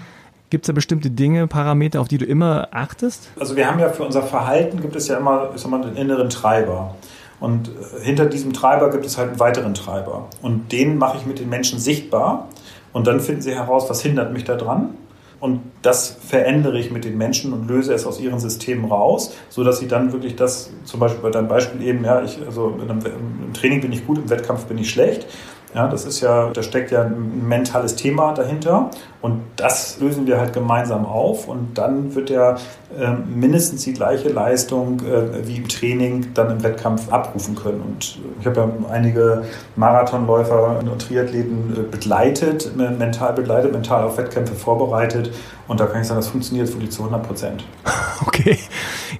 Gibt 0.49 0.64
es 0.64 0.69
da 0.69 0.73
bestimmte 0.73 1.11
Dinge, 1.11 1.47
Parameter, 1.49 2.01
auf 2.01 2.09
die 2.09 2.16
du 2.16 2.25
immer 2.25 2.69
achtest? 2.71 3.29
Also 3.38 3.57
wir 3.57 3.71
haben 3.71 3.79
ja 3.79 3.90
für 3.90 4.05
unser 4.05 4.23
Verhalten 4.23 4.81
gibt 4.81 4.97
es 4.97 5.07
ja 5.07 5.19
immer, 5.19 5.51
ich 5.55 5.61
sag 5.61 5.71
mal, 5.71 5.83
einen 5.83 5.97
inneren 5.97 6.31
Treiber. 6.31 6.95
Und 7.40 7.69
äh, 7.69 8.03
hinter 8.03 8.25
diesem 8.25 8.55
Treiber 8.55 8.88
gibt 8.88 9.05
es 9.05 9.19
halt 9.19 9.29
einen 9.29 9.38
weiteren 9.38 9.75
Treiber. 9.75 10.29
Und 10.40 10.73
den 10.73 10.97
mache 10.97 11.19
ich 11.19 11.27
mit 11.27 11.40
den 11.40 11.51
Menschen 11.51 11.79
sichtbar. 11.79 12.49
Und 12.95 13.07
dann 13.07 13.21
finden 13.21 13.43
sie 13.43 13.55
heraus, 13.55 13.85
was 13.90 14.01
hindert 14.01 14.33
mich 14.33 14.45
daran. 14.45 14.95
Und 15.40 15.62
das 15.81 16.18
verändere 16.20 16.79
ich 16.79 16.90
mit 16.90 17.05
den 17.05 17.16
Menschen 17.16 17.55
und 17.55 17.66
löse 17.66 17.94
es 17.94 18.05
aus 18.05 18.20
ihren 18.20 18.38
Systemen 18.38 18.85
raus, 18.85 19.35
sodass 19.48 19.79
sie 19.79 19.88
dann 19.88 20.12
wirklich 20.12 20.37
das, 20.37 20.70
zum 20.85 21.00
Beispiel 21.00 21.22
bei 21.22 21.31
deinem 21.31 21.48
Beispiel 21.48 21.83
eben, 21.83 22.05
ja, 22.05 22.22
ich, 22.22 22.38
also 22.44 22.79
im 22.79 23.53
Training 23.55 23.81
bin 23.81 23.92
ich 23.92 24.07
gut, 24.07 24.18
im 24.18 24.29
Wettkampf 24.29 24.66
bin 24.66 24.76
ich 24.76 24.90
schlecht. 24.90 25.26
Ja, 25.74 25.87
das 25.87 26.04
ist 26.04 26.20
ja, 26.20 26.50
da 26.50 26.62
steckt 26.64 26.90
ja 26.90 27.02
ein 27.02 27.46
mentales 27.46 27.94
Thema 27.94 28.33
dahinter 28.35 28.90
und 29.22 29.42
das 29.54 30.00
lösen 30.00 30.26
wir 30.26 30.40
halt 30.40 30.52
gemeinsam 30.52 31.06
auf 31.06 31.46
und 31.46 31.78
dann 31.78 32.12
wird 32.16 32.30
er 32.30 32.56
äh, 32.98 33.12
mindestens 33.12 33.85
die 33.85 33.92
gleiche 33.92 34.30
Leistung 34.30 35.00
äh, 35.00 35.46
wie 35.46 35.59
im 35.59 35.68
Training 35.68 36.35
dann 36.35 36.50
im 36.50 36.62
Wettkampf 36.64 37.12
abrufen 37.12 37.54
können. 37.54 37.83
Und 37.83 38.18
ich 38.40 38.46
habe 38.46 38.61
ja 38.61 38.68
einige 38.90 39.44
Marathonläufer 39.76 40.80
und 40.80 41.02
Triathleten 41.02 41.76
äh, 41.76 41.83
begleitet, 41.83 42.76
mental 42.76 43.33
begleitet, 43.35 43.72
mental 43.72 44.02
auf 44.02 44.18
Wettkämpfe 44.18 44.56
vorbereitet 44.56 45.30
und 45.68 45.78
da 45.78 45.87
kann 45.87 46.00
ich 46.00 46.09
sagen, 46.09 46.18
das 46.18 46.28
funktioniert 46.28 46.68
die 46.80 46.88
zu 46.88 47.02
100 47.02 47.26
Prozent. 47.26 47.64
Okay, 48.26 48.59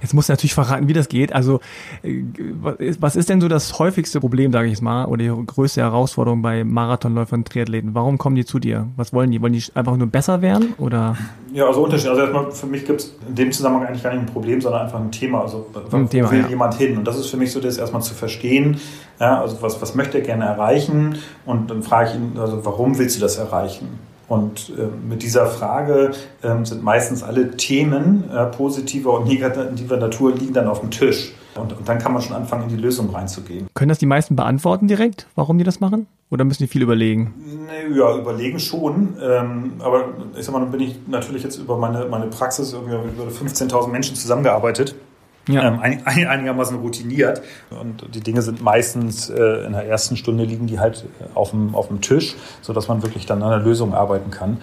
jetzt 0.01 0.13
muss 0.13 0.27
du 0.27 0.33
natürlich 0.33 0.53
verraten, 0.53 0.87
wie 0.87 0.93
das 0.93 1.09
geht. 1.09 1.33
Also 1.33 1.59
äh, 2.03 2.23
was 2.99 3.15
ist 3.15 3.29
denn 3.29 3.41
so 3.41 3.47
das 3.47 3.79
häufigste 3.79 4.19
Problem, 4.19 4.51
sage 4.51 4.67
ich 4.67 4.73
jetzt 4.73 4.81
mal, 4.81 5.05
oder 5.05 5.23
die 5.23 5.45
größte 5.45 5.81
Herausforderung 5.81 6.41
bei 6.41 6.63
Marathonläufern 6.63 7.41
und 7.41 7.47
Triathleten? 7.47 7.93
Warum 7.93 8.17
kommen 8.17 8.35
die 8.35 8.45
zu 8.45 8.59
dir? 8.59 8.87
Was 8.95 9.13
wollen 9.13 9.31
die? 9.31 9.41
Wollen 9.41 9.53
die 9.53 9.63
einfach 9.73 9.95
nur 9.97 10.07
besser 10.07 10.41
werden 10.41 10.73
oder? 10.77 11.17
Ja, 11.53 11.67
also 11.67 11.83
Unterschied. 11.83 12.09
Also 12.09 12.21
erstmal 12.21 12.51
für 12.51 12.67
mich 12.67 12.85
gibt 12.85 13.01
es 13.01 13.15
in 13.27 13.35
dem 13.35 13.51
Zusammenhang 13.51 13.87
eigentlich 13.87 14.03
gar 14.03 14.13
nicht 14.13 14.21
ein 14.21 14.33
Problem, 14.33 14.61
sondern 14.61 14.83
einfach 14.83 14.99
ein 14.99 15.11
Thema. 15.11 15.41
Also 15.41 15.67
ein 15.91 16.09
Thema, 16.09 16.31
will 16.31 16.41
ja. 16.41 16.47
jemand 16.47 16.75
hin? 16.75 16.97
Und 16.97 17.05
das 17.05 17.17
ist 17.17 17.27
für 17.27 17.37
mich 17.37 17.51
so, 17.51 17.59
das 17.59 17.77
erstmal 17.77 18.01
zu 18.01 18.13
verstehen. 18.13 18.79
Ja, 19.19 19.41
also 19.41 19.61
was, 19.61 19.81
was 19.81 19.95
möchte 19.95 20.19
er 20.19 20.23
gerne 20.23 20.45
erreichen? 20.45 21.17
Und 21.45 21.69
dann 21.69 21.83
frage 21.83 22.09
ich 22.09 22.15
ihn, 22.15 22.39
also 22.39 22.65
warum 22.65 22.97
willst 22.97 23.17
du 23.17 23.21
das 23.21 23.37
erreichen? 23.37 23.99
Und 24.31 24.71
äh, 24.77 24.83
mit 25.09 25.23
dieser 25.23 25.45
Frage 25.45 26.11
äh, 26.41 26.63
sind 26.63 26.81
meistens 26.81 27.21
alle 27.21 27.51
Themen 27.57 28.23
äh, 28.31 28.45
positiver 28.45 29.11
und 29.11 29.27
negativer 29.27 29.97
Natur 29.97 30.33
liegen 30.33 30.53
dann 30.53 30.69
auf 30.69 30.79
dem 30.79 30.89
Tisch. 30.89 31.33
Und, 31.55 31.77
und, 31.77 31.89
dann 31.89 31.99
kann 31.99 32.13
man 32.13 32.21
schon 32.21 32.33
anfangen, 32.33 32.63
in 32.63 32.69
die 32.69 32.81
Lösung 32.81 33.09
reinzugehen. 33.09 33.67
Können 33.73 33.89
das 33.89 33.97
die 33.97 34.05
meisten 34.05 34.37
beantworten 34.37 34.87
direkt, 34.87 35.27
warum 35.35 35.57
die 35.57 35.65
das 35.65 35.81
machen? 35.81 36.07
Oder 36.29 36.45
müssen 36.45 36.63
die 36.63 36.67
viel 36.67 36.81
überlegen? 36.81 37.33
Ja, 37.93 38.17
überlegen 38.17 38.57
schon. 38.57 39.17
Ähm, 39.21 39.73
aber 39.79 40.05
ich 40.39 40.45
sag 40.45 40.53
mal, 40.53 40.61
dann 40.61 40.71
bin 40.71 40.79
ich 40.79 40.95
natürlich 41.07 41.43
jetzt 41.43 41.57
über 41.57 41.77
meine, 41.77 42.05
meine 42.05 42.27
Praxis, 42.27 42.71
über 42.71 43.03
15.000 43.03 43.89
Menschen 43.89 44.15
zusammengearbeitet 44.15 44.95
ja. 45.47 45.63
ähm, 45.63 45.79
ein, 45.79 46.05
ein, 46.05 46.27
einigermaßen 46.27 46.77
routiniert. 46.79 47.41
Und 47.69 48.13
die 48.13 48.21
Dinge 48.21 48.41
sind 48.41 48.61
meistens 48.61 49.29
äh, 49.29 49.65
in 49.65 49.73
der 49.73 49.87
ersten 49.87 50.17
Stunde 50.17 50.43
liegen 50.43 50.67
die 50.67 50.79
halt 50.79 51.05
äh, 51.19 51.25
auf 51.35 51.51
dem, 51.51 51.75
auf 51.75 51.87
dem 51.87 52.01
Tisch, 52.01 52.35
sodass 52.61 52.87
man 52.87 53.03
wirklich 53.03 53.25
dann 53.25 53.41
an 53.43 53.53
einer 53.53 53.63
Lösung 53.63 53.93
arbeiten 53.93 54.31
kann. 54.31 54.57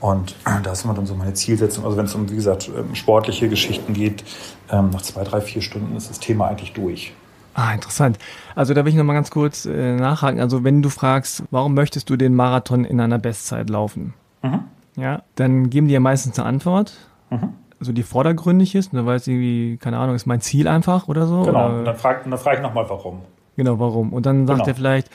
Und 0.00 0.32
äh, 0.44 0.62
da 0.62 0.72
ist 0.72 0.84
immer 0.84 0.94
dann 0.94 1.06
so 1.06 1.14
meine 1.14 1.34
Zielsetzung. 1.34 1.84
Also 1.84 1.96
wenn 1.96 2.04
es 2.04 2.14
um, 2.14 2.30
wie 2.30 2.36
gesagt, 2.36 2.68
ähm, 2.76 2.94
sportliche 2.94 3.48
Geschichten 3.48 3.94
geht, 3.94 4.24
ähm, 4.70 4.90
nach 4.90 5.02
zwei, 5.02 5.24
drei, 5.24 5.40
vier 5.40 5.62
Stunden 5.62 5.96
ist 5.96 6.10
das 6.10 6.20
Thema 6.20 6.48
eigentlich 6.48 6.72
durch. 6.72 7.14
Ah, 7.54 7.72
interessant. 7.72 8.18
Also 8.54 8.74
da 8.74 8.84
will 8.84 8.90
ich 8.90 8.98
nochmal 8.98 9.16
ganz 9.16 9.30
kurz 9.30 9.64
äh, 9.64 9.96
nachhaken. 9.96 10.40
Also 10.40 10.62
wenn 10.62 10.82
du 10.82 10.90
fragst, 10.90 11.44
warum 11.50 11.72
möchtest 11.72 12.10
du 12.10 12.16
den 12.16 12.34
Marathon 12.34 12.84
in 12.84 13.00
einer 13.00 13.18
Bestzeit 13.18 13.70
laufen? 13.70 14.12
Mhm. 14.42 14.64
Ja, 14.96 15.22
dann 15.36 15.70
geben 15.70 15.88
die 15.88 15.94
ja 15.94 16.00
meistens 16.00 16.38
eine 16.38 16.48
Antwort. 16.48 16.92
Mhm 17.30 17.54
so 17.80 17.92
die 17.92 18.02
vordergründig 18.02 18.74
ist, 18.74 18.92
und 18.92 18.96
dann 18.96 19.06
weiß 19.06 19.26
irgendwie, 19.26 19.76
keine 19.78 19.98
Ahnung, 19.98 20.16
ist 20.16 20.26
mein 20.26 20.40
Ziel 20.40 20.68
einfach 20.68 21.08
oder 21.08 21.26
so. 21.26 21.42
Genau, 21.42 21.66
oder? 21.66 21.78
und 21.78 21.84
dann 21.84 21.96
frage 21.96 22.36
frag 22.38 22.56
ich 22.56 22.62
nochmal, 22.62 22.88
warum. 22.88 23.20
Genau, 23.56 23.78
warum. 23.78 24.12
Und 24.12 24.26
dann 24.26 24.46
sagt 24.46 24.60
genau. 24.60 24.68
er 24.68 24.74
vielleicht, 24.74 25.10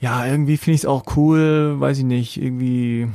ja, 0.00 0.26
irgendwie 0.26 0.56
finde 0.56 0.74
ich 0.74 0.82
es 0.82 0.86
auch 0.86 1.04
cool, 1.16 1.76
weiß 1.78 1.98
ich 1.98 2.04
nicht, 2.04 2.40
irgendwie 2.40 3.08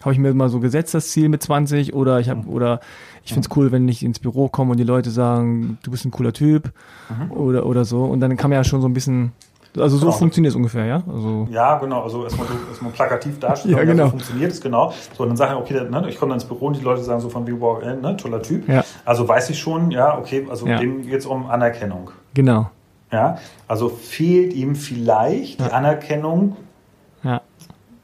habe 0.00 0.12
ich 0.12 0.18
mir 0.18 0.34
mal 0.34 0.48
so 0.48 0.60
gesetzt, 0.60 0.94
das 0.94 1.10
Ziel 1.10 1.28
mit 1.28 1.42
20, 1.42 1.94
oder 1.94 2.20
ich 2.20 2.28
habe, 2.28 2.42
mhm. 2.42 2.48
oder 2.48 2.80
ich 3.24 3.32
finde 3.32 3.48
es 3.48 3.56
cool, 3.56 3.70
wenn 3.70 3.88
ich 3.88 4.02
ins 4.02 4.18
Büro 4.18 4.48
komme 4.48 4.72
und 4.72 4.78
die 4.78 4.84
Leute 4.84 5.10
sagen, 5.10 5.78
du 5.82 5.90
bist 5.90 6.04
ein 6.04 6.10
cooler 6.10 6.32
Typ 6.32 6.72
mhm. 7.08 7.30
oder, 7.30 7.66
oder 7.66 7.84
so. 7.84 8.04
Und 8.04 8.20
dann 8.20 8.36
kann 8.36 8.50
man 8.50 8.56
ja 8.56 8.64
schon 8.64 8.80
so 8.80 8.88
ein 8.88 8.94
bisschen 8.94 9.32
also 9.76 9.96
so 9.96 10.06
genau. 10.06 10.18
funktioniert 10.18 10.52
es 10.52 10.56
ungefähr, 10.56 10.84
ja? 10.84 11.02
Also 11.10 11.48
ja, 11.50 11.78
genau. 11.78 12.02
Also 12.02 12.24
erstmal, 12.24 12.46
so, 12.46 12.54
erstmal 12.68 12.92
plakativ 12.92 13.38
darstellen, 13.38 13.76
ja, 13.76 13.84
genau. 13.84 14.04
so 14.04 14.10
funktioniert 14.10 14.52
es, 14.52 14.60
genau. 14.60 14.92
So, 15.16 15.22
und 15.22 15.30
dann 15.30 15.36
sage 15.36 15.54
ich, 15.54 15.60
okay, 15.60 15.88
ne, 15.88 16.08
ich 16.08 16.18
komme 16.18 16.30
dann 16.30 16.40
ins 16.40 16.44
Büro 16.44 16.66
und 16.66 16.76
die 16.76 16.82
Leute 16.82 17.02
sagen 17.02 17.20
so 17.20 17.30
von 17.30 17.46
wie, 17.46 17.58
wow, 17.58 17.82
äh, 17.82 17.94
ne, 17.94 18.16
toller 18.16 18.42
Typ. 18.42 18.68
Ja. 18.68 18.84
Also 19.04 19.26
weiß 19.26 19.50
ich 19.50 19.58
schon, 19.58 19.90
ja, 19.90 20.18
okay, 20.18 20.46
also 20.50 20.66
ja. 20.66 20.78
dem 20.78 21.02
geht 21.02 21.20
es 21.20 21.26
um 21.26 21.50
Anerkennung. 21.50 22.10
Genau. 22.34 22.70
Ja, 23.10 23.38
also 23.68 23.88
fehlt 23.88 24.54
ihm 24.54 24.74
vielleicht 24.74 25.60
die 25.60 25.70
Anerkennung 25.70 26.56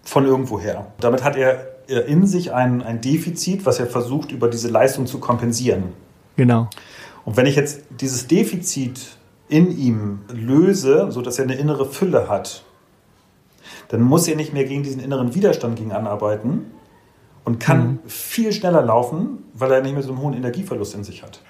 von 0.03 0.25
irgendwoher. 0.25 0.87
Damit 1.01 1.23
hat 1.23 1.37
er 1.37 1.67
in 1.87 2.27
sich 2.27 2.53
ein, 2.53 2.83
ein 2.83 3.01
Defizit, 3.01 3.67
was 3.67 3.79
er 3.79 3.87
versucht, 3.87 4.33
über 4.33 4.49
diese 4.49 4.69
Leistung 4.69 5.07
zu 5.07 5.19
kompensieren. 5.19 5.93
Genau. 6.37 6.69
Und 7.27 7.37
wenn 7.37 7.45
ich 7.45 7.57
jetzt 7.57 7.83
dieses 7.91 8.27
Defizit 8.27 9.18
in 9.49 9.77
ihm 9.77 10.21
löse, 10.33 11.11
sodass 11.11 11.39
er 11.39 11.45
eine 11.45 11.55
innere 11.55 11.87
Fülle 11.87 12.29
hat, 12.29 12.65
dann 13.89 14.03
muss 14.03 14.29
er 14.29 14.37
nicht 14.37 14.53
mehr 14.53 14.65
gegen 14.65 14.83
diesen 14.83 15.01
inneren 15.01 15.35
Widerstand 15.35 15.77
gegen 15.77 15.93
anarbeiten 15.93 16.67
und 17.45 17.59
kann 17.61 17.87
mhm. 17.87 17.99
viel 18.07 18.53
schneller 18.53 18.83
laufen, 18.83 19.39
weil 19.55 19.73
er 19.73 19.81
nicht 19.81 19.95
mehr 19.95 20.03
so 20.03 20.11
einen 20.11 20.21
hohen 20.21 20.35
Energieverlust 20.35 20.95
in 20.95 21.05
sich 21.05 21.23
hat. 21.23 21.41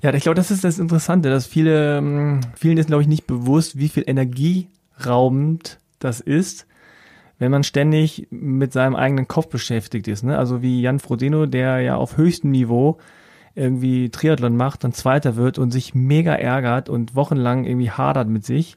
Ja, 0.00 0.12
ich 0.14 0.22
glaube, 0.22 0.36
das 0.36 0.50
ist 0.50 0.64
das 0.64 0.78
Interessante, 0.78 1.28
dass 1.30 1.46
viele, 1.46 1.98
ähm, 1.98 2.40
vielen 2.56 2.78
ist, 2.78 2.86
glaube 2.86 3.02
ich, 3.02 3.08
nicht 3.08 3.26
bewusst, 3.26 3.78
wie 3.78 3.88
viel 3.88 4.04
energieraubend 4.06 5.78
das 5.98 6.20
ist, 6.20 6.66
wenn 7.38 7.50
man 7.50 7.64
ständig 7.64 8.28
mit 8.30 8.72
seinem 8.72 8.96
eigenen 8.96 9.28
Kopf 9.28 9.48
beschäftigt 9.48 10.08
ist. 10.08 10.22
Ne? 10.22 10.38
Also 10.38 10.62
wie 10.62 10.80
Jan 10.80 11.00
Frodeno, 11.00 11.46
der 11.46 11.80
ja 11.80 11.96
auf 11.96 12.16
höchstem 12.16 12.50
Niveau 12.50 12.98
irgendwie 13.54 14.10
Triathlon 14.10 14.56
macht, 14.56 14.84
dann 14.84 14.92
Zweiter 14.92 15.36
wird 15.36 15.58
und 15.58 15.70
sich 15.70 15.94
mega 15.94 16.34
ärgert 16.34 16.88
und 16.88 17.14
wochenlang 17.14 17.64
irgendwie 17.64 17.90
hadert 17.90 18.28
mit 18.28 18.44
sich 18.44 18.76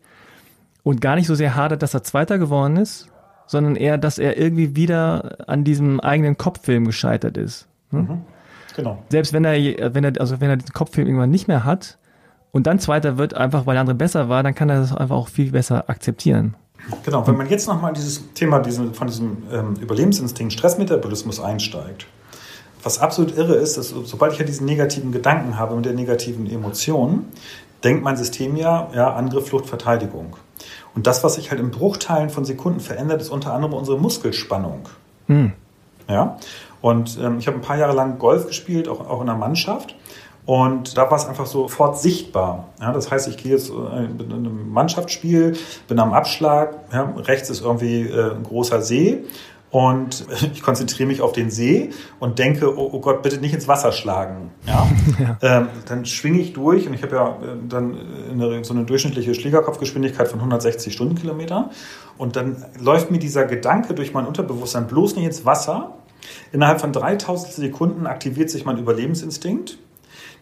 und 0.84 1.02
gar 1.02 1.16
nicht 1.16 1.28
so 1.28 1.36
sehr 1.36 1.56
hadert, 1.56 1.82
dass 1.82 1.94
er 1.94 2.04
Zweiter 2.04 2.38
geworden 2.38 2.78
ist, 2.78 3.10
sondern 3.48 3.76
eher, 3.76 3.98
dass 3.98 4.18
er 4.18 4.38
irgendwie 4.38 4.76
wieder 4.76 5.50
an 5.50 5.64
diesem 5.64 6.00
eigenen 6.00 6.38
Kopffilm 6.38 6.86
gescheitert 6.86 7.38
ist. 7.38 7.68
Hm? 7.92 8.00
Mhm. 8.00 8.22
Genau. 8.76 9.04
Selbst 9.10 9.32
wenn 9.32 9.46
er, 9.46 9.94
wenn 9.94 10.04
er, 10.04 10.20
also 10.20 10.42
wenn 10.42 10.50
er 10.50 10.58
diesen 10.58 10.74
Kopffilm 10.74 11.08
irgendwann 11.08 11.32
nicht 11.32 11.48
mehr 11.48 11.64
hat 11.64 11.98
und 12.52 12.68
dann 12.68 12.80
Zweiter 12.80 13.18
wird, 13.18 13.34
einfach 13.34 13.66
weil 13.66 13.76
der 13.76 13.82
andere 13.82 13.96
besser 13.96 14.28
war, 14.28 14.44
dann 14.44 14.54
kann 14.54 14.70
er 14.70 14.80
das 14.80 14.96
einfach 14.96 15.16
auch 15.16 15.30
viel 15.30 15.52
besser 15.52 15.90
akzeptieren. 15.90 16.56
Genau, 17.04 17.26
wenn 17.26 17.38
man 17.38 17.50
jetzt 17.50 17.68
nochmal 17.68 17.94
dieses 17.94 18.34
Thema 18.34 18.60
diesen, 18.60 18.94
von 18.94 19.08
diesem 19.08 19.44
ähm, 19.52 19.76
Überlebensinstinkt, 19.82 20.54
Stressmetabolismus 20.54 21.40
einsteigt, 21.40 22.06
was 22.86 23.00
absolut 23.00 23.36
irre 23.36 23.56
ist, 23.56 23.78
dass 23.78 23.90
sobald 23.90 24.34
ich 24.34 24.40
ja 24.40 24.46
diesen 24.46 24.66
negativen 24.66 25.12
Gedanken 25.12 25.58
habe 25.58 25.76
mit 25.76 25.86
der 25.86 25.94
negativen 25.94 26.50
Emotion, 26.50 27.26
denkt 27.84 28.04
mein 28.04 28.16
System 28.16 28.56
ja, 28.56 28.90
ja, 28.94 29.14
Angriff, 29.14 29.48
Flucht, 29.48 29.66
Verteidigung. 29.66 30.38
Und 30.94 31.08
das, 31.08 31.24
was 31.24 31.34
sich 31.34 31.50
halt 31.50 31.60
in 31.60 31.72
Bruchteilen 31.72 32.30
von 32.30 32.46
Sekunden 32.46 32.80
verändert, 32.80 33.22
ist 33.22 33.30
unter 33.30 33.54
anderem 33.54 33.74
unsere 33.74 33.98
Muskelspannung. 33.98 34.88
Hm. 35.28 35.54
Ja. 36.08 36.38
Und 36.80 37.18
ähm, 37.20 37.40
ich 37.40 37.48
habe 37.48 37.58
ein 37.58 37.62
paar 37.62 37.78
Jahre 37.78 37.96
lang 37.96 38.20
Golf 38.20 38.46
gespielt, 38.48 38.88
auch, 38.88 39.10
auch 39.10 39.22
in 39.22 39.28
der 39.28 39.36
Mannschaft. 39.36 39.96
Und 40.46 40.96
da 40.96 41.10
war 41.10 41.18
es 41.18 41.26
einfach 41.26 41.48
sofort 41.48 42.00
sichtbar. 42.00 42.66
Ja, 42.80 42.94
das 42.94 43.10
heißt, 43.10 43.28
ich 43.30 43.38
gehe 43.38 43.54
jetzt 43.54 43.70
in 43.70 44.32
einem 44.32 44.72
Mannschaftsspiel, 44.72 45.58
bin 45.88 46.00
am 46.00 46.14
Abschlag, 46.14 46.76
ja, 46.94 47.12
rechts 47.18 47.50
ist 47.50 47.62
irgendwie 47.62 48.02
äh, 48.04 48.36
ein 48.36 48.44
großer 48.44 48.84
See 48.84 49.24
und 49.76 50.26
ich 50.54 50.62
konzentriere 50.62 51.06
mich 51.06 51.20
auf 51.20 51.34
den 51.34 51.52
See 51.52 51.90
und 52.22 52.40
denke, 52.40 52.78
oh, 52.78 52.92
oh 52.94 53.02
Gott, 53.02 53.22
bitte 53.24 53.40
nicht 53.40 53.54
ins 53.54 53.68
Wasser 53.68 53.92
schlagen. 53.92 54.52
Ja? 54.66 54.88
ja. 55.20 55.38
Ähm, 55.42 55.68
dann 55.86 56.06
schwinge 56.06 56.40
ich 56.40 56.54
durch 56.54 56.88
und 56.88 56.94
ich 56.94 57.04
habe 57.04 57.14
ja 57.14 57.28
äh, 57.28 57.58
dann 57.68 57.98
eine, 58.32 58.64
so 58.64 58.74
eine 58.74 58.86
durchschnittliche 58.86 59.36
Schlägerkopfgeschwindigkeit 59.36 60.30
von 60.30 60.40
160 60.40 60.94
Stundenkilometer. 60.94 61.72
Und 62.18 62.38
dann 62.38 62.64
läuft 62.80 63.12
mir 63.12 63.20
dieser 63.20 63.44
Gedanke 63.44 63.94
durch 63.94 64.14
mein 64.14 64.26
Unterbewusstsein 64.26 64.88
bloß 64.88 65.18
nicht 65.18 65.26
ins 65.26 65.44
Wasser. 65.44 65.96
Innerhalb 66.54 66.80
von 66.80 66.94
3000 66.94 67.52
Sekunden 67.52 68.08
aktiviert 68.08 68.50
sich 68.50 68.64
mein 68.64 68.78
Überlebensinstinkt. 68.78 69.78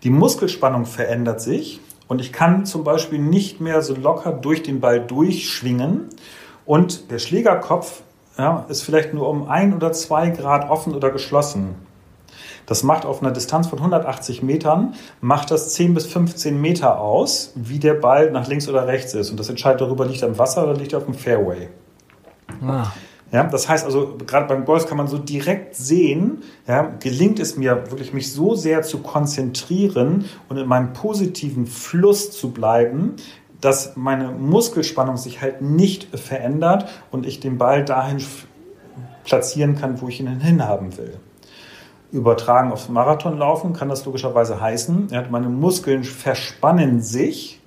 Die 0.04 0.12
Muskelspannung 0.12 0.86
verändert 0.86 1.42
sich 1.42 1.80
und 2.08 2.22
ich 2.22 2.34
kann 2.34 2.68
zum 2.68 2.84
Beispiel 2.84 3.18
nicht 3.18 3.62
mehr 3.62 3.82
so 3.82 3.96
locker 3.96 4.32
durch 4.32 4.62
den 4.62 4.80
Ball 4.80 5.00
durchschwingen 5.04 6.10
und 6.66 7.10
der 7.10 7.18
Schlägerkopf 7.18 8.03
ja, 8.38 8.66
ist 8.70 8.84
vielleicht 8.84 9.14
nur 9.14 9.30
um 9.30 9.48
ein 9.48 9.74
oder 9.74 9.92
zwei 9.92 10.30
Grad 10.30 10.70
offen 10.70 10.96
oder 10.96 11.12
geschlossen. 11.12 11.76
Das 12.66 12.84
macht 12.84 13.06
auf 13.06 13.22
einer 13.22 13.32
Distanz 13.32 13.68
von 13.68 13.80
180 13.80 14.42
Metern, 14.42 14.96
macht 15.22 15.52
das 15.52 15.74
10 15.74 15.94
bis 15.94 16.06
15 16.06 16.60
Meter 16.60 17.00
aus, 17.00 17.52
wie 17.56 17.80
der 17.80 17.96
Ball 17.96 18.32
nach 18.32 18.48
links 18.48 18.70
oder 18.70 18.88
rechts 18.88 19.14
ist. 19.14 19.32
Und 19.32 19.40
das 19.40 19.50
entscheidet 19.50 19.82
darüber, 19.82 20.06
liegt 20.06 20.22
er 20.22 20.30
im 20.30 20.38
Wasser 20.38 20.64
oder 20.64 20.74
liegt 20.74 20.94
er 20.94 21.00
auf 21.00 21.06
dem 21.06 21.14
Fairway. 21.14 21.70
Ah. 22.66 22.88
Ja, 23.34 23.44
das 23.44 23.68
heißt 23.68 23.84
also, 23.84 24.16
gerade 24.28 24.46
beim 24.46 24.64
Golf 24.64 24.88
kann 24.88 24.96
man 24.96 25.08
so 25.08 25.18
direkt 25.18 25.76
sehen, 25.76 26.44
ja, 26.68 26.94
gelingt 27.00 27.40
es 27.40 27.58
mir 27.58 27.90
wirklich, 27.90 28.14
mich 28.14 28.32
so 28.32 28.54
sehr 28.54 28.84
zu 28.84 29.00
konzentrieren 29.00 30.26
und 30.50 30.58
in 30.58 30.68
meinem 30.68 30.94
positiven 30.94 31.66
Fluss 31.66 32.32
zu 32.32 32.52
bleiben, 32.52 33.16
dass 33.64 33.96
meine 33.96 34.32
Muskelspannung 34.32 35.16
sich 35.16 35.42
halt 35.42 35.62
nicht 35.62 36.20
verändert 36.20 36.90
und 37.12 37.26
ich 37.26 37.40
den 37.40 37.58
Ball 37.58 37.86
dahin 37.86 38.18
platzieren 39.24 39.78
kann, 39.78 40.02
wo 40.02 40.10
ich 40.10 40.20
ihn 40.20 40.28
hinhaben 40.42 40.98
will. 40.98 41.18
Übertragen 42.12 42.72
aufs 42.72 42.90
Marathonlaufen 42.90 43.74
kann 43.74 43.90
das 43.90 44.06
logischerweise 44.06 44.60
heißen, 44.60 45.08
meine 45.32 45.50
Muskeln 45.50 46.04
verspannen 46.04 47.02
sich, 47.02 47.62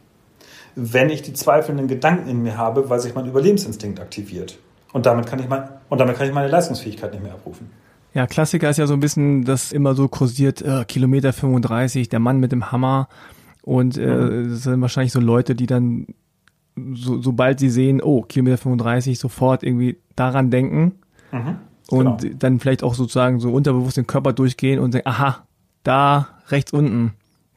wenn 0.74 1.08
ich 1.08 1.22
die 1.22 1.32
zweifelnden 1.32 1.88
Gedanken 1.88 2.28
in 2.28 2.42
mir 2.42 2.58
habe, 2.58 2.90
weil 2.90 3.00
sich 3.00 3.14
mein 3.14 3.26
Überlebensinstinkt 3.26 3.98
aktiviert. 3.98 4.58
Und 4.92 5.06
damit 5.06 5.26
kann 5.26 5.38
ich, 5.38 5.48
mein, 5.48 5.68
und 5.88 5.98
damit 5.98 6.16
kann 6.16 6.28
ich 6.28 6.34
meine 6.34 6.48
Leistungsfähigkeit 6.48 7.12
nicht 7.12 7.22
mehr 7.22 7.32
abrufen. 7.32 7.70
Ja, 8.12 8.26
Klassiker 8.26 8.70
ist 8.70 8.76
ja 8.76 8.86
so 8.86 8.94
ein 8.94 9.00
bisschen, 9.00 9.44
das 9.44 9.72
immer 9.72 9.94
so 9.94 10.08
kursiert, 10.08 10.62
äh, 10.62 10.84
Kilometer 10.86 11.32
35, 11.32 12.08
der 12.08 12.20
Mann 12.20 12.38
mit 12.38 12.52
dem 12.52 12.70
Hammer. 12.70 13.08
Und 13.66 13.98
äh, 13.98 14.06
mhm. 14.06 14.50
das 14.50 14.62
sind 14.62 14.80
wahrscheinlich 14.80 15.12
so 15.12 15.18
Leute, 15.18 15.56
die 15.56 15.66
dann, 15.66 16.06
so, 16.94 17.20
sobald 17.20 17.58
sie 17.58 17.68
sehen, 17.68 18.00
oh, 18.00 18.22
Kilometer 18.22 18.58
35, 18.58 19.18
sofort 19.18 19.64
irgendwie 19.64 19.98
daran 20.14 20.50
denken. 20.52 20.92
Mhm. 21.32 21.56
Und 21.88 22.22
genau. 22.22 22.36
dann 22.38 22.60
vielleicht 22.60 22.84
auch 22.84 22.94
sozusagen 22.94 23.40
so 23.40 23.50
unterbewusst 23.50 23.96
den 23.96 24.06
Körper 24.06 24.32
durchgehen 24.32 24.78
und 24.78 24.92
sagen, 24.92 25.06
aha, 25.06 25.44
da 25.82 26.28
rechts 26.48 26.72
unten, 26.72 27.14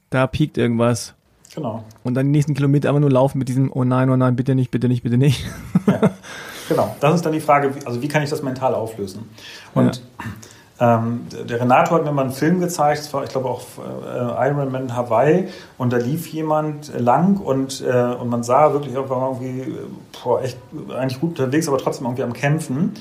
da 0.09 0.25
piekt 0.25 0.57
irgendwas. 0.57 1.13
Genau. 1.53 1.83
Und 2.03 2.15
dann 2.15 2.25
die 2.25 2.31
nächsten 2.31 2.55
Kilometer 2.55 2.89
einfach 2.89 3.01
nur 3.01 3.11
laufen 3.11 3.37
mit 3.37 3.47
diesem, 3.47 3.71
oh 3.71 3.83
nein, 3.83 4.09
oh 4.09 4.17
nein, 4.17 4.35
bitte 4.35 4.55
nicht, 4.55 4.71
bitte 4.71 4.87
nicht, 4.87 5.03
bitte 5.03 5.17
nicht. 5.17 5.45
Ja. 5.85 6.11
Genau, 6.69 6.95
das 6.99 7.15
ist 7.15 7.25
dann 7.25 7.33
die 7.33 7.39
Frage, 7.39 7.73
also 7.85 8.01
wie 8.03 8.07
kann 8.07 8.21
ich 8.21 8.29
das 8.29 8.43
mental 8.43 8.75
auflösen? 8.75 9.23
Und 9.73 9.97
ja. 9.97 10.25
Ähm, 10.79 11.27
der 11.47 11.59
Renato 11.59 11.95
hat 11.95 12.05
mir 12.05 12.11
mal 12.11 12.23
einen 12.23 12.31
Film 12.31 12.61
gezeigt, 12.61 12.99
das 12.99 13.13
war, 13.13 13.23
ich 13.23 13.29
glaube, 13.29 13.49
auch 13.49 13.61
äh, 13.77 14.49
Iron 14.49 14.71
Man 14.71 14.95
Hawaii, 14.95 15.49
und 15.77 15.91
da 15.91 15.97
lief 15.97 16.27
jemand 16.27 16.97
lang 16.97 17.37
und, 17.37 17.81
äh, 17.81 18.15
und 18.15 18.29
man 18.29 18.43
sah 18.43 18.71
wirklich 18.71 18.93
irgendwie 18.93 19.75
boah, 20.23 20.41
echt 20.41 20.57
eigentlich 20.97 21.19
gut 21.19 21.31
unterwegs, 21.39 21.67
aber 21.67 21.77
trotzdem 21.77 22.05
irgendwie 22.05 22.23
am 22.23 22.33
Kämpfen. 22.33 22.93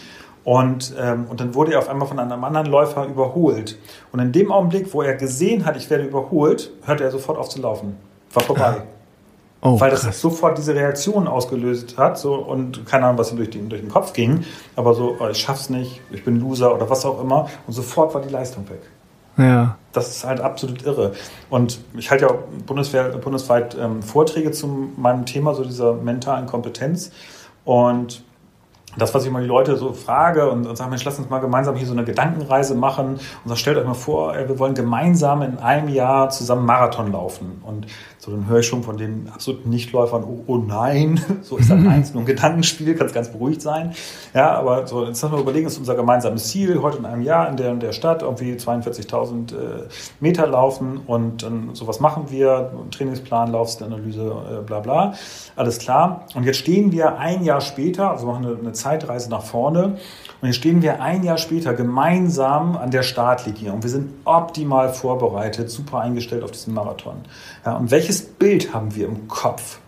Und, 0.45 0.95
ähm, 0.99 1.27
und 1.29 1.41
dann 1.41 1.55
wurde 1.55 1.73
er 1.73 1.79
auf 1.79 1.91
einmal 1.91 2.09
von 2.09 2.19
einem 2.19 2.43
anderen 2.43 2.69
Läufer 2.69 3.07
überholt. 3.07 3.79
Und 4.13 4.21
in 4.21 4.33
dem 4.33 4.51
Augenblick, 4.51 4.95
wo 4.95 5.03
er 5.03 5.15
gesehen 5.15 5.67
hat, 5.67 5.77
ich 5.77 5.91
werde 5.91 6.05
überholt, 6.05 6.73
hörte 6.85 7.05
er 7.05 7.11
sofort 7.11 7.37
auf 7.37 7.51
zu 7.51 7.61
laufen. 7.61 7.99
War 8.33 8.43
vorbei. 8.43 8.83
Oh, 9.61 9.81
weil 9.81 9.91
das 9.91 10.03
krass. 10.03 10.21
sofort 10.21 10.57
diese 10.57 10.75
Reaktion 10.75 11.27
ausgelöst 11.27 11.99
hat 11.99 12.17
so, 12.17 12.37
und 12.37 12.87
keine 12.87 13.07
Ahnung, 13.07 13.19
was 13.19 13.33
ihm 13.33 13.39
durch 13.39 13.51
den, 13.51 13.69
durch 13.69 13.83
den 13.83 13.91
Kopf 13.91 14.13
ging, 14.13 14.45
aber 14.77 14.95
so, 14.95 15.17
oh, 15.19 15.27
ich 15.29 15.39
schaff's 15.39 15.69
nicht, 15.69 16.01
ich 16.11 16.25
bin 16.25 16.39
Loser 16.41 16.75
oder 16.75 16.89
was 16.89 17.05
auch 17.05 17.21
immer 17.21 17.49
und 17.67 17.73
sofort 17.73 18.15
war 18.15 18.21
die 18.21 18.29
Leistung 18.29 18.69
weg. 18.71 18.83
Ja. 19.37 19.77
Das 19.93 20.09
ist 20.09 20.25
halt 20.25 20.41
absolut 20.41 20.85
irre. 20.85 21.13
Und 21.49 21.81
ich 21.97 22.11
halte 22.11 22.27
ja 22.27 22.35
bundesweit 22.67 23.77
ähm, 23.81 24.03
Vorträge 24.03 24.51
zu 24.51 24.91
meinem 24.97 25.27
Thema, 25.27 25.55
so 25.55 25.65
dieser 25.65 25.95
mentalen 25.95 26.47
Kompetenz. 26.47 27.13
Und 27.65 28.25
das, 28.97 29.15
was 29.15 29.25
ich 29.25 29.31
mal 29.31 29.43
die 29.43 29.49
Leute 29.49 29.77
so 29.77 29.93
frage 29.93 30.51
und, 30.51 30.67
und 30.67 30.77
sage, 30.77 30.91
Mensch, 30.91 31.05
lass 31.05 31.19
uns 31.19 31.31
mal 31.31 31.39
gemeinsam 31.39 31.77
hier 31.77 31.87
so 31.87 31.93
eine 31.93 32.05
Gedankenreise 32.05 32.75
machen 32.75 33.15
und 33.15 33.21
sag, 33.45 33.59
stellt 33.59 33.77
euch 33.77 33.87
mal 33.87 33.95
vor, 33.95 34.35
wir 34.35 34.59
wollen 34.59 34.75
gemeinsam 34.75 35.43
in 35.43 35.59
einem 35.59 35.89
Jahr 35.89 36.31
zusammen 36.31 36.67
Marathon 36.67 37.13
laufen. 37.13 37.63
Und 37.65 37.87
so, 38.29 38.37
dann 38.37 38.47
höre 38.47 38.59
ich 38.59 38.67
schon 38.67 38.83
von 38.83 38.97
den 38.97 39.29
absoluten 39.33 39.71
Nichtläufern, 39.71 40.25
oh, 40.25 40.45
oh 40.47 40.59
nein, 40.59 41.21
so 41.43 41.57
ist 41.57 41.71
das 41.71 41.79
eins, 41.87 42.13
nur 42.13 42.23
ein 42.23 42.27
Gedankenspiel, 42.27 42.95
kann 42.95 43.07
es 43.07 43.13
ganz 43.13 43.31
beruhigt 43.31 43.63
sein. 43.63 43.95
Ja, 44.35 44.53
aber 44.55 44.87
so, 44.87 45.05
jetzt 45.05 45.23
müssen 45.23 45.33
wir 45.33 45.41
überlegen, 45.41 45.67
ist 45.67 45.79
unser 45.79 45.95
gemeinsames 45.95 46.49
Ziel, 46.49 46.83
heute 46.83 46.99
in 46.99 47.07
einem 47.07 47.23
Jahr 47.23 47.49
in 47.49 47.57
der, 47.57 47.73
in 47.73 47.81
der 47.81 47.93
Stadt 47.93 48.23
irgendwie 48.23 48.53
42.000 48.53 49.53
äh, 49.55 49.89
Meter 50.21 50.47
laufen 50.47 50.99
und 51.07 51.43
dann 51.43 51.75
sowas 51.75 52.01
machen 52.01 52.27
wir, 52.31 52.73
Trainingsplan, 52.91 53.53
Laufsanalyse, 53.53 54.61
äh, 54.61 54.63
bla 54.63 54.81
bla, 54.81 55.15
alles 55.57 55.79
klar. 55.79 56.27
Und 56.35 56.45
jetzt 56.45 56.59
stehen 56.59 56.93
wir 56.93 57.19
ein 57.19 57.45
Jahr 57.45 57.61
später, 57.61 58.11
also 58.11 58.27
machen 58.27 58.45
eine, 58.45 58.59
eine 58.59 58.73
Zeitreise 58.73 59.31
nach 59.31 59.43
vorne 59.43 59.97
und 60.41 60.49
jetzt 60.49 60.57
stehen 60.57 60.83
wir 60.83 61.03
ein 61.03 61.25
Jahr 61.25 61.39
später 61.39 61.75
gemeinsam 61.75 62.77
an 62.77 62.91
der 62.91 63.03
Startlinie 63.03 63.73
und 63.73 63.83
wir 63.83 63.91
sind 63.91 64.13
optimal 64.25 64.93
vorbereitet, 64.93 65.71
super 65.71 66.01
eingestellt 66.01 66.45
auf 66.45 66.53
diesen 66.53 66.75
Marathon. 66.75 67.17
Ja, 67.65 67.77
und 67.77 67.91
welches 67.91 68.23
Bild 68.23 68.73
haben 68.73 68.95
wir 68.95 69.07
im 69.07 69.27
Kopf? 69.27 69.81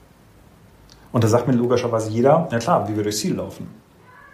Und 1.12 1.24
da 1.24 1.28
sagt 1.28 1.46
mir 1.46 1.54
logischerweise 1.54 2.10
jeder, 2.10 2.48
ja 2.50 2.58
klar, 2.58 2.88
wie 2.88 2.96
wir 2.96 3.02
durchs 3.02 3.18
Ziel 3.18 3.34
laufen. 3.34 3.68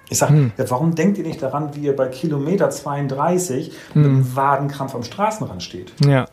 Ich 0.09 0.19
sage, 0.19 0.35
hm. 0.35 0.53
ja, 0.57 0.71
warum 0.71 0.95
denkt 0.95 1.19
ihr 1.19 1.25
nicht 1.25 1.43
daran, 1.43 1.75
wie 1.75 1.81
ihr 1.81 1.97
bei 1.97 2.07
Kilometer 2.07 2.71
32 2.71 3.73
hm. 3.93 4.03
mit 4.03 4.11
einem 4.11 4.37
Wadenkrampf 4.37 4.95
am 4.95 5.03
Straßenrand 5.03 5.63
steht? 5.63 5.93
Ja. 6.05 6.27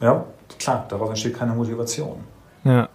Ja, 0.00 0.24
klar, 0.58 0.86
daraus 0.88 1.10
entsteht 1.10 1.36
keine 1.36 1.52
Motivation. 1.52 2.20
Ja. 2.64 2.88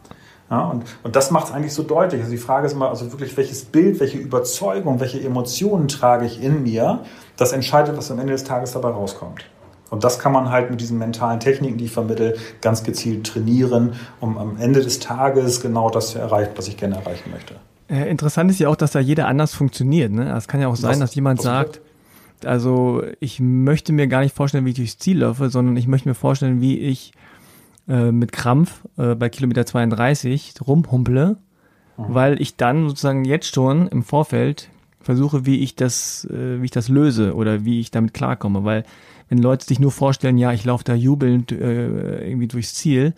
Ja, 0.49 0.65
und, 0.65 0.83
und 1.03 1.15
das 1.15 1.31
macht 1.31 1.47
es 1.47 1.51
eigentlich 1.53 1.73
so 1.73 1.83
deutlich. 1.83 2.21
Also 2.21 2.31
die 2.31 2.37
Frage 2.37 2.67
ist 2.67 2.73
immer, 2.73 2.89
also 2.89 3.11
wirklich, 3.11 3.35
welches 3.35 3.65
Bild, 3.65 3.99
welche 3.99 4.17
Überzeugung, 4.17 4.99
welche 4.99 5.19
Emotionen 5.19 5.87
trage 5.87 6.25
ich 6.25 6.41
in 6.41 6.63
mir, 6.63 6.99
das 7.35 7.51
entscheidet, 7.51 7.97
was 7.97 8.11
am 8.11 8.19
Ende 8.19 8.33
des 8.33 8.43
Tages 8.43 8.73
dabei 8.73 8.89
rauskommt. 8.89 9.45
Und 9.89 10.03
das 10.03 10.19
kann 10.19 10.31
man 10.31 10.49
halt 10.49 10.69
mit 10.69 10.81
diesen 10.81 10.97
mentalen 10.97 11.39
Techniken, 11.39 11.77
die 11.77 11.85
ich 11.85 11.91
vermittle, 11.91 12.35
ganz 12.61 12.83
gezielt 12.83 13.25
trainieren, 13.25 13.93
um 14.19 14.37
am 14.37 14.57
Ende 14.57 14.81
des 14.81 14.99
Tages 14.99 15.61
genau 15.61 15.89
das 15.89 16.09
zu 16.09 16.19
erreichen, 16.19 16.51
was 16.55 16.67
ich 16.67 16.77
gerne 16.77 16.95
erreichen 16.95 17.31
möchte. 17.31 17.55
Äh, 17.87 18.09
interessant 18.09 18.49
ist 18.49 18.59
ja 18.59 18.67
auch, 18.69 18.75
dass 18.75 18.91
da 18.91 18.99
jeder 18.99 19.27
anders 19.27 19.53
funktioniert. 19.53 20.11
Ne? 20.11 20.35
Es 20.35 20.47
kann 20.47 20.59
ja 20.59 20.67
auch 20.67 20.75
sein, 20.75 20.91
das, 20.91 21.11
dass 21.11 21.15
jemand 21.15 21.41
sagt, 21.41 21.81
also 22.43 23.03
ich 23.19 23.39
möchte 23.39 23.93
mir 23.93 24.07
gar 24.07 24.21
nicht 24.21 24.35
vorstellen, 24.35 24.65
wie 24.65 24.71
ich 24.71 24.75
durchs 24.75 24.97
Ziel 24.97 25.19
laufe, 25.19 25.49
sondern 25.49 25.77
ich 25.77 25.87
möchte 25.87 26.09
mir 26.09 26.15
vorstellen, 26.15 26.61
wie 26.61 26.79
ich 26.79 27.13
äh, 27.87 28.11
mit 28.11 28.31
Krampf 28.31 28.83
äh, 28.97 29.15
bei 29.15 29.29
Kilometer 29.29 29.65
32 29.65 30.55
rumhumple, 30.65 31.37
mhm. 31.97 32.03
weil 32.07 32.41
ich 32.41 32.55
dann 32.55 32.89
sozusagen 32.89 33.25
jetzt 33.25 33.53
schon 33.53 33.87
im 33.87 34.03
Vorfeld 34.03 34.69
versuche, 35.01 35.45
wie 35.45 35.59
ich 35.59 35.75
das, 35.75 36.25
äh, 36.25 36.61
wie 36.61 36.65
ich 36.65 36.71
das 36.71 36.89
löse 36.89 37.35
oder 37.35 37.63
wie 37.63 37.79
ich 37.79 37.91
damit 37.91 38.13
klarkomme, 38.13 38.63
weil 38.63 38.83
wenn 39.29 39.37
Leute 39.39 39.65
sich 39.65 39.79
nur 39.79 39.91
vorstellen, 39.91 40.37
ja, 40.37 40.51
ich 40.51 40.65
laufe 40.65 40.83
da 40.83 40.93
jubelnd 40.93 41.51
äh, 41.51 42.27
irgendwie 42.27 42.47
durchs 42.47 42.75
Ziel 42.75 43.13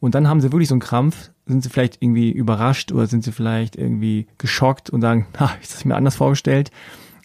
und 0.00 0.14
dann 0.14 0.28
haben 0.28 0.40
sie 0.40 0.52
wirklich 0.52 0.68
so 0.68 0.74
einen 0.74 0.80
Krampf, 0.80 1.30
sind 1.46 1.62
sie 1.62 1.68
vielleicht 1.68 2.02
irgendwie 2.02 2.30
überrascht 2.30 2.92
oder 2.92 3.06
sind 3.06 3.24
sie 3.24 3.32
vielleicht 3.32 3.76
irgendwie 3.76 4.26
geschockt 4.38 4.90
und 4.90 5.00
sagen, 5.00 5.26
ha, 5.38 5.50
ich 5.60 5.68
das 5.68 5.84
mir 5.84 5.96
anders 5.96 6.16
vorgestellt. 6.16 6.70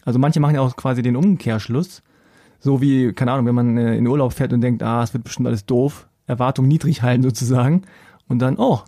Also 0.03 0.19
manche 0.19 0.39
machen 0.39 0.55
ja 0.55 0.61
auch 0.61 0.75
quasi 0.75 1.01
den 1.01 1.15
Umkehrschluss. 1.15 2.03
So 2.59 2.81
wie, 2.81 3.13
keine 3.13 3.31
Ahnung, 3.31 3.45
wenn 3.45 3.55
man 3.55 3.77
äh, 3.77 3.95
in 3.95 4.07
Urlaub 4.07 4.33
fährt 4.33 4.53
und 4.53 4.61
denkt, 4.61 4.83
ah, 4.83 5.03
es 5.03 5.13
wird 5.13 5.23
bestimmt 5.23 5.47
alles 5.47 5.65
doof, 5.65 6.07
Erwartung 6.27 6.67
niedrig 6.67 7.01
halten 7.01 7.23
sozusagen 7.23 7.83
und 8.27 8.39
dann, 8.39 8.57
oh, 8.57 8.79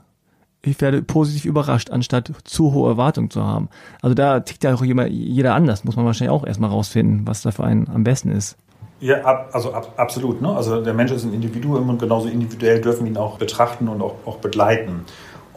ich 0.62 0.82
werde 0.82 1.02
positiv 1.02 1.46
überrascht, 1.46 1.92
anstatt 1.92 2.32
zu 2.44 2.74
hohe 2.74 2.90
Erwartungen 2.90 3.30
zu 3.30 3.44
haben. 3.44 3.70
Also 4.02 4.14
da 4.14 4.40
tickt 4.40 4.64
ja 4.64 4.74
auch 4.74 4.84
jeder 4.84 5.56
anders, 5.56 5.84
muss 5.84 5.96
man 5.96 6.06
wahrscheinlich 6.06 6.32
auch 6.32 6.46
erstmal 6.46 6.70
rausfinden, 6.70 7.28
was 7.28 7.42
da 7.42 7.52
für 7.52 7.64
einen 7.64 7.88
am 7.90 8.04
besten 8.04 8.32
ist. 8.32 8.58
Ja, 9.00 9.24
ab, 9.24 9.52
also 9.54 9.74
ab, 9.74 9.94
absolut. 9.98 10.42
Ne? 10.42 10.50
Also 10.50 10.82
der 10.82 10.94
Mensch 10.94 11.12
ist 11.12 11.24
ein 11.24 11.34
Individuum 11.34 11.88
und 11.90 12.00
genauso 12.00 12.28
individuell 12.28 12.82
dürfen 12.82 13.06
wir 13.06 13.12
ihn 13.12 13.18
auch 13.18 13.38
betrachten 13.38 13.88
und 13.88 14.02
auch, 14.02 14.16
auch 14.26 14.38
begleiten. 14.38 15.06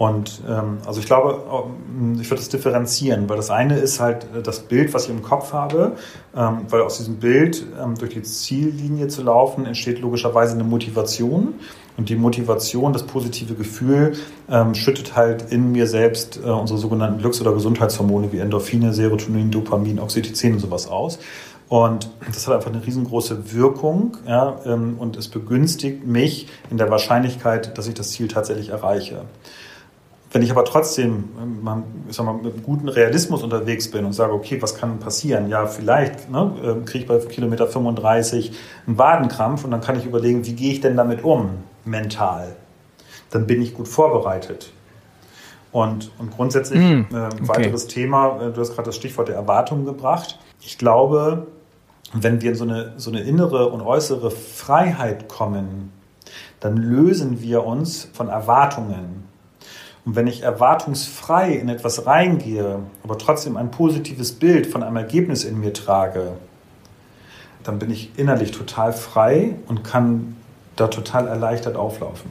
Und 0.01 0.41
ähm, 0.49 0.79
also 0.87 0.99
ich 0.99 1.05
glaube, 1.05 1.43
ähm, 1.93 2.17
ich 2.19 2.31
würde 2.31 2.41
es 2.41 2.49
differenzieren, 2.49 3.29
weil 3.29 3.37
das 3.37 3.51
eine 3.51 3.77
ist 3.77 4.01
halt 4.01 4.27
das 4.45 4.61
Bild, 4.61 4.95
was 4.95 5.05
ich 5.05 5.11
im 5.11 5.21
Kopf 5.21 5.53
habe, 5.53 5.93
ähm, 6.35 6.61
weil 6.71 6.81
aus 6.81 6.97
diesem 6.97 7.17
Bild 7.17 7.67
ähm, 7.79 7.97
durch 7.99 8.15
die 8.15 8.23
Ziellinie 8.23 9.09
zu 9.09 9.23
laufen 9.23 9.67
entsteht 9.67 10.01
logischerweise 10.01 10.55
eine 10.55 10.65
Motivation. 10.65 11.53
Und 11.99 12.09
die 12.09 12.17
Motivation, 12.17 12.95
das 12.95 13.03
positive 13.03 13.53
Gefühl, 13.53 14.15
ähm, 14.49 14.75
schüttet 14.75 15.17
halt 15.17 15.53
in 15.53 15.71
mir 15.71 15.87
selbst 15.87 16.41
äh, 16.43 16.49
unsere 16.49 16.79
sogenannten 16.79 17.19
Glücks- 17.19 17.43
oder 17.43 17.53
Gesundheitshormone 17.53 18.33
wie 18.33 18.39
Endorphine, 18.39 18.95
Serotonin, 18.95 19.51
Dopamin, 19.51 19.99
Oxytocin 19.99 20.55
und 20.55 20.61
sowas 20.61 20.89
aus. 20.89 21.19
Und 21.69 22.09
das 22.27 22.49
hat 22.49 22.55
einfach 22.55 22.73
eine 22.73 22.87
riesengroße 22.87 23.53
Wirkung 23.53 24.17
ja, 24.27 24.61
ähm, 24.65 24.97
und 24.99 25.19
es 25.19 25.29
begünstigt 25.29 26.07
mich 26.07 26.49
in 26.71 26.79
der 26.79 26.91
Wahrscheinlichkeit, 26.91 27.77
dass 27.77 27.87
ich 27.87 27.93
das 27.93 28.13
Ziel 28.13 28.29
tatsächlich 28.29 28.71
erreiche. 28.71 29.27
Wenn 30.33 30.43
ich 30.43 30.51
aber 30.51 30.65
trotzdem 30.65 31.31
ähm, 31.41 31.85
ich 32.09 32.17
sag 32.17 32.25
mal, 32.25 32.35
mit 32.35 32.55
einem 32.55 32.63
guten 32.63 32.89
Realismus 32.89 33.43
unterwegs 33.43 33.91
bin 33.91 34.05
und 34.05 34.13
sage, 34.13 34.33
okay, 34.33 34.63
was 34.63 34.75
kann 34.77 34.99
passieren? 34.99 35.49
Ja, 35.49 35.67
vielleicht 35.67 36.31
ne, 36.31 36.53
ähm, 36.63 36.85
kriege 36.85 37.05
ich 37.05 37.09
bei 37.09 37.19
Kilometer 37.19 37.67
35 37.67 38.53
einen 38.87 38.99
Wadenkrampf 38.99 39.65
und 39.65 39.71
dann 39.71 39.81
kann 39.81 39.99
ich 39.99 40.07
überlegen, 40.07 40.47
wie 40.47 40.55
gehe 40.55 40.73
ich 40.73 40.81
denn 40.81 40.97
damit 40.97 41.25
um 41.25 41.51
mental? 41.85 42.57
Dann 43.31 43.47
bin 43.47 43.61
ich 43.61 43.75
gut 43.75 43.89
vorbereitet. 43.89 44.73
Und, 45.73 46.11
und 46.19 46.33
grundsätzlich, 46.33 46.81
mm, 46.81 47.07
okay. 47.11 47.27
äh, 47.27 47.49
weiteres 47.49 47.87
Thema, 47.87 48.41
äh, 48.41 48.53
du 48.53 48.61
hast 48.61 48.75
gerade 48.75 48.87
das 48.87 48.97
Stichwort 48.97 49.29
der 49.29 49.37
Erwartungen 49.37 49.85
gebracht. 49.85 50.39
Ich 50.61 50.79
glaube, 50.79 51.47
wenn 52.13 52.41
wir 52.41 52.51
in 52.51 52.57
so 52.57 52.65
eine, 52.65 52.95
so 52.97 53.11
eine 53.11 53.21
innere 53.21 53.69
und 53.69 53.81
äußere 53.81 54.31
Freiheit 54.31 55.29
kommen, 55.29 55.93
dann 56.59 56.77
lösen 56.77 57.41
wir 57.41 57.65
uns 57.65 58.09
von 58.13 58.29
Erwartungen. 58.29 59.30
Und 60.05 60.17
wenn 60.17 60.27
ich 60.27 60.43
erwartungsfrei 60.43 61.53
in 61.53 61.69
etwas 61.69 62.07
reingehe, 62.07 62.81
aber 63.05 63.19
trotzdem 63.19 63.57
ein 63.57 63.71
positives 63.71 64.33
Bild 64.33 64.67
von 64.67 64.83
einem 64.83 64.97
Ergebnis 64.97 65.45
in 65.45 65.61
mir 65.61 65.73
trage, 65.73 66.33
dann 67.63 67.79
bin 67.79 67.91
ich 67.91 68.11
innerlich 68.17 68.53
total 68.53 68.93
frei 68.93 69.57
und 69.69 69.85
kann 69.85 70.37
da 70.77 70.89
total 70.89 71.29
erleichtert 71.29 71.77
auflaufen. 71.77 72.31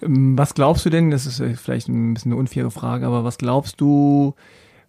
Was 0.00 0.52
glaubst 0.52 0.84
du 0.84 0.90
denn, 0.90 1.10
das 1.10 1.24
ist 1.24 1.42
vielleicht 1.60 1.88
ein 1.88 2.12
bisschen 2.12 2.32
eine 2.32 2.38
unfaire 2.38 2.70
Frage, 2.70 3.06
aber 3.06 3.24
was 3.24 3.38
glaubst 3.38 3.80
du, 3.80 4.34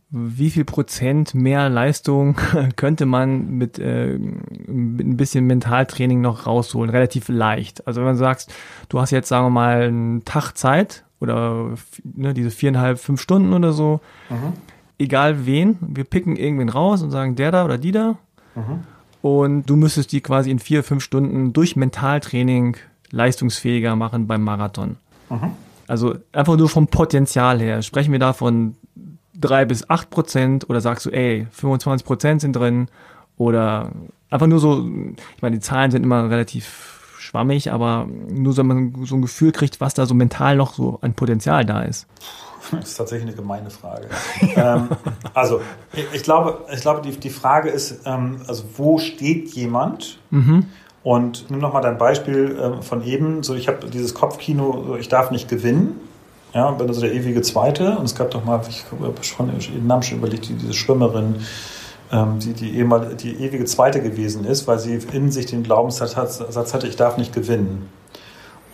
wie 0.10 0.50
viel 0.50 0.66
Prozent 0.66 1.34
mehr 1.34 1.70
Leistung 1.70 2.36
könnte 2.76 3.06
man 3.06 3.52
mit, 3.52 3.80
äh, 3.80 4.18
mit 4.18 5.08
ein 5.08 5.18
bisschen 5.18 5.46
Mentaltraining 5.46 6.20
noch 6.20 6.46
rausholen? 6.46 6.90
Relativ 6.90 7.30
leicht. 7.30 7.88
Also 7.88 8.02
wenn 8.02 8.12
du 8.12 8.18
sagst, 8.18 8.54
du 8.90 9.00
hast 9.00 9.12
jetzt, 9.12 9.30
sagen 9.30 9.46
wir 9.46 9.52
mal, 9.52 9.84
einen 9.84 10.26
Tag 10.26 10.54
Zeit 10.54 11.05
oder 11.26 11.72
ne, 12.04 12.34
diese 12.34 12.52
viereinhalb, 12.52 13.00
fünf 13.00 13.22
Stunden 13.22 13.54
oder 13.54 13.74
so, 13.74 14.00
mhm. 14.30 14.54
egal 14.98 15.46
wen, 15.46 15.78
wir 15.82 16.04
picken 16.04 16.36
irgendwen 16.36 16.70
raus 16.70 17.02
und 17.02 17.12
sagen, 17.12 17.36
der 17.36 17.52
da 17.52 17.66
oder 17.66 17.78
die 17.78 17.92
da. 17.92 18.18
Mhm. 18.56 18.84
Und 19.22 19.66
du 19.66 19.76
müsstest 19.76 20.12
die 20.12 20.22
quasi 20.22 20.52
in 20.52 20.60
vier, 20.60 20.84
fünf 20.84 21.04
Stunden 21.04 21.52
durch 21.52 21.76
Mentaltraining 21.76 22.78
leistungsfähiger 23.12 23.96
machen 23.96 24.28
beim 24.28 24.44
Marathon. 24.44 24.98
Mhm. 25.30 25.52
Also 25.88 26.16
einfach 26.32 26.58
nur 26.58 26.70
vom 26.70 26.88
Potenzial 26.88 27.60
her. 27.60 27.82
Sprechen 27.82 28.12
wir 28.12 28.20
da 28.20 28.34
von 28.34 28.76
drei 29.34 29.66
bis 29.66 29.90
acht 29.90 30.10
Prozent 30.10 30.70
oder 30.70 30.82
sagst 30.82 31.06
du, 31.06 31.10
ey, 31.10 31.48
25 31.52 32.06
Prozent 32.06 32.42
sind 32.42 32.56
drin 32.56 32.88
oder 33.38 33.92
einfach 34.30 34.48
nur 34.48 34.60
so, 34.60 34.88
ich 35.36 35.42
meine, 35.42 35.58
die 35.58 35.62
Zahlen 35.62 35.92
sind 35.92 36.04
immer 36.04 36.30
relativ 36.30 36.95
schwammig, 37.36 37.72
aber 37.72 38.08
nur 38.30 38.54
so 38.54 38.64
man 38.64 39.06
so 39.06 39.16
ein 39.16 39.22
Gefühl 39.22 39.52
kriegt, 39.52 39.82
was 39.82 39.94
da 39.94 40.06
so 40.06 40.14
mental 40.14 40.56
noch 40.56 40.74
so 40.74 41.00
an 41.02 41.14
Potenzial 41.14 41.66
da 41.66 41.82
ist. 41.82 42.08
Das 42.72 42.90
ist 42.90 42.96
tatsächlich 42.96 43.28
eine 43.28 43.36
gemeine 43.36 43.70
Frage. 43.70 44.08
ähm, 44.56 44.90
also, 45.34 45.62
ich 46.14 46.24
glaube, 46.24 46.66
ich 46.74 46.82
glaube 46.82 47.02
die, 47.02 47.12
die 47.12 47.30
Frage 47.30 47.70
ist, 47.70 48.02
ähm, 48.06 48.42
also 48.48 48.64
wo 48.76 48.98
steht 48.98 49.50
jemand? 49.50 50.18
Mhm. 50.32 50.66
Und 51.04 51.52
nimm 51.52 51.60
noch 51.60 51.74
mal 51.74 51.82
dein 51.82 52.00
Beispiel 52.00 52.58
äh, 52.58 52.82
von 52.82 53.04
eben. 53.04 53.44
So, 53.44 53.54
ich 53.54 53.68
habe 53.68 53.88
dieses 53.88 54.16
Kopfkino, 54.16 54.96
ich 55.00 55.10
darf 55.10 55.30
nicht 55.30 55.48
gewinnen. 55.48 56.00
Ja, 56.54 56.72
bin 56.72 56.88
also 56.88 57.02
der 57.02 57.14
ewige 57.14 57.44
Zweite. 57.44 57.98
Und 57.98 58.06
es 58.06 58.16
gab 58.16 58.32
doch 58.32 58.44
mal, 58.44 58.62
ich 58.68 58.86
habe 58.90 59.14
schon 59.22 59.50
den 59.50 59.86
Namen 59.86 60.02
schon 60.02 60.18
überlegt, 60.18 60.50
diese 60.50 60.74
Schwimmerin, 60.74 61.36
ähm, 61.36 61.46
die, 62.12 62.54
die, 62.54 62.78
ehemal, 62.78 63.16
die 63.16 63.44
ewige 63.44 63.66
Zweite 63.66 64.02
gewesen 64.02 64.46
ist, 64.46 64.68
weil 64.68 64.80
sie 64.80 65.00
in 65.12 65.32
sich 65.32 65.48
den 65.48 65.64
Glaubenssatz 65.64 66.16
hatte, 66.16 66.88
ich 66.88 66.96
darf 66.96 67.18
nicht 67.18 67.34
gewinnen. 67.34 67.90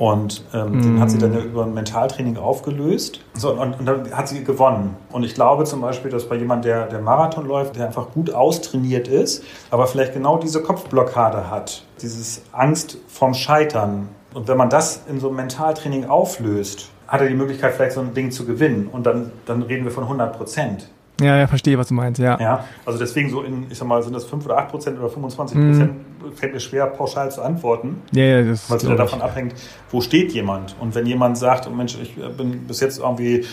Und 0.02 0.44
ähm, 0.52 0.80
mm. 0.80 0.82
den 0.82 1.00
hat 1.00 1.12
sie 1.12 1.20
dann 1.20 1.32
ja 1.32 1.42
über 1.42 1.64
ein 1.64 1.76
Mentaltraining 1.76 2.36
aufgelöst. 2.36 3.20
So, 3.36 3.52
und, 3.52 3.80
und, 3.80 3.86
dann 3.86 4.12
hat 4.12 4.28
sie 4.28 4.44
gewonnen. 4.44 4.96
Und 5.12 5.22
ich 5.22 5.36
glaube 5.36 5.64
zum 5.66 5.80
Beispiel, 5.80 6.10
dass 6.10 6.28
bei 6.28 6.38
jemandem, 6.38 6.72
der, 6.72 6.88
der 6.88 7.02
Marathon 7.02 7.46
läuft, 7.46 7.76
der 7.76 7.86
einfach 7.86 8.10
gut 8.10 8.34
austrainiert 8.34 9.08
ist, 9.08 9.44
aber 9.70 9.86
vielleicht 9.86 10.14
genau 10.14 10.40
diese 10.40 10.64
Kopfblockade 10.64 11.52
hat, 11.52 11.84
dieses 12.02 12.42
Angst 12.52 12.98
vom 13.08 13.36
Scheitern. 13.36 14.10
Und 14.34 14.48
wenn 14.48 14.58
man 14.58 14.72
das 14.72 15.02
in 15.08 15.20
so 15.20 15.28
einem 15.28 15.36
Mentaltraining 15.36 16.10
auflöst, 16.10 16.90
hat 17.08 17.22
er 17.22 17.28
die 17.28 17.36
Möglichkeit, 17.36 17.76
vielleicht 17.76 17.94
so 17.94 18.02
ein 18.02 18.16
Ding 18.16 18.32
zu 18.32 18.48
gewinnen. 18.48 18.90
Und 18.92 19.06
dann, 19.06 19.32
dann 19.46 19.62
reden 19.62 19.84
wir 19.84 19.92
von 19.92 20.06
100 20.06 20.36
Prozent. 20.36 20.90
Ja, 21.20 21.38
ja, 21.38 21.48
verstehe, 21.48 21.78
was 21.78 21.88
du 21.88 21.94
meinst, 21.94 22.20
ja. 22.20 22.40
Ja, 22.40 22.66
also 22.86 22.98
deswegen 22.98 23.30
so 23.30 23.42
in, 23.42 23.70
ich 23.70 23.78
sag 23.78 23.88
mal, 23.88 24.02
sind 24.02 24.14
das 24.14 24.26
5 24.26 24.46
oder 24.46 24.58
8 24.58 24.70
Prozent 24.70 25.00
oder 25.00 25.10
25 25.10 25.58
Prozent, 25.58 25.92
mm. 25.94 26.32
fällt 26.36 26.54
mir 26.54 26.60
schwer, 26.60 26.88
pauschal 26.88 27.30
zu 27.32 27.42
antworten. 27.44 28.02
Ja, 28.12 28.24
ja, 28.24 28.44
das 28.44 28.70
Weil 28.70 28.78
es 28.78 28.86
wieder 28.86 28.96
davon 28.96 29.22
abhängt, 29.22 29.54
wo 29.92 30.02
steht 30.02 30.32
jemand. 30.32 30.76
Und 30.80 30.96
wenn 30.96 31.06
jemand 31.06 31.38
sagt, 31.38 31.68
oh 31.68 31.72
Mensch, 31.72 31.98
ich 32.02 32.16
bin 32.16 32.66
bis 32.66 32.80
jetzt 32.80 33.00
irgendwie 33.00 33.46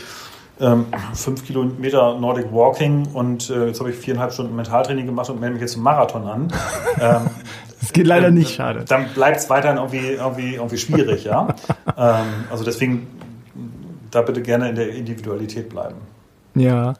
ähm, 0.61 0.86
fünf 1.14 1.44
Kilometer 1.44 2.18
Nordic 2.18 2.52
Walking 2.52 3.06
und 3.12 3.50
äh, 3.50 3.66
jetzt 3.66 3.80
habe 3.80 3.90
ich 3.90 3.96
viereinhalb 3.96 4.32
Stunden 4.32 4.56
Mentaltraining 4.56 5.06
gemacht 5.06 5.30
und 5.30 5.40
melde 5.40 5.54
mich 5.54 5.62
jetzt 5.62 5.74
zum 5.74 5.82
Marathon 5.82 6.26
an. 6.26 6.48
Ähm, 7.00 7.30
das 7.80 7.92
geht 7.92 8.09
leider 8.09 8.32
nicht, 8.32 8.56
schade. 8.56 8.84
Dann 8.88 9.06
bleibt 9.14 9.36
es 9.36 9.48
weiterhin 9.48 9.76
irgendwie, 9.76 10.14
irgendwie, 10.14 10.54
irgendwie 10.56 10.78
schwierig, 10.78 11.22
ja. 11.22 11.46
ähm, 11.96 12.26
also 12.50 12.64
deswegen 12.64 13.06
da 14.11 14.22
bitte 14.22 14.42
gerne 14.42 14.70
in 14.70 14.74
der 14.74 14.88
Individualität 14.88 15.68
bleiben. 15.68 15.94
Ja. 16.56 16.94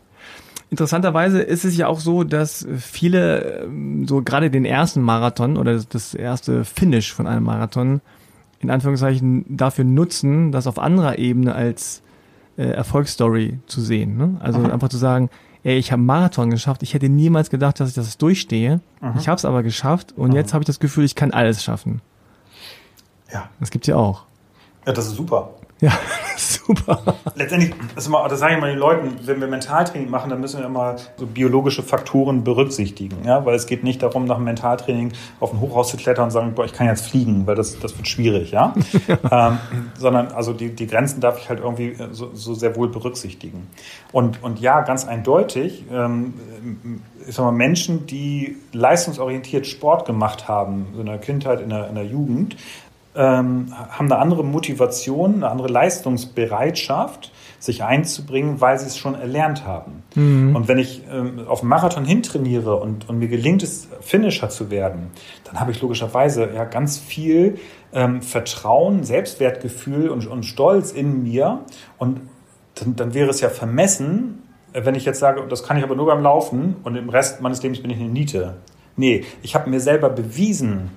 Interessanterweise 0.71 1.41
ist 1.41 1.65
es 1.65 1.77
ja 1.77 1.87
auch 1.87 2.01
so, 2.01 2.25
dass 2.25 2.67
viele 2.79 3.65
ähm, 3.65 4.07
so 4.07 4.23
gerade 4.23 4.51
den 4.51 4.65
ersten 4.65 5.01
Marathon 5.01 5.57
oder 5.57 5.79
das 5.83 6.15
erste 6.15 6.65
Finish 6.65 7.13
von 7.13 7.27
einem 7.27 7.45
Marathon 7.45 8.01
in 8.61 8.71
Anführungszeichen 8.71 9.45
dafür 9.49 9.85
nutzen, 9.85 10.53
das 10.53 10.67
auf 10.67 10.79
anderer 10.79 11.19
Ebene 11.19 11.55
als 11.55 12.03
äh, 12.59 12.65
Erfolgsstory 12.65 13.61
zu 13.67 13.81
sehen. 13.81 14.17
Ne? 14.17 14.37
Also 14.41 14.61
Aha. 14.61 14.73
einfach 14.73 14.89
zu 14.89 14.99
sagen, 14.99 15.31
ey, 15.63 15.79
ich 15.79 15.93
habe 15.93 16.03
Marathon 16.03 16.51
geschafft, 16.51 16.83
ich 16.83 16.93
hätte 16.93 17.09
niemals 17.09 17.51
gedacht, 17.51 17.81
dass 17.81 17.91
ich 17.91 17.95
das 17.95 18.19
durchstehe. 18.19 18.81
Aha. 19.01 19.15
Ich 19.19 19.29
habe 19.29 19.37
es 19.37 19.45
aber 19.45 19.63
geschafft 19.63 20.13
und 20.17 20.31
Aha. 20.31 20.39
jetzt 20.39 20.53
habe 20.53 20.63
ich 20.63 20.67
das 20.67 20.81
Gefühl, 20.81 21.05
ich 21.05 21.15
kann 21.15 21.31
alles 21.31 21.63
schaffen. 21.63 22.03
Ja. 23.33 23.49
Das 23.61 23.71
gibt's 23.71 23.87
ja 23.87 23.97
auch. 23.97 24.25
Ja, 24.87 24.93
das 24.93 25.07
ist 25.07 25.17
super. 25.17 25.51
Ja, 25.81 25.93
super. 26.37 27.01
Letztendlich, 27.37 27.73
das, 27.95 28.09
mal, 28.09 28.29
das 28.29 28.41
sage 28.41 28.55
ich 28.55 28.61
mal 28.61 28.71
den 28.71 28.79
Leuten, 28.79 29.17
wenn 29.23 29.41
wir 29.41 29.47
Mentaltraining 29.47 30.11
machen, 30.11 30.31
dann 30.31 30.41
müssen 30.41 30.59
wir 30.59 30.67
immer 30.67 30.97
so 31.17 31.27
biologische 31.27 31.83
Faktoren 31.83 32.43
berücksichtigen. 32.43 33.25
Ja? 33.25 33.45
Weil 33.45 33.55
es 33.55 33.67
geht 33.67 33.85
nicht 33.85 34.03
darum, 34.03 34.25
nach 34.25 34.37
dem 34.37 34.45
Mentaltraining 34.45 35.13
auf 35.39 35.53
ein 35.53 35.61
Hochhaus 35.61 35.91
zu 35.91 35.97
klettern 35.97 36.25
und 36.25 36.31
sagen, 36.33 36.55
boah, 36.55 36.65
ich 36.65 36.73
kann 36.73 36.89
jetzt 36.89 37.07
fliegen, 37.07 37.47
weil 37.47 37.55
das, 37.55 37.79
das 37.79 37.97
wird 37.97 38.09
schwierig. 38.09 38.51
Ja? 38.51 38.75
ähm, 39.31 39.59
sondern 39.97 40.29
also 40.29 40.53
die, 40.53 40.75
die 40.75 40.89
Grenzen 40.89 41.21
darf 41.21 41.39
ich 41.39 41.49
halt 41.49 41.61
irgendwie 41.61 41.97
so, 42.11 42.35
so 42.35 42.55
sehr 42.55 42.75
wohl 42.75 42.89
berücksichtigen. 42.89 43.69
Und, 44.11 44.43
und 44.43 44.59
ja, 44.59 44.81
ganz 44.81 45.07
eindeutig, 45.07 45.85
ähm, 45.93 46.35
ich 47.27 47.35
sag 47.35 47.45
mal, 47.45 47.53
Menschen, 47.53 48.07
die 48.07 48.57
leistungsorientiert 48.73 49.67
Sport 49.67 50.07
gemacht 50.07 50.49
haben, 50.49 50.87
so 50.95 51.01
in 51.01 51.07
der 51.07 51.19
Kindheit, 51.19 51.61
in 51.61 51.69
der, 51.69 51.89
in 51.89 51.95
der 51.95 52.07
Jugend, 52.07 52.57
ähm, 53.15 53.73
haben 53.73 54.07
eine 54.07 54.19
andere 54.19 54.45
Motivation, 54.45 55.37
eine 55.37 55.51
andere 55.51 55.69
Leistungsbereitschaft, 55.69 57.33
sich 57.59 57.83
einzubringen, 57.83 58.61
weil 58.61 58.79
sie 58.79 58.87
es 58.87 58.97
schon 58.97 59.15
erlernt 59.15 59.67
haben. 59.67 60.05
Mhm. 60.15 60.55
Und 60.55 60.69
wenn 60.69 60.79
ich 60.79 61.03
ähm, 61.11 61.41
auf 61.49 61.61
einen 61.61 61.71
Marathon 61.71 62.05
hintrainiere 62.05 62.77
und, 62.77 63.09
und 63.09 63.19
mir 63.19 63.29
gelingt 63.29 63.63
es, 63.63 63.89
Finisher 64.01 64.49
zu 64.49 64.71
werden, 64.71 65.09
dann 65.45 65.59
habe 65.59 65.73
ich 65.73 65.83
logischerweise 65.83 66.49
ja 66.55 66.65
ganz 66.65 66.99
viel 66.99 67.59
ähm, 67.93 68.23
Vertrauen, 68.23 69.03
Selbstwertgefühl 69.03 70.11
und, 70.11 70.27
und 70.27 70.45
Stolz 70.45 70.93
in 70.93 71.25
mir. 71.25 71.61
Und 71.97 72.21
dann, 72.77 72.95
dann 72.95 73.15
wäre 73.15 73.31
es 73.31 73.41
ja 73.41 73.49
vermessen, 73.49 74.43
wenn 74.73 74.95
ich 74.95 75.05
jetzt 75.05 75.19
sage, 75.19 75.43
das 75.49 75.65
kann 75.65 75.77
ich 75.77 75.83
aber 75.83 75.97
nur 75.97 76.07
beim 76.07 76.23
Laufen 76.23 76.77
und 76.85 76.95
im 76.95 77.09
Rest 77.09 77.41
meines 77.41 77.63
Lebens 77.63 77.81
bin 77.81 77.91
ich 77.91 77.99
eine 77.99 78.09
Niete. 78.09 78.59
Nee, 78.97 79.25
ich 79.43 79.55
habe 79.55 79.71
mir 79.71 79.81
selber 79.81 80.11
bewiesen, 80.11 80.91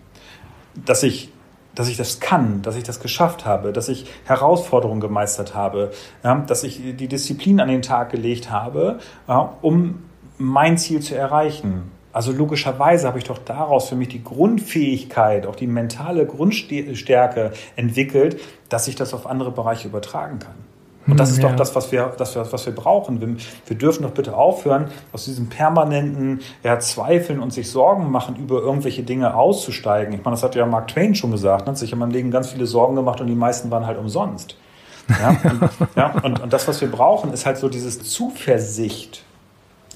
dass 0.86 1.04
ich 1.04 1.32
dass 1.76 1.88
ich 1.88 1.98
das 1.98 2.20
kann, 2.20 2.62
dass 2.62 2.76
ich 2.76 2.84
das 2.84 3.00
geschafft 3.00 3.46
habe, 3.46 3.72
dass 3.72 3.90
ich 3.90 4.06
Herausforderungen 4.26 5.02
gemeistert 5.02 5.56
habe, 5.56 5.92
ja, 6.24 6.36
dass 6.36 6.64
ich 6.64 6.82
die 6.96 7.08
Disziplin 7.08 7.60
an 7.60 7.70
den 7.70 7.82
Tag 7.82 8.12
gelegt 8.12 8.52
habe, 8.52 9.00
ja, 9.28 9.54
um 9.62 10.04
mein 10.38 10.78
Ziel 10.78 11.02
zu 11.02 11.16
erreichen. 11.16 11.92
Also 12.14 12.34
logischerweise 12.34 13.08
habe 13.08 13.20
ich 13.20 13.24
doch 13.24 13.38
daraus 13.38 13.88
für 13.88 13.96
mich 13.96 14.10
die 14.10 14.24
Grundfähigkeit, 14.24 15.46
auch 15.46 15.56
die 15.56 15.68
mentale 15.68 16.26
Grundstärke 16.26 17.54
entwickelt, 17.78 18.40
dass 18.68 18.88
ich 18.90 18.96
das 18.96 19.14
auf 19.14 19.26
andere 19.26 19.52
Bereiche 19.52 19.88
übertragen 19.88 20.40
kann. 20.40 20.71
Und 21.08 21.20
das 21.20 21.32
ist 21.32 21.42
ja. 21.42 21.50
doch 21.50 21.56
das, 21.56 21.76
was 21.76 21.92
wir, 21.92 22.14
das, 22.18 22.36
was 22.36 22.66
wir 22.66 22.74
brauchen. 22.74 23.20
Wir, 23.22 23.36
wir, 23.66 23.78
dürfen 23.78 24.04
doch 24.04 24.12
bitte 24.12 24.36
aufhören, 24.36 24.88
aus 25.12 25.26
diesem 25.26 25.50
permanenten 25.50 26.42
ja, 26.64 26.80
Zweifeln 26.80 27.40
und 27.40 27.52
sich 27.52 27.72
Sorgen 27.72 28.12
machen, 28.12 28.36
über 28.36 28.62
irgendwelche 28.62 29.04
Dinge 29.04 29.36
auszusteigen. 29.36 30.14
Ich 30.14 30.24
meine, 30.24 30.36
das 30.36 30.44
hat 30.44 30.56
ja 30.56 30.66
Mark 30.66 30.90
Twain 30.90 31.16
schon 31.16 31.32
gesagt. 31.32 31.68
Ne? 31.68 31.76
Sich 31.76 31.92
in 31.92 32.00
meinem 32.00 32.12
Leben 32.12 32.30
ganz 32.30 32.50
viele 32.50 32.68
Sorgen 32.68 32.96
gemacht 32.96 33.20
und 33.20 33.28
die 33.28 33.36
meisten 33.36 33.72
waren 33.72 33.88
halt 33.88 33.98
umsonst. 33.98 34.56
Ja, 35.10 35.30
und, 35.30 35.70
ja, 35.96 36.12
und, 36.24 36.40
und 36.40 36.54
das, 36.54 36.68
was 36.68 36.80
wir 36.80 36.90
brauchen, 36.90 37.34
ist 37.34 37.46
halt 37.46 37.58
so 37.58 37.68
dieses 37.68 38.02
Zuversicht. 38.04 39.24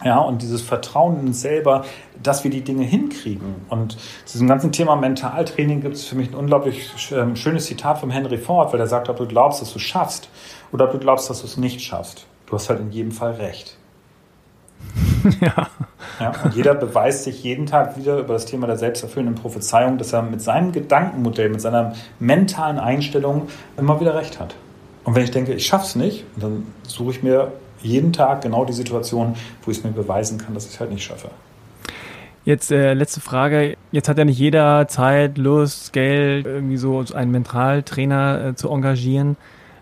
Ja, 0.06 0.20
und 0.20 0.44
dieses 0.44 0.62
Vertrauen 0.62 1.20
in 1.20 1.28
uns 1.28 1.42
selber, 1.42 1.84
dass 2.22 2.44
wir 2.44 2.52
die 2.52 2.62
Dinge 2.62 2.84
hinkriegen. 2.86 3.56
Und 3.70 3.94
zu 4.26 4.34
diesem 4.34 4.48
ganzen 4.48 4.72
Thema 4.72 4.96
Mentaltraining 4.96 5.82
gibt 5.82 5.96
es 5.96 6.06
für 6.06 6.16
mich 6.16 6.30
ein 6.30 6.36
unglaublich 6.36 6.92
ähm, 7.12 7.36
schönes 7.36 7.66
Zitat 7.66 7.98
von 7.98 8.12
Henry 8.12 8.38
Ford, 8.38 8.72
weil 8.72 8.80
er 8.80 8.86
sagt, 8.86 9.10
ob 9.10 9.18
du 9.18 9.26
glaubst, 9.26 9.64
dass 9.64 9.74
du 9.74 9.80
es 9.80 9.82
schaffst 9.82 10.30
oder 10.72 10.86
ob 10.86 10.92
du 10.92 11.00
glaubst, 11.00 11.32
dass 11.32 11.42
du 11.42 11.48
es 11.48 11.58
nicht 11.58 11.82
schaffst. 11.82 12.28
Du 12.46 12.54
hast 12.54 12.70
halt 12.70 12.82
in 12.82 12.92
jedem 12.92 13.12
Fall 13.12 13.32
recht. 13.32 13.78
ja. 15.42 15.70
ja. 16.20 16.34
Und 16.44 16.54
jeder 16.56 16.76
beweist 16.76 17.24
sich 17.24 17.44
jeden 17.44 17.66
Tag 17.66 17.98
wieder 17.98 18.20
über 18.20 18.36
das 18.36 18.46
Thema 18.46 18.68
der 18.68 18.78
selbsterfüllenden 18.78 19.42
Prophezeiung, 19.42 19.98
dass 19.98 20.14
er 20.14 20.22
mit 20.22 20.40
seinem 20.40 20.72
Gedankenmodell, 20.72 21.50
mit 21.50 21.62
seiner 21.62 21.94
mentalen 22.20 22.78
Einstellung 22.78 23.48
immer 23.76 24.00
wieder 24.00 24.14
recht 24.14 24.40
hat. 24.40 24.54
Und 25.04 25.16
wenn 25.16 25.24
ich 25.24 25.32
denke, 25.32 25.54
ich 25.54 25.66
schaff's 25.66 25.96
nicht, 25.96 26.26
dann 26.36 26.68
suche 26.84 27.10
ich 27.10 27.24
mir 27.24 27.52
jeden 27.86 28.14
Tag 28.14 28.42
genau 28.42 28.66
die 28.66 28.74
Situation, 28.74 29.36
wo 29.64 29.72
ich 29.72 29.78
es 29.78 29.84
mir 29.84 29.92
beweisen 29.92 30.38
kann, 30.38 30.54
dass 30.54 30.66
ich 30.66 30.74
es 30.74 30.80
halt 30.80 30.92
nicht 30.92 31.04
schaffe. 31.04 31.30
Jetzt 32.46 32.72
äh, 32.72 32.94
letzte 32.94 33.22
Frage. 33.22 33.76
Jetzt 33.92 34.08
hat 34.08 34.20
ja 34.20 34.26
nicht 34.26 34.38
jeder 34.38 34.88
Zeit, 34.88 35.38
Lust, 35.40 35.94
Geld, 35.94 36.46
irgendwie 36.46 36.78
so 36.78 37.04
einen 37.14 37.32
Mentaltrainer 37.32 38.46
äh, 38.46 38.56
zu 38.56 38.70
engagieren. 38.70 39.36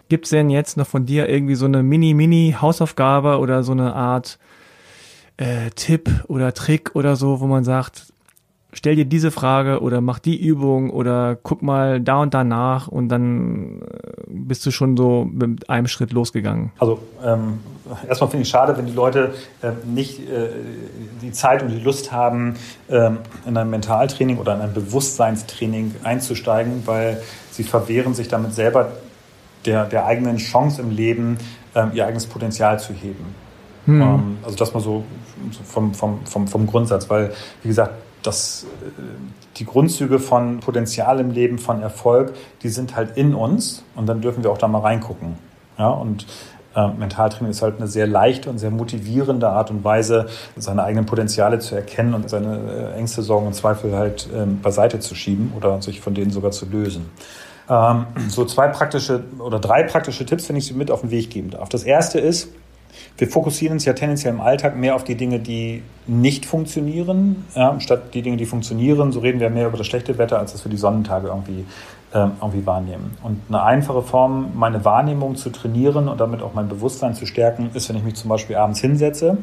Gibt 0.08 0.26
es 0.26 0.30
denn 0.30 0.49
jetzt 0.49 0.78
noch 0.78 0.88
von 0.88 1.06
dir 1.06 1.28
irgendwie 1.28 1.56
so 1.56 1.66
eine 1.66 1.84
Mini-Mini-Hausaufgabe 1.84 3.39
oder 3.39 3.64
so 3.64 3.74
eine 3.74 3.93
Art 3.93 4.39
äh, 5.36 5.72
Tipp 5.76 6.10
oder 6.28 6.54
Trick 6.54 6.91
oder 6.95 7.18
so, 7.18 7.41
wo 7.41 7.47
man 7.47 7.66
sagt, 7.66 8.14
stell 8.74 8.95
dir 8.95 9.05
diese 9.05 9.32
Frage 9.32 9.82
oder 9.82 10.01
mach 10.01 10.19
die 10.19 10.36
Übung 10.36 10.89
oder 10.89 11.38
guck 11.41 11.61
mal 11.61 12.01
da 12.01 12.21
und 12.21 12.34
da 12.34 12.43
nach 12.43 12.88
und 12.88 13.09
dann 13.09 13.82
äh, 13.82 13.86
bist 14.28 14.65
du 14.65 14.71
schon 14.71 14.97
so 14.97 15.28
mit 15.32 15.69
einem 15.69 15.88
Schritt 15.88 16.11
losgegangen? 16.11 16.71
Also 16.80 16.99
ähm, 17.24 17.59
erstmal 18.07 18.30
finde 18.30 18.43
ich 18.43 18.49
schade, 18.49 18.78
wenn 18.78 18.86
die 18.86 18.93
Leute 18.93 19.34
äh, 19.61 19.71
nicht 19.86 20.19
äh, 20.19 20.49
die 21.21 21.32
Zeit 21.32 21.63
und 21.63 21.69
die 21.69 21.80
Lust 21.80 22.11
haben, 22.11 22.55
ähm, 22.89 23.19
in 23.45 23.55
ein 23.55 23.69
Mentaltraining 23.69 24.38
oder 24.38 24.55
in 24.55 24.61
ein 24.61 24.74
Bewusstseinstraining 24.74 25.95
einzusteigen, 26.03 26.84
weil 26.86 27.21
sie 27.51 27.63
verwehren 27.63 28.13
sich 28.13 28.28
damit 28.28 28.53
selber 28.53 28.91
der, 29.65 29.86
der 29.86 30.05
eigenen 30.05 30.38
Chance 30.38 30.82
im 30.82 30.91
Leben, 30.91 31.38
ähm, 31.76 31.91
ihr 31.93 32.05
eigenes 32.05 32.26
Potenzial 32.26 32.80
zu 32.80 32.93
heben. 32.93 33.26
Hm. 33.86 34.01
Ähm, 34.01 34.38
also 34.43 34.57
das 34.57 34.74
mal 34.74 34.80
so 34.80 35.03
vom, 35.65 35.93
vom, 35.93 36.26
vom, 36.26 36.47
vom 36.47 36.67
Grundsatz, 36.67 37.09
weil, 37.09 37.34
wie 37.61 37.67
gesagt, 37.67 37.93
das, 38.24 38.65
äh, 38.82 39.01
die 39.57 39.65
Grundzüge 39.65 40.19
von 40.19 40.59
Potenzial 40.59 41.19
im 41.19 41.32
Leben, 41.32 41.57
von 41.57 41.82
Erfolg, 41.82 42.34
die 42.63 42.69
sind 42.69 42.95
halt 42.95 43.17
in 43.17 43.36
uns 43.36 43.84
und 43.95 44.07
dann 44.07 44.21
dürfen 44.21 44.43
wir 44.43 44.51
auch 44.51 44.57
da 44.57 44.67
mal 44.67 44.80
reingucken. 44.80 45.36
Ja, 45.78 45.89
und 45.89 46.26
äh, 46.76 46.88
Mentaltraining 46.88 47.51
ist 47.51 47.61
halt 47.61 47.78
eine 47.78 47.88
sehr 47.88 48.07
leichte 48.07 48.49
und 48.49 48.57
sehr 48.57 48.71
motivierende 48.71 49.49
Art 49.49 49.69
und 49.69 49.84
Weise, 49.84 50.28
seine 50.55 50.84
eigenen 50.84 51.05
Potenziale 51.05 51.59
zu 51.59 51.76
erkennen 51.76 52.13
und 52.13 52.30
seine 52.30 52.93
äh, 52.95 52.97
Ängste, 52.97 53.21
Sorgen 53.21 53.47
und 53.47 53.53
Zweifel 53.53 53.95
halt 53.95 54.28
ähm, 54.34 54.59
beiseite 54.61 54.99
zu 54.99 55.15
schieben 55.15 55.53
oder 55.55 55.82
sich 55.82 56.01
von 56.01 56.13
denen 56.13 56.32
sogar 56.32 56.51
zu 56.51 56.65
lösen. 56.65 57.09
Ähm, 57.69 58.05
so 58.28 58.45
zwei 58.45 58.67
praktische 58.67 59.24
oder 59.39 59.59
drei 59.59 59.84
praktische 59.84 60.26
Tipps, 60.26 60.49
wenn 60.49 60.55
ich 60.55 60.65
sie 60.65 60.74
mit 60.74 60.91
auf 60.91 61.01
den 61.01 61.11
Weg 61.11 61.30
geben 61.30 61.51
darf. 61.51 61.69
Das 61.69 61.84
erste 61.84 62.19
ist, 62.19 62.49
wir 63.18 63.28
fokussieren 63.28 63.74
uns 63.74 63.86
ja 63.86 63.94
tendenziell 63.94 64.34
im 64.34 64.41
Alltag 64.41 64.76
mehr 64.76 64.96
auf 64.96 65.04
die 65.04 65.16
Dinge, 65.16 65.39
die 65.39 65.84
nicht 66.08 66.46
funktionieren, 66.46 67.46
ja, 67.56 67.80
statt 67.80 68.14
die 68.14 68.22
Dinge, 68.22 68.38
die 68.38 68.46
funktionieren. 68.46 69.12
So 69.12 69.20
reden 69.20 69.39
wir 69.39 69.50
mehr 69.50 69.68
über 69.68 69.78
das 69.78 69.88
schlechte 69.88 70.18
Wetter, 70.18 70.39
als 70.39 70.52
dass 70.52 70.66
wir 70.66 70.70
die 70.70 70.78
Sonnentage 70.78 71.28
irgendwie, 71.28 71.66
äh, 72.14 72.28
irgendwie 72.41 72.66
wahrnehmen. 72.66 73.18
Und 73.24 73.39
eine 73.48 73.64
einfache 73.64 74.02
Form, 74.02 74.52
meine 74.56 74.84
Wahrnehmung 74.84 75.36
zu 75.36 75.50
trainieren 75.50 76.08
und 76.08 76.20
damit 76.20 76.41
auch 76.41 76.54
mein 76.54 76.68
Bewusstsein 76.68 77.16
zu 77.16 77.26
stärken, 77.26 77.70
ist, 77.74 77.88
wenn 77.89 77.96
ich 77.96 78.04
mich 78.04 78.16
zum 78.16 78.30
Beispiel 78.30 78.56
abends 78.56 78.82
hinsetze 78.82 79.38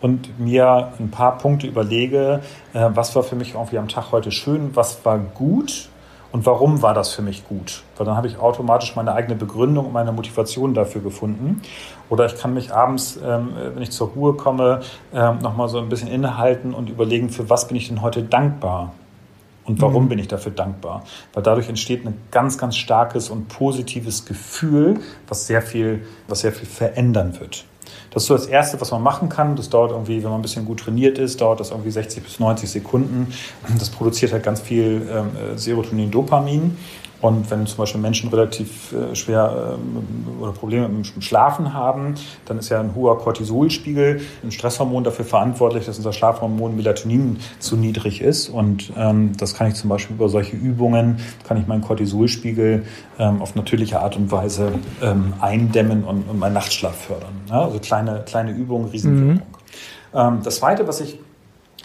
und 0.00 0.38
mir 0.38 0.92
ein 1.00 1.10
paar 1.10 1.38
Punkte 1.38 1.66
überlege, 1.66 2.40
äh, 2.74 2.88
was 2.94 3.16
war 3.16 3.22
für 3.22 3.36
mich 3.36 3.54
irgendwie 3.54 3.78
am 3.78 3.88
Tag 3.88 4.12
heute 4.12 4.30
schön, 4.30 4.70
was 4.74 5.04
war 5.04 5.18
gut 5.18 5.88
und 6.34 6.44
warum 6.46 6.82
war 6.82 6.94
das 6.94 7.12
für 7.12 7.22
mich 7.22 7.46
gut? 7.46 7.84
Weil 7.96 8.06
dann 8.06 8.16
habe 8.16 8.26
ich 8.26 8.38
automatisch 8.38 8.96
meine 8.96 9.12
eigene 9.14 9.36
Begründung 9.36 9.86
und 9.86 9.92
meine 9.92 10.10
Motivation 10.10 10.74
dafür 10.74 11.00
gefunden. 11.00 11.62
Oder 12.08 12.26
ich 12.26 12.34
kann 12.36 12.54
mich 12.54 12.74
abends, 12.74 13.20
ähm, 13.24 13.50
wenn 13.72 13.80
ich 13.80 13.92
zur 13.92 14.08
Ruhe 14.08 14.34
komme, 14.34 14.80
ähm, 15.14 15.38
nochmal 15.38 15.68
so 15.68 15.78
ein 15.78 15.88
bisschen 15.88 16.08
innehalten 16.08 16.74
und 16.74 16.90
überlegen, 16.90 17.30
für 17.30 17.48
was 17.50 17.68
bin 17.68 17.76
ich 17.76 17.86
denn 17.86 18.02
heute 18.02 18.24
dankbar? 18.24 18.94
Und 19.64 19.80
warum 19.80 20.06
mhm. 20.06 20.08
bin 20.08 20.18
ich 20.18 20.26
dafür 20.26 20.50
dankbar? 20.50 21.04
Weil 21.34 21.44
dadurch 21.44 21.68
entsteht 21.68 22.04
ein 22.04 22.20
ganz, 22.32 22.58
ganz 22.58 22.76
starkes 22.78 23.30
und 23.30 23.46
positives 23.46 24.26
Gefühl, 24.26 24.98
was 25.28 25.46
sehr 25.46 25.62
viel, 25.62 26.04
was 26.26 26.40
sehr 26.40 26.50
viel 26.50 26.66
verändern 26.66 27.38
wird. 27.38 27.64
Das 28.14 28.22
ist 28.22 28.26
so 28.28 28.34
das 28.34 28.46
Erste, 28.46 28.80
was 28.80 28.92
man 28.92 29.02
machen 29.02 29.28
kann. 29.28 29.56
Das 29.56 29.68
dauert 29.68 29.90
irgendwie, 29.90 30.22
wenn 30.22 30.30
man 30.30 30.38
ein 30.38 30.42
bisschen 30.42 30.64
gut 30.64 30.80
trainiert 30.80 31.18
ist, 31.18 31.40
dauert 31.40 31.58
das 31.58 31.70
irgendwie 31.70 31.90
60 31.90 32.22
bis 32.22 32.38
90 32.38 32.70
Sekunden. 32.70 33.34
Das 33.78 33.90
produziert 33.90 34.32
halt 34.32 34.44
ganz 34.44 34.60
viel 34.60 35.06
ähm, 35.12 35.58
Serotonin, 35.58 36.10
Dopamin. 36.10 36.76
Und 37.20 37.50
wenn 37.50 37.66
zum 37.66 37.78
Beispiel 37.78 38.00
Menschen 38.00 38.28
relativ 38.28 38.92
äh, 38.92 39.14
schwer 39.14 39.76
ähm, 39.78 40.40
oder 40.40 40.52
Probleme 40.52 40.88
mit 40.88 41.14
dem 41.14 41.22
Schlafen 41.22 41.72
haben, 41.72 42.14
dann 42.44 42.58
ist 42.58 42.68
ja 42.68 42.80
ein 42.80 42.94
hoher 42.94 43.18
Cortisolspiegel, 43.18 44.20
ein 44.42 44.50
Stresshormon 44.50 45.04
dafür 45.04 45.24
verantwortlich, 45.24 45.86
dass 45.86 45.96
unser 45.96 46.12
Schlafhormon 46.12 46.76
Melatonin 46.76 47.38
zu 47.60 47.76
niedrig 47.76 48.20
ist. 48.20 48.48
Und 48.48 48.92
ähm, 48.96 49.32
das 49.38 49.54
kann 49.54 49.68
ich 49.68 49.74
zum 49.74 49.88
Beispiel 49.88 50.16
über 50.16 50.28
solche 50.28 50.56
Übungen, 50.56 51.18
kann 51.48 51.56
ich 51.56 51.66
meinen 51.66 51.82
Cortisolspiegel 51.82 52.84
ähm, 53.18 53.40
auf 53.40 53.54
natürliche 53.54 54.00
Art 54.00 54.16
und 54.16 54.30
Weise 54.30 54.72
ähm, 55.02 55.32
eindämmen 55.40 56.04
und, 56.04 56.28
und 56.28 56.38
meinen 56.38 56.54
Nachtschlaf 56.54 57.06
fördern. 57.06 57.32
Ja, 57.48 57.62
also 57.62 57.78
kleine, 57.78 58.22
kleine 58.26 58.52
Übungen, 58.52 58.90
Riesenwirkung. 58.90 59.34
Mhm. 59.34 59.42
Ähm, 60.14 60.40
das 60.42 60.56
Zweite, 60.56 60.86
was 60.86 61.00
ich 61.00 61.18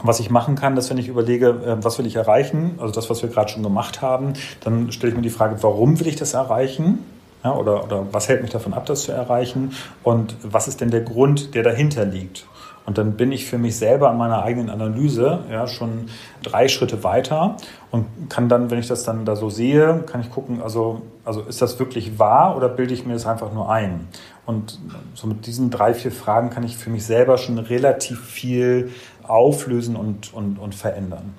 was 0.04 0.20
ich 0.20 0.30
machen 0.30 0.56
kann, 0.56 0.76
dass 0.76 0.89
wenn 0.89 0.97
ich 0.97 1.08
überlege, 1.08 1.50
äh, 1.50 1.84
was 1.84 1.97
will 1.97 2.06
ich 2.06 2.16
erreichen, 2.16 2.76
also 2.80 2.93
das, 2.93 3.10
was 3.10 3.22
wir 3.22 3.30
gerade 3.30 3.50
schon 3.52 3.64
gemacht 3.64 4.02
haben, 4.02 4.34
dann 4.62 4.91
stelle 4.91 5.12
ich 5.12 5.16
mir 5.16 5.24
die 5.24 5.30
Frage, 5.30 5.62
warum 5.62 6.00
will 6.00 6.08
ich 6.08 6.16
das 6.16 6.34
erreichen? 6.34 7.00
Ja, 7.43 7.56
oder, 7.56 7.86
oder 7.86 8.06
was 8.12 8.28
hält 8.28 8.41
mich 8.41 8.52
davon 8.52 8.74
ab, 8.74 8.86
das 8.86 9.04
zu 9.04 9.14
erreichen? 9.14 9.72
Und 10.04 10.36
was 10.43 10.68
ist 10.68 10.82
denn 10.82 10.91
der 10.91 11.02
Grund, 11.02 11.56
der 11.56 11.64
dahinter 11.64 12.04
liegt? 12.04 12.45
Und 12.86 12.97
dann 12.97 13.14
bin 13.14 13.32
ich 13.32 13.45
für 13.45 13.60
mich 13.60 13.78
selber 13.78 14.10
an 14.10 14.18
meiner 14.18 14.41
eigenen 14.41 14.72
Analyse 14.72 15.43
ja, 15.52 15.68
schon 15.68 16.08
drei 16.41 16.68
Schritte 16.68 17.04
weiter 17.04 17.56
und 17.91 18.08
kann 18.30 18.50
dann, 18.50 18.72
wenn 18.72 18.80
ich 18.80 18.88
das 18.88 19.04
dann 19.04 19.26
da 19.26 19.36
so 19.36 19.52
sehe, 19.52 20.04
kann 20.08 20.22
ich 20.22 20.32
gucken, 20.32 20.60
also, 20.64 21.04
also 21.24 21.41
ist 21.41 21.62
das 21.62 21.78
wirklich 21.78 22.18
wahr 22.18 22.58
oder 22.58 22.68
bilde 22.68 22.95
ich 22.95 23.06
mir 23.06 23.14
das 23.14 23.28
einfach 23.28 23.54
nur 23.54 23.70
ein? 23.70 24.08
Und 24.47 24.80
so 25.14 25.28
mit 25.28 25.45
diesen 25.45 25.70
drei, 25.70 25.93
vier 25.93 26.12
Fragen 26.12 26.50
kann 26.50 26.64
ich 26.64 26.78
für 26.78 26.89
mich 26.89 27.06
selber 27.06 27.38
schon 27.38 27.60
relativ 27.60 28.26
viel 28.26 28.89
auflösen 29.30 29.96
und, 29.96 30.34
und, 30.34 30.60
und 30.60 30.76
verändern. 30.76 31.34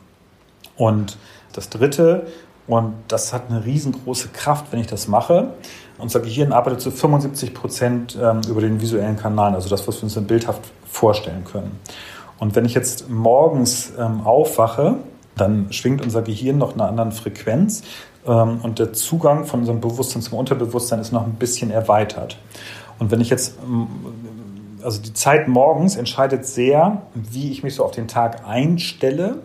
Und 0.76 1.18
das 1.52 1.68
Dritte, 1.68 2.26
und 2.66 2.94
das 3.08 3.32
hat 3.32 3.50
eine 3.50 3.64
riesengroße 3.64 4.28
Kraft, 4.28 4.66
wenn 4.70 4.80
ich 4.80 4.86
das 4.86 5.08
mache. 5.08 5.48
Unser 5.98 6.20
Gehirn 6.20 6.52
arbeitet 6.52 6.80
zu 6.80 6.90
75 6.90 7.52
Prozent 7.52 8.18
ähm, 8.20 8.40
über 8.48 8.60
den 8.60 8.80
visuellen 8.80 9.16
Kanal, 9.16 9.54
also 9.54 9.68
das, 9.68 9.86
was 9.88 9.96
wir 9.96 10.04
uns 10.04 10.14
dann 10.14 10.26
bildhaft 10.26 10.62
vorstellen 10.86 11.44
können. 11.44 11.78
Und 12.38 12.54
wenn 12.54 12.64
ich 12.64 12.74
jetzt 12.74 13.10
morgens 13.10 13.92
ähm, 13.98 14.22
aufwache, 14.22 14.96
dann 15.36 15.72
schwingt 15.72 16.02
unser 16.02 16.22
Gehirn 16.22 16.58
noch 16.58 16.74
eine 16.74 16.84
andere 16.84 17.12
Frequenz 17.12 17.82
ähm, 18.26 18.60
und 18.62 18.78
der 18.78 18.92
Zugang 18.92 19.44
von 19.44 19.60
unserem 19.60 19.80
Bewusstsein 19.80 20.22
zum 20.22 20.38
Unterbewusstsein 20.38 21.00
ist 21.00 21.12
noch 21.12 21.24
ein 21.24 21.34
bisschen 21.34 21.70
erweitert. 21.70 22.38
Und 22.98 23.10
wenn 23.10 23.20
ich 23.20 23.30
jetzt 23.30 23.54
also 24.82 25.00
die 25.02 25.12
Zeit 25.12 25.48
morgens 25.48 25.96
entscheidet 25.96 26.46
sehr, 26.46 27.02
wie 27.14 27.50
ich 27.50 27.62
mich 27.62 27.74
so 27.74 27.84
auf 27.84 27.90
den 27.90 28.08
Tag 28.08 28.46
einstelle 28.46 29.38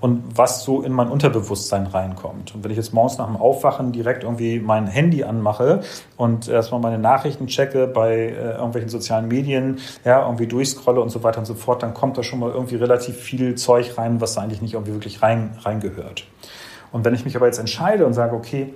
und 0.00 0.36
was 0.36 0.64
so 0.64 0.82
in 0.82 0.92
mein 0.92 1.08
Unterbewusstsein 1.08 1.86
reinkommt. 1.86 2.54
Und 2.54 2.64
wenn 2.64 2.70
ich 2.70 2.76
jetzt 2.76 2.92
morgens 2.92 3.18
nach 3.18 3.26
dem 3.26 3.36
Aufwachen 3.36 3.92
direkt 3.92 4.24
irgendwie 4.24 4.58
mein 4.58 4.86
Handy 4.86 5.22
anmache 5.22 5.82
und 6.16 6.48
erstmal 6.48 6.80
meine 6.80 6.98
Nachrichten 6.98 7.46
checke 7.46 7.86
bei 7.86 8.14
äh, 8.14 8.52
irgendwelchen 8.54 8.90
sozialen 8.90 9.28
Medien, 9.28 9.78
ja, 10.04 10.24
irgendwie 10.24 10.46
durchscrolle 10.46 11.00
und 11.00 11.10
so 11.10 11.22
weiter 11.22 11.38
und 11.38 11.46
so 11.46 11.54
fort, 11.54 11.82
dann 11.82 11.94
kommt 11.94 12.18
da 12.18 12.22
schon 12.22 12.40
mal 12.40 12.50
irgendwie 12.50 12.76
relativ 12.76 13.16
viel 13.16 13.54
Zeug 13.54 13.96
rein, 13.96 14.20
was 14.20 14.34
da 14.34 14.42
eigentlich 14.42 14.60
nicht 14.60 14.74
irgendwie 14.74 14.92
wirklich 14.92 15.22
rein, 15.22 15.56
reingehört. 15.60 16.24
Und 16.90 17.04
wenn 17.04 17.14
ich 17.14 17.24
mich 17.24 17.36
aber 17.36 17.46
jetzt 17.46 17.58
entscheide 17.58 18.04
und 18.04 18.12
sage, 18.12 18.34
okay, 18.34 18.74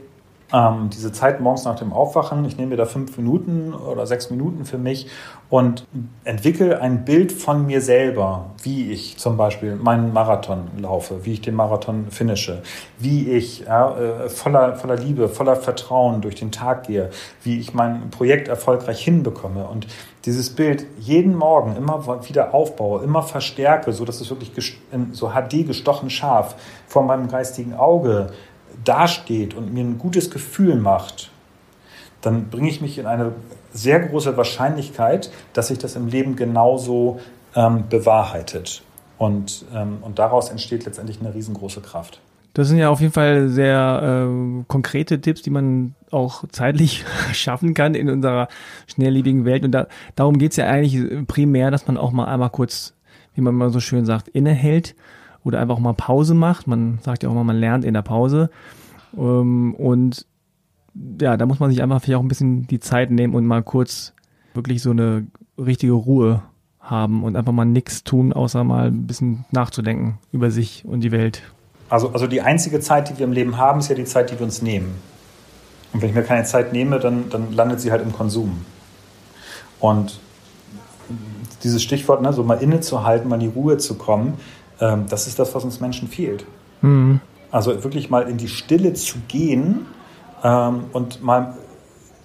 ähm, 0.52 0.90
diese 0.92 1.10
Zeit 1.10 1.40
morgens 1.40 1.64
nach 1.64 1.76
dem 1.76 1.92
Aufwachen, 1.92 2.44
ich 2.44 2.56
nehme 2.56 2.70
mir 2.70 2.76
da 2.76 2.86
fünf 2.86 3.16
Minuten 3.16 3.74
oder 3.74 4.06
sechs 4.06 4.30
Minuten 4.30 4.64
für 4.64 4.78
mich 4.78 5.08
und 5.50 5.86
entwickle 6.24 6.80
ein 6.80 7.04
Bild 7.04 7.32
von 7.32 7.66
mir 7.66 7.80
selber, 7.80 8.50
wie 8.62 8.92
ich 8.92 9.18
zum 9.18 9.36
Beispiel 9.36 9.74
meinen 9.74 10.12
Marathon 10.12 10.68
laufe, 10.78 11.24
wie 11.24 11.32
ich 11.34 11.40
den 11.40 11.54
Marathon 11.54 12.10
finische, 12.10 12.62
wie 12.98 13.30
ich 13.30 13.60
ja, 13.60 13.96
äh, 13.98 14.28
voller, 14.28 14.76
voller 14.76 14.96
Liebe, 14.96 15.28
voller 15.28 15.56
Vertrauen 15.56 16.20
durch 16.20 16.36
den 16.36 16.52
Tag 16.52 16.86
gehe, 16.86 17.10
wie 17.42 17.58
ich 17.58 17.74
mein 17.74 18.10
Projekt 18.10 18.46
erfolgreich 18.46 19.02
hinbekomme 19.02 19.66
und 19.66 19.88
dieses 20.26 20.50
Bild 20.50 20.86
jeden 20.98 21.36
Morgen 21.36 21.76
immer 21.76 22.24
wieder 22.28 22.52
aufbaue, 22.52 23.02
immer 23.02 23.22
verstärke, 23.22 23.92
so 23.92 24.04
dass 24.04 24.20
es 24.20 24.28
wirklich 24.30 24.80
so 25.12 25.30
HD 25.30 25.66
gestochen 25.66 26.10
scharf 26.10 26.56
vor 26.88 27.04
meinem 27.04 27.28
geistigen 27.28 27.74
Auge 27.74 28.30
dasteht 28.84 29.54
und 29.54 29.72
mir 29.72 29.84
ein 29.84 29.98
gutes 29.98 30.30
Gefühl 30.30 30.76
macht, 30.76 31.30
dann 32.20 32.48
bringe 32.48 32.68
ich 32.68 32.80
mich 32.80 32.98
in 32.98 33.06
eine 33.06 33.32
sehr 33.72 34.00
große 34.00 34.36
Wahrscheinlichkeit, 34.36 35.30
dass 35.52 35.68
sich 35.68 35.78
das 35.78 35.96
im 35.96 36.08
Leben 36.08 36.36
genauso 36.36 37.20
ähm, 37.54 37.84
bewahrheitet. 37.88 38.82
Und, 39.18 39.64
ähm, 39.74 39.98
und 40.02 40.18
daraus 40.18 40.50
entsteht 40.50 40.84
letztendlich 40.84 41.20
eine 41.20 41.34
riesengroße 41.34 41.80
Kraft. 41.80 42.20
Das 42.54 42.68
sind 42.68 42.78
ja 42.78 42.88
auf 42.88 43.00
jeden 43.00 43.12
Fall 43.12 43.48
sehr 43.48 44.28
äh, 44.28 44.64
konkrete 44.66 45.20
Tipps, 45.20 45.42
die 45.42 45.50
man 45.50 45.94
auch 46.10 46.44
zeitlich 46.48 47.04
schaffen 47.32 47.74
kann 47.74 47.94
in 47.94 48.08
unserer 48.08 48.48
schnelllebigen 48.86 49.44
Welt. 49.44 49.64
Und 49.64 49.72
da, 49.72 49.88
darum 50.14 50.38
geht 50.38 50.52
es 50.52 50.56
ja 50.56 50.66
eigentlich 50.66 51.26
primär, 51.26 51.70
dass 51.70 51.86
man 51.86 51.98
auch 51.98 52.12
mal 52.12 52.26
einmal 52.26 52.50
kurz, 52.50 52.94
wie 53.34 53.42
man 53.42 53.54
mal 53.54 53.70
so 53.70 53.80
schön 53.80 54.06
sagt, 54.06 54.28
innehält 54.28 54.94
oder 55.46 55.60
einfach 55.60 55.78
mal 55.78 55.94
Pause 55.94 56.34
macht. 56.34 56.66
Man 56.66 56.98
sagt 57.02 57.22
ja 57.22 57.28
auch 57.28 57.34
mal, 57.34 57.44
man 57.44 57.56
lernt 57.56 57.84
in 57.84 57.94
der 57.94 58.02
Pause. 58.02 58.50
Ähm, 59.16 59.74
und 59.74 60.26
ja, 61.20 61.36
da 61.36 61.46
muss 61.46 61.60
man 61.60 61.70
sich 61.70 61.82
einfach 61.82 62.02
vielleicht 62.02 62.18
auch 62.18 62.22
ein 62.22 62.28
bisschen 62.28 62.66
die 62.66 62.80
Zeit 62.80 63.12
nehmen 63.12 63.34
und 63.34 63.46
mal 63.46 63.62
kurz 63.62 64.12
wirklich 64.54 64.82
so 64.82 64.90
eine 64.90 65.26
richtige 65.56 65.92
Ruhe 65.92 66.42
haben 66.80 67.22
und 67.22 67.36
einfach 67.36 67.52
mal 67.52 67.64
nichts 67.64 68.02
tun, 68.02 68.32
außer 68.32 68.64
mal 68.64 68.88
ein 68.88 69.06
bisschen 69.06 69.44
nachzudenken 69.52 70.18
über 70.32 70.50
sich 70.50 70.84
und 70.84 71.00
die 71.00 71.12
Welt. 71.12 71.42
Also, 71.90 72.10
also 72.10 72.26
die 72.26 72.42
einzige 72.42 72.80
Zeit, 72.80 73.08
die 73.08 73.18
wir 73.18 73.26
im 73.26 73.32
Leben 73.32 73.56
haben, 73.56 73.78
ist 73.78 73.88
ja 73.88 73.94
die 73.94 74.04
Zeit, 74.04 74.32
die 74.32 74.38
wir 74.38 74.44
uns 74.44 74.62
nehmen. 74.62 74.96
Und 75.92 76.02
wenn 76.02 76.08
ich 76.08 76.14
mir 76.16 76.24
keine 76.24 76.44
Zeit 76.44 76.72
nehme, 76.72 76.98
dann, 76.98 77.30
dann 77.30 77.52
landet 77.52 77.80
sie 77.80 77.92
halt 77.92 78.02
im 78.02 78.12
Konsum. 78.12 78.64
Und 79.78 80.18
dieses 81.62 81.82
Stichwort, 81.82 82.20
ne, 82.22 82.32
so 82.32 82.42
mal 82.42 82.60
innezuhalten, 82.60 83.28
mal 83.28 83.36
in 83.36 83.52
die 83.52 83.54
Ruhe 83.54 83.78
zu 83.78 83.94
kommen, 83.94 84.34
ähm, 84.80 85.06
das 85.08 85.26
ist 85.26 85.38
das, 85.38 85.54
was 85.54 85.64
uns 85.64 85.80
Menschen 85.80 86.08
fehlt. 86.08 86.44
Mhm. 86.82 87.20
Also 87.50 87.82
wirklich 87.84 88.10
mal 88.10 88.28
in 88.28 88.36
die 88.36 88.48
Stille 88.48 88.94
zu 88.94 89.18
gehen 89.28 89.86
ähm, 90.42 90.84
und 90.92 91.22
mal 91.22 91.54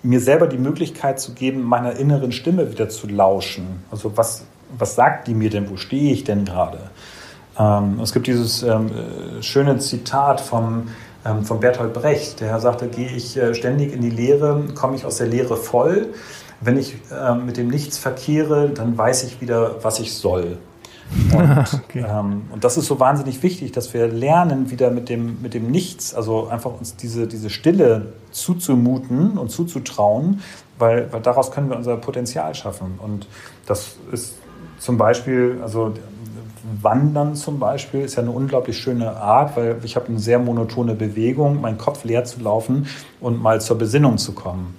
mir 0.03 0.19
selber 0.19 0.47
die 0.47 0.57
Möglichkeit 0.57 1.19
zu 1.19 1.33
geben, 1.33 1.63
meiner 1.63 1.95
inneren 1.95 2.31
Stimme 2.31 2.71
wieder 2.71 2.89
zu 2.89 3.07
lauschen. 3.07 3.83
Also 3.91 4.17
was, 4.17 4.45
was 4.77 4.95
sagt 4.95 5.27
die 5.27 5.35
mir 5.35 5.49
denn? 5.49 5.69
Wo 5.69 5.77
stehe 5.77 6.11
ich 6.11 6.23
denn 6.23 6.45
gerade? 6.45 6.79
Ähm, 7.57 7.99
es 8.01 8.11
gibt 8.11 8.27
dieses 8.27 8.63
ähm, 8.63 8.89
schöne 9.41 9.77
Zitat 9.77 10.41
vom, 10.41 10.87
ähm, 11.25 11.43
von 11.45 11.59
Bertolt 11.59 11.93
Brecht, 11.93 12.39
der 12.39 12.59
sagte, 12.59 12.87
gehe 12.87 13.09
ich 13.09 13.37
äh, 13.37 13.53
ständig 13.53 13.93
in 13.93 14.01
die 14.01 14.09
Lehre, 14.09 14.63
komme 14.73 14.95
ich 14.95 15.05
aus 15.05 15.17
der 15.17 15.27
Lehre 15.27 15.55
voll. 15.55 16.13
Wenn 16.61 16.77
ich 16.77 16.95
äh, 17.11 17.35
mit 17.35 17.57
dem 17.57 17.67
Nichts 17.67 17.97
verkehre, 17.97 18.69
dann 18.69 18.97
weiß 18.97 19.23
ich 19.23 19.41
wieder, 19.41 19.83
was 19.83 19.99
ich 19.99 20.13
soll. 20.13 20.57
Und, 21.33 21.81
okay. 21.89 22.05
ähm, 22.07 22.43
und, 22.51 22.63
das 22.63 22.77
ist 22.77 22.85
so 22.85 22.99
wahnsinnig 22.99 23.43
wichtig, 23.43 23.71
dass 23.71 23.93
wir 23.93 24.07
lernen, 24.07 24.71
wieder 24.71 24.91
mit 24.91 25.09
dem, 25.09 25.41
mit 25.41 25.53
dem 25.53 25.69
Nichts, 25.69 26.13
also 26.13 26.47
einfach 26.47 26.71
uns 26.77 26.95
diese, 26.95 27.27
diese 27.27 27.49
Stille 27.49 28.13
zuzumuten 28.31 29.37
und 29.37 29.49
zuzutrauen, 29.51 30.41
weil, 30.77 31.11
weil 31.11 31.21
daraus 31.21 31.51
können 31.51 31.69
wir 31.69 31.77
unser 31.77 31.97
Potenzial 31.97 32.55
schaffen. 32.55 32.99
Und 33.01 33.27
das 33.65 33.95
ist 34.11 34.35
zum 34.79 34.97
Beispiel, 34.97 35.59
also 35.61 35.93
Wandern 36.81 37.35
zum 37.35 37.59
Beispiel 37.59 38.01
ist 38.01 38.15
ja 38.15 38.23
eine 38.23 38.31
unglaublich 38.31 38.77
schöne 38.77 39.15
Art, 39.17 39.57
weil 39.57 39.77
ich 39.83 39.95
habe 39.95 40.07
eine 40.07 40.19
sehr 40.19 40.39
monotone 40.39 40.95
Bewegung, 40.95 41.61
meinen 41.61 41.77
Kopf 41.77 42.03
leer 42.03 42.23
zu 42.23 42.39
laufen 42.39 42.87
und 43.19 43.41
mal 43.41 43.61
zur 43.61 43.77
Besinnung 43.77 44.17
zu 44.17 44.33
kommen. 44.33 44.75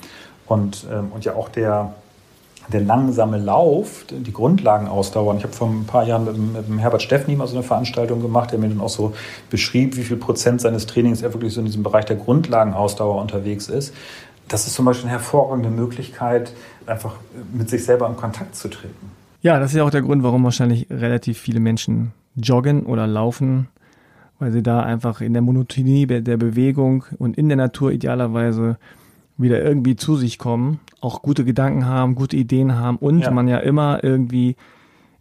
Und, 0.47 0.87
ähm, 0.93 1.12
und 1.12 1.24
ja 1.24 1.35
auch 1.35 1.49
der, 1.49 1.95
der 2.69 2.81
langsame 2.81 3.39
Lauf, 3.39 4.05
die 4.11 4.33
Grundlagenausdauer. 4.33 5.37
Ich 5.37 5.43
habe 5.43 5.53
vor 5.53 5.69
ein 5.69 5.85
paar 5.85 6.05
Jahren 6.05 6.25
mit, 6.25 6.37
mit 6.37 6.69
dem 6.69 6.79
Herbert 6.79 7.03
Steffni 7.03 7.37
mal 7.37 7.47
so 7.47 7.57
eine 7.57 7.63
Veranstaltung 7.63 8.23
gemacht, 8.23 8.53
der 8.53 8.59
mir 8.59 8.69
dann 8.69 8.81
auch 8.81 8.89
so 8.89 9.15
beschrieb, 9.51 9.97
wie 9.97 10.03
viel 10.03 10.17
Prozent 10.17 10.61
seines 10.61 10.87
Trainings 10.87 11.23
er 11.23 11.35
wirklich 11.35 11.53
so 11.53 11.61
in 11.61 11.67
diesem 11.67 11.83
Bereich 11.83 12.05
der 12.05 12.17
Grundlagenausdauer 12.17 13.21
unterwegs 13.21 13.69
ist. 13.69 13.95
Das 14.49 14.67
ist 14.67 14.75
zum 14.75 14.85
Beispiel 14.85 15.09
eine 15.09 15.19
hervorragende 15.19 15.71
Möglichkeit, 15.71 16.53
einfach 16.87 17.15
mit 17.53 17.71
sich 17.71 17.85
selber 17.85 18.09
in 18.09 18.17
Kontakt 18.17 18.55
zu 18.55 18.69
treten. 18.69 19.11
Ja, 19.41 19.59
das 19.59 19.73
ist 19.73 19.77
ja 19.77 19.85
auch 19.85 19.91
der 19.91 20.03
Grund, 20.03 20.23
warum 20.23 20.45
wahrscheinlich 20.45 20.87
relativ 20.91 21.39
viele 21.39 21.59
Menschen 21.59 22.13
joggen 22.37 22.87
oder 22.87 23.07
laufen, 23.07 23.69
weil 24.39 24.53
sie 24.53 24.63
da 24.63 24.81
einfach 24.81 25.21
in 25.21 25.33
der 25.33 25.43
Monotonie 25.43 26.07
der 26.07 26.37
Bewegung 26.37 27.05
und 27.19 27.37
in 27.37 27.49
der 27.49 27.57
Natur 27.57 27.93
idealerweise 27.93 28.77
wieder 29.43 29.62
irgendwie 29.62 29.97
zu 29.97 30.16
sich 30.16 30.38
kommen, 30.38 30.80
auch 31.01 31.22
gute 31.22 31.45
Gedanken 31.45 31.86
haben, 31.86 32.14
gute 32.14 32.36
Ideen 32.36 32.78
haben 32.78 32.97
und 32.97 33.20
ja. 33.20 33.30
man 33.30 33.49
ja 33.49 33.59
immer 33.59 34.03
irgendwie 34.03 34.57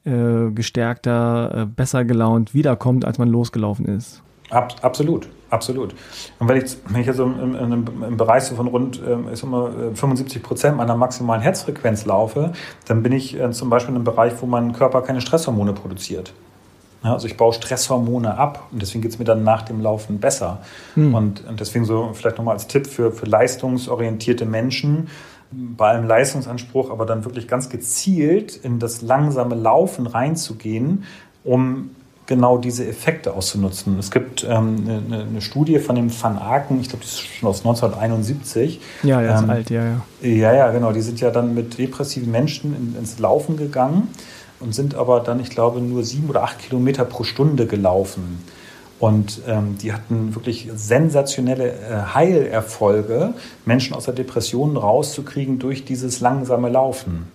äh, 0.05 0.51
gestärkter, 0.51 1.51
äh, 1.53 1.65
besser 1.65 2.05
gelaunt 2.05 2.53
wiederkommt, 2.53 3.05
als 3.05 3.17
man 3.17 3.29
losgelaufen 3.29 3.85
ist. 3.85 4.23
Ab, 4.49 4.75
absolut, 4.81 5.29
absolut. 5.49 5.95
Und 6.39 6.49
wenn 6.49 6.57
ich, 6.57 6.75
wenn 6.89 7.01
ich 7.01 7.07
also 7.07 7.23
im, 7.23 7.55
im, 7.55 7.85
im 8.03 8.17
Bereich 8.17 8.43
so 8.43 8.55
von 8.55 8.67
rund 8.67 9.01
äh, 9.01 9.33
ich 9.33 9.43
mal, 9.43 9.93
75 9.93 10.35
äh, 10.35 10.39
Prozent 10.39 10.77
meiner 10.77 10.97
maximalen 10.97 11.41
Herzfrequenz 11.41 12.05
laufe, 12.05 12.51
dann 12.87 13.01
bin 13.01 13.13
ich 13.13 13.39
äh, 13.39 13.51
zum 13.51 13.69
Beispiel 13.69 13.91
in 13.91 13.95
einem 13.95 14.03
Bereich, 14.03 14.33
wo 14.41 14.45
mein 14.45 14.73
Körper 14.73 15.01
keine 15.03 15.21
Stresshormone 15.21 15.73
produziert. 15.73 16.33
Also 17.03 17.27
ich 17.27 17.35
baue 17.35 17.53
Stresshormone 17.53 18.37
ab 18.37 18.67
und 18.71 18.81
deswegen 18.81 19.01
geht 19.01 19.11
es 19.11 19.19
mir 19.19 19.25
dann 19.25 19.43
nach 19.43 19.63
dem 19.63 19.81
Laufen 19.81 20.19
besser. 20.19 20.59
Hm. 20.93 21.15
Und, 21.15 21.47
und 21.47 21.59
deswegen 21.59 21.85
so 21.85 22.11
vielleicht 22.13 22.37
nochmal 22.37 22.53
als 22.53 22.67
Tipp 22.67 22.85
für, 22.85 23.11
für 23.11 23.25
leistungsorientierte 23.25 24.45
Menschen, 24.45 25.07
bei 25.51 25.89
allem 25.89 26.07
Leistungsanspruch, 26.07 26.91
aber 26.91 27.05
dann 27.05 27.25
wirklich 27.25 27.47
ganz 27.47 27.69
gezielt 27.69 28.55
in 28.55 28.79
das 28.79 29.01
langsame 29.01 29.55
Laufen 29.55 30.07
reinzugehen, 30.07 31.03
um 31.43 31.89
genau 32.25 32.57
diese 32.57 32.87
Effekte 32.87 33.33
auszunutzen. 33.33 33.99
Es 33.99 34.11
gibt 34.11 34.45
ähm, 34.45 35.03
eine, 35.09 35.23
eine, 35.23 35.41
Studie 35.41 35.79
von 35.79 35.97
dem 35.97 36.09
Van 36.09 36.37
Aken, 36.37 36.79
ich 36.79 36.87
glaube, 36.87 37.03
die 37.03 37.09
ist 37.09 37.19
schon 37.19 37.49
aus 37.49 37.59
1971. 37.59 38.79
Ja, 39.03 39.21
ja, 39.21 39.39
ähm, 39.39 39.43
ist 39.43 39.49
alt, 39.49 39.69
ja, 39.69 39.83
ja. 39.83 40.01
Ja, 40.21 40.53
ja, 40.53 40.71
genau. 40.71 40.93
Die 40.93 41.01
sind 41.01 41.19
ja 41.19 41.31
dann 41.31 41.53
mit 41.53 41.77
depressiven 41.77 42.31
Menschen 42.31 42.73
in, 42.73 42.97
ins 42.97 43.19
Laufen 43.19 43.57
gegangen 43.57 44.07
und 44.61 44.73
sind 44.73 44.95
aber 44.95 45.19
dann, 45.19 45.39
ich 45.39 45.49
glaube, 45.49 45.81
nur 45.81 46.03
sieben 46.03 46.29
oder 46.29 46.43
acht 46.43 46.59
Kilometer 46.59 47.05
pro 47.05 47.23
Stunde 47.23 47.67
gelaufen. 47.67 48.43
Und 48.99 49.41
ähm, 49.47 49.77
die 49.81 49.93
hatten 49.93 50.35
wirklich 50.35 50.69
sensationelle 50.75 51.71
äh, 51.71 52.13
Heilerfolge, 52.13 53.33
Menschen 53.65 53.95
aus 53.95 54.05
der 54.05 54.13
Depression 54.13 54.77
rauszukriegen 54.77 55.57
durch 55.57 55.85
dieses 55.85 56.19
langsame 56.19 56.69
Laufen. 56.69 57.31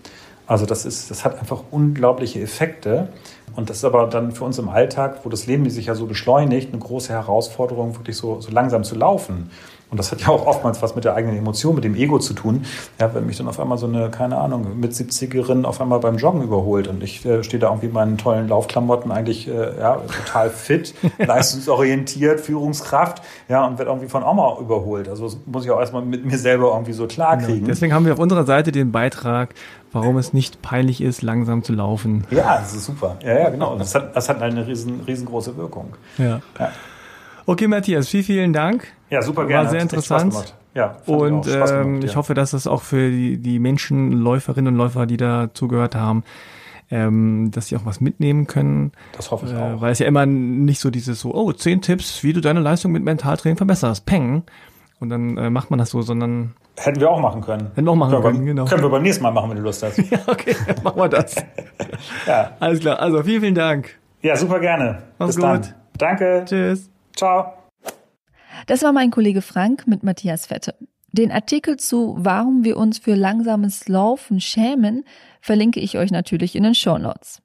Also 0.46 0.64
das, 0.64 0.86
ist, 0.86 1.10
das 1.10 1.24
hat 1.24 1.40
einfach 1.40 1.64
unglaubliche 1.72 2.40
Effekte. 2.40 3.08
Und 3.56 3.68
das 3.68 3.78
ist 3.78 3.84
aber 3.84 4.06
dann 4.06 4.30
für 4.30 4.44
uns 4.44 4.58
im 4.58 4.68
Alltag, 4.68 5.20
wo 5.24 5.28
das 5.28 5.46
Leben 5.46 5.68
sich 5.68 5.86
ja 5.86 5.96
so 5.96 6.06
beschleunigt, 6.06 6.72
eine 6.72 6.80
große 6.80 7.12
Herausforderung, 7.12 7.96
wirklich 7.96 8.16
so, 8.16 8.40
so 8.40 8.52
langsam 8.52 8.84
zu 8.84 8.94
laufen. 8.94 9.50
Und 9.88 9.98
das 9.98 10.10
hat 10.10 10.20
ja 10.20 10.28
auch 10.28 10.46
oftmals 10.46 10.82
was 10.82 10.96
mit 10.96 11.04
der 11.04 11.14
eigenen 11.14 11.36
Emotion, 11.36 11.76
mit 11.76 11.84
dem 11.84 11.94
Ego 11.94 12.18
zu 12.18 12.34
tun. 12.34 12.64
Ja, 13.00 13.14
wenn 13.14 13.24
mich 13.24 13.36
dann 13.36 13.46
auf 13.46 13.60
einmal 13.60 13.78
so 13.78 13.86
eine, 13.86 14.10
keine 14.10 14.36
Ahnung, 14.36 14.80
mit 14.80 14.92
70erin 14.92 15.64
auf 15.64 15.80
einmal 15.80 16.00
beim 16.00 16.16
Joggen 16.16 16.42
überholt 16.42 16.88
und 16.88 17.02
ich 17.04 17.24
äh, 17.24 17.44
stehe 17.44 17.60
da 17.60 17.68
irgendwie 17.68 17.86
in 17.86 17.92
meinen 17.92 18.18
tollen 18.18 18.48
Laufklamotten 18.48 19.12
eigentlich 19.12 19.46
äh, 19.46 19.78
ja, 19.78 19.96
total 19.96 20.50
fit, 20.50 20.94
leistungsorientiert, 21.18 22.40
Führungskraft, 22.40 23.22
ja, 23.48 23.64
und 23.64 23.78
werde 23.78 23.90
irgendwie 23.92 24.08
von 24.08 24.24
Oma 24.24 24.58
überholt. 24.60 25.08
Also 25.08 25.24
das 25.24 25.38
muss 25.46 25.64
ich 25.64 25.70
auch 25.70 25.78
erstmal 25.78 26.02
mit 26.02 26.24
mir 26.24 26.38
selber 26.38 26.72
irgendwie 26.72 26.92
so 26.92 27.06
klarkriegen. 27.06 27.60
Genau. 27.60 27.68
Deswegen 27.68 27.94
haben 27.94 28.06
wir 28.06 28.12
auf 28.12 28.18
unserer 28.18 28.44
Seite 28.44 28.72
den 28.72 28.90
Beitrag, 28.90 29.54
warum 29.92 30.16
es 30.16 30.32
nicht 30.32 30.62
peinlich 30.62 31.00
ist, 31.00 31.22
langsam 31.22 31.62
zu 31.62 31.72
laufen. 31.72 32.24
Ja, 32.30 32.58
das 32.58 32.74
ist 32.74 32.86
super. 32.86 33.16
Ja, 33.22 33.38
ja, 33.38 33.50
genau. 33.50 33.78
Das 33.78 33.94
hat, 33.94 34.16
das 34.16 34.28
hat 34.28 34.42
eine 34.42 34.66
riesen, 34.66 35.02
riesengroße 35.06 35.56
Wirkung. 35.56 35.94
ja. 36.18 36.40
ja. 36.58 36.72
Okay, 37.46 37.68
Matthias, 37.68 38.08
vielen, 38.08 38.24
vielen 38.24 38.52
Dank. 38.52 38.88
Ja, 39.08 39.22
super 39.22 39.46
gerne. 39.46 39.64
War 39.64 39.70
sehr 39.70 39.80
interessant. 39.80 40.56
Ja, 40.74 40.96
und 41.06 41.46
ich, 41.46 41.54
ähm, 41.54 42.00
ja. 42.02 42.04
ich 42.04 42.16
hoffe, 42.16 42.34
dass 42.34 42.50
das 42.50 42.66
auch 42.66 42.82
für 42.82 43.10
die, 43.10 43.38
die 43.38 43.58
Menschen, 43.58 44.12
Läuferinnen 44.12 44.74
und 44.74 44.78
Läufer, 44.78 45.06
die 45.06 45.16
da 45.16 45.48
zugehört 45.54 45.94
haben, 45.94 46.22
ähm, 46.90 47.50
dass 47.50 47.68
sie 47.68 47.76
auch 47.76 47.86
was 47.86 48.00
mitnehmen 48.00 48.46
können. 48.46 48.92
Das 49.16 49.30
hoffe 49.30 49.46
ich 49.46 49.52
äh, 49.52 49.56
auch. 49.56 49.80
Weil 49.80 49.92
es 49.92 50.00
ja 50.00 50.06
immer 50.06 50.26
nicht 50.26 50.80
so 50.80 50.90
dieses 50.90 51.20
so, 51.20 51.34
oh, 51.34 51.52
zehn 51.52 51.80
Tipps, 51.80 52.22
wie 52.22 52.32
du 52.32 52.40
deine 52.40 52.60
Leistung 52.60 52.92
mit 52.92 53.02
Mentaltraining 53.04 53.56
verbesserst. 53.56 54.04
Peng. 54.04 54.42
Und 55.00 55.10
dann 55.10 55.38
äh, 55.38 55.50
macht 55.50 55.70
man 55.70 55.78
das 55.78 55.90
so, 55.90 56.02
sondern. 56.02 56.54
Hätten 56.76 57.00
wir 57.00 57.10
auch 57.10 57.20
machen 57.20 57.40
können. 57.40 57.70
Hätten 57.74 57.86
wir 57.86 57.92
auch 57.92 57.96
machen 57.96 58.12
können, 58.20 58.22
können 58.22 58.46
genau. 58.46 58.64
Können 58.66 58.82
wir 58.82 58.90
beim 58.90 59.02
nächsten 59.02 59.22
Mal 59.22 59.30
machen, 59.30 59.50
wenn 59.50 59.56
du 59.56 59.62
Lust 59.62 59.82
hast. 59.82 59.98
ja, 60.10 60.18
okay, 60.26 60.54
machen 60.82 60.98
wir 60.98 61.08
das. 61.08 61.36
ja. 62.26 62.50
Alles 62.60 62.80
klar. 62.80 62.98
Also 62.98 63.22
vielen, 63.22 63.40
vielen 63.40 63.54
Dank. 63.54 63.98
Ja, 64.20 64.36
super 64.36 64.60
gerne. 64.60 65.02
Mach's 65.18 65.36
Bis 65.36 65.36
gut. 65.36 65.44
Dann. 65.44 65.74
Danke. 65.96 66.44
Tschüss. 66.46 66.90
Ciao. 67.16 67.52
Das 68.66 68.82
war 68.82 68.92
mein 68.92 69.10
Kollege 69.10 69.42
Frank 69.42 69.86
mit 69.86 70.02
Matthias 70.02 70.46
Fette. 70.46 70.74
Den 71.12 71.32
Artikel 71.32 71.78
zu 71.78 72.14
Warum 72.18 72.64
wir 72.64 72.76
uns 72.76 72.98
für 72.98 73.14
langsames 73.14 73.88
Laufen 73.88 74.40
schämen, 74.40 75.04
verlinke 75.40 75.80
ich 75.80 75.96
euch 75.96 76.10
natürlich 76.10 76.54
in 76.54 76.62
den 76.62 76.74
Show 76.74 76.98
Notes. 76.98 77.42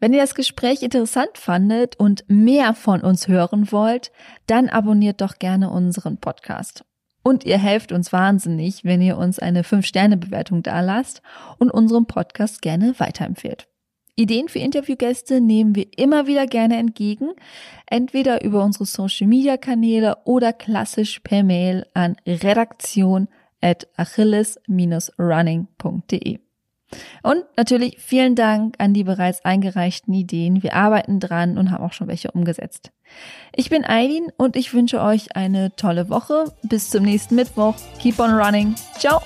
Wenn 0.00 0.12
ihr 0.12 0.20
das 0.20 0.34
Gespräch 0.34 0.82
interessant 0.82 1.36
fandet 1.36 1.96
und 1.96 2.24
mehr 2.28 2.74
von 2.74 3.02
uns 3.02 3.28
hören 3.28 3.70
wollt, 3.70 4.12
dann 4.46 4.68
abonniert 4.68 5.20
doch 5.20 5.38
gerne 5.38 5.70
unseren 5.70 6.18
Podcast. 6.18 6.84
Und 7.22 7.44
ihr 7.44 7.58
helft 7.58 7.92
uns 7.92 8.12
wahnsinnig, 8.12 8.84
wenn 8.84 9.00
ihr 9.00 9.16
uns 9.16 9.38
eine 9.38 9.62
5-Sterne-Bewertung 9.62 10.62
dalasst 10.62 11.22
und 11.58 11.70
unseren 11.70 12.06
Podcast 12.06 12.62
gerne 12.62 12.98
weiterempfehlt. 12.98 13.68
Ideen 14.14 14.48
für 14.48 14.58
Interviewgäste 14.58 15.40
nehmen 15.40 15.74
wir 15.74 15.86
immer 15.96 16.26
wieder 16.26 16.46
gerne 16.46 16.76
entgegen, 16.76 17.30
entweder 17.86 18.44
über 18.44 18.62
unsere 18.62 18.84
Social-Media-Kanäle 18.84 20.18
oder 20.24 20.52
klassisch 20.52 21.20
per 21.20 21.42
Mail 21.42 21.86
an 21.94 22.16
redaktion 22.26 23.28
at 23.62 23.88
achilles-running.de. 23.96 26.40
Und 27.22 27.44
natürlich 27.56 27.96
vielen 27.98 28.34
Dank 28.34 28.74
an 28.78 28.92
die 28.92 29.04
bereits 29.04 29.42
eingereichten 29.44 30.12
Ideen. 30.12 30.62
Wir 30.62 30.74
arbeiten 30.74 31.20
dran 31.20 31.56
und 31.56 31.70
haben 31.70 31.84
auch 31.84 31.94
schon 31.94 32.08
welche 32.08 32.32
umgesetzt. 32.32 32.90
Ich 33.54 33.70
bin 33.70 33.84
Eileen 33.84 34.30
und 34.36 34.56
ich 34.56 34.74
wünsche 34.74 35.00
euch 35.00 35.36
eine 35.36 35.74
tolle 35.76 36.10
Woche. 36.10 36.52
Bis 36.62 36.90
zum 36.90 37.04
nächsten 37.04 37.34
Mittwoch. 37.34 37.76
Keep 37.98 38.18
on 38.18 38.32
running. 38.32 38.74
Ciao. 38.98 39.22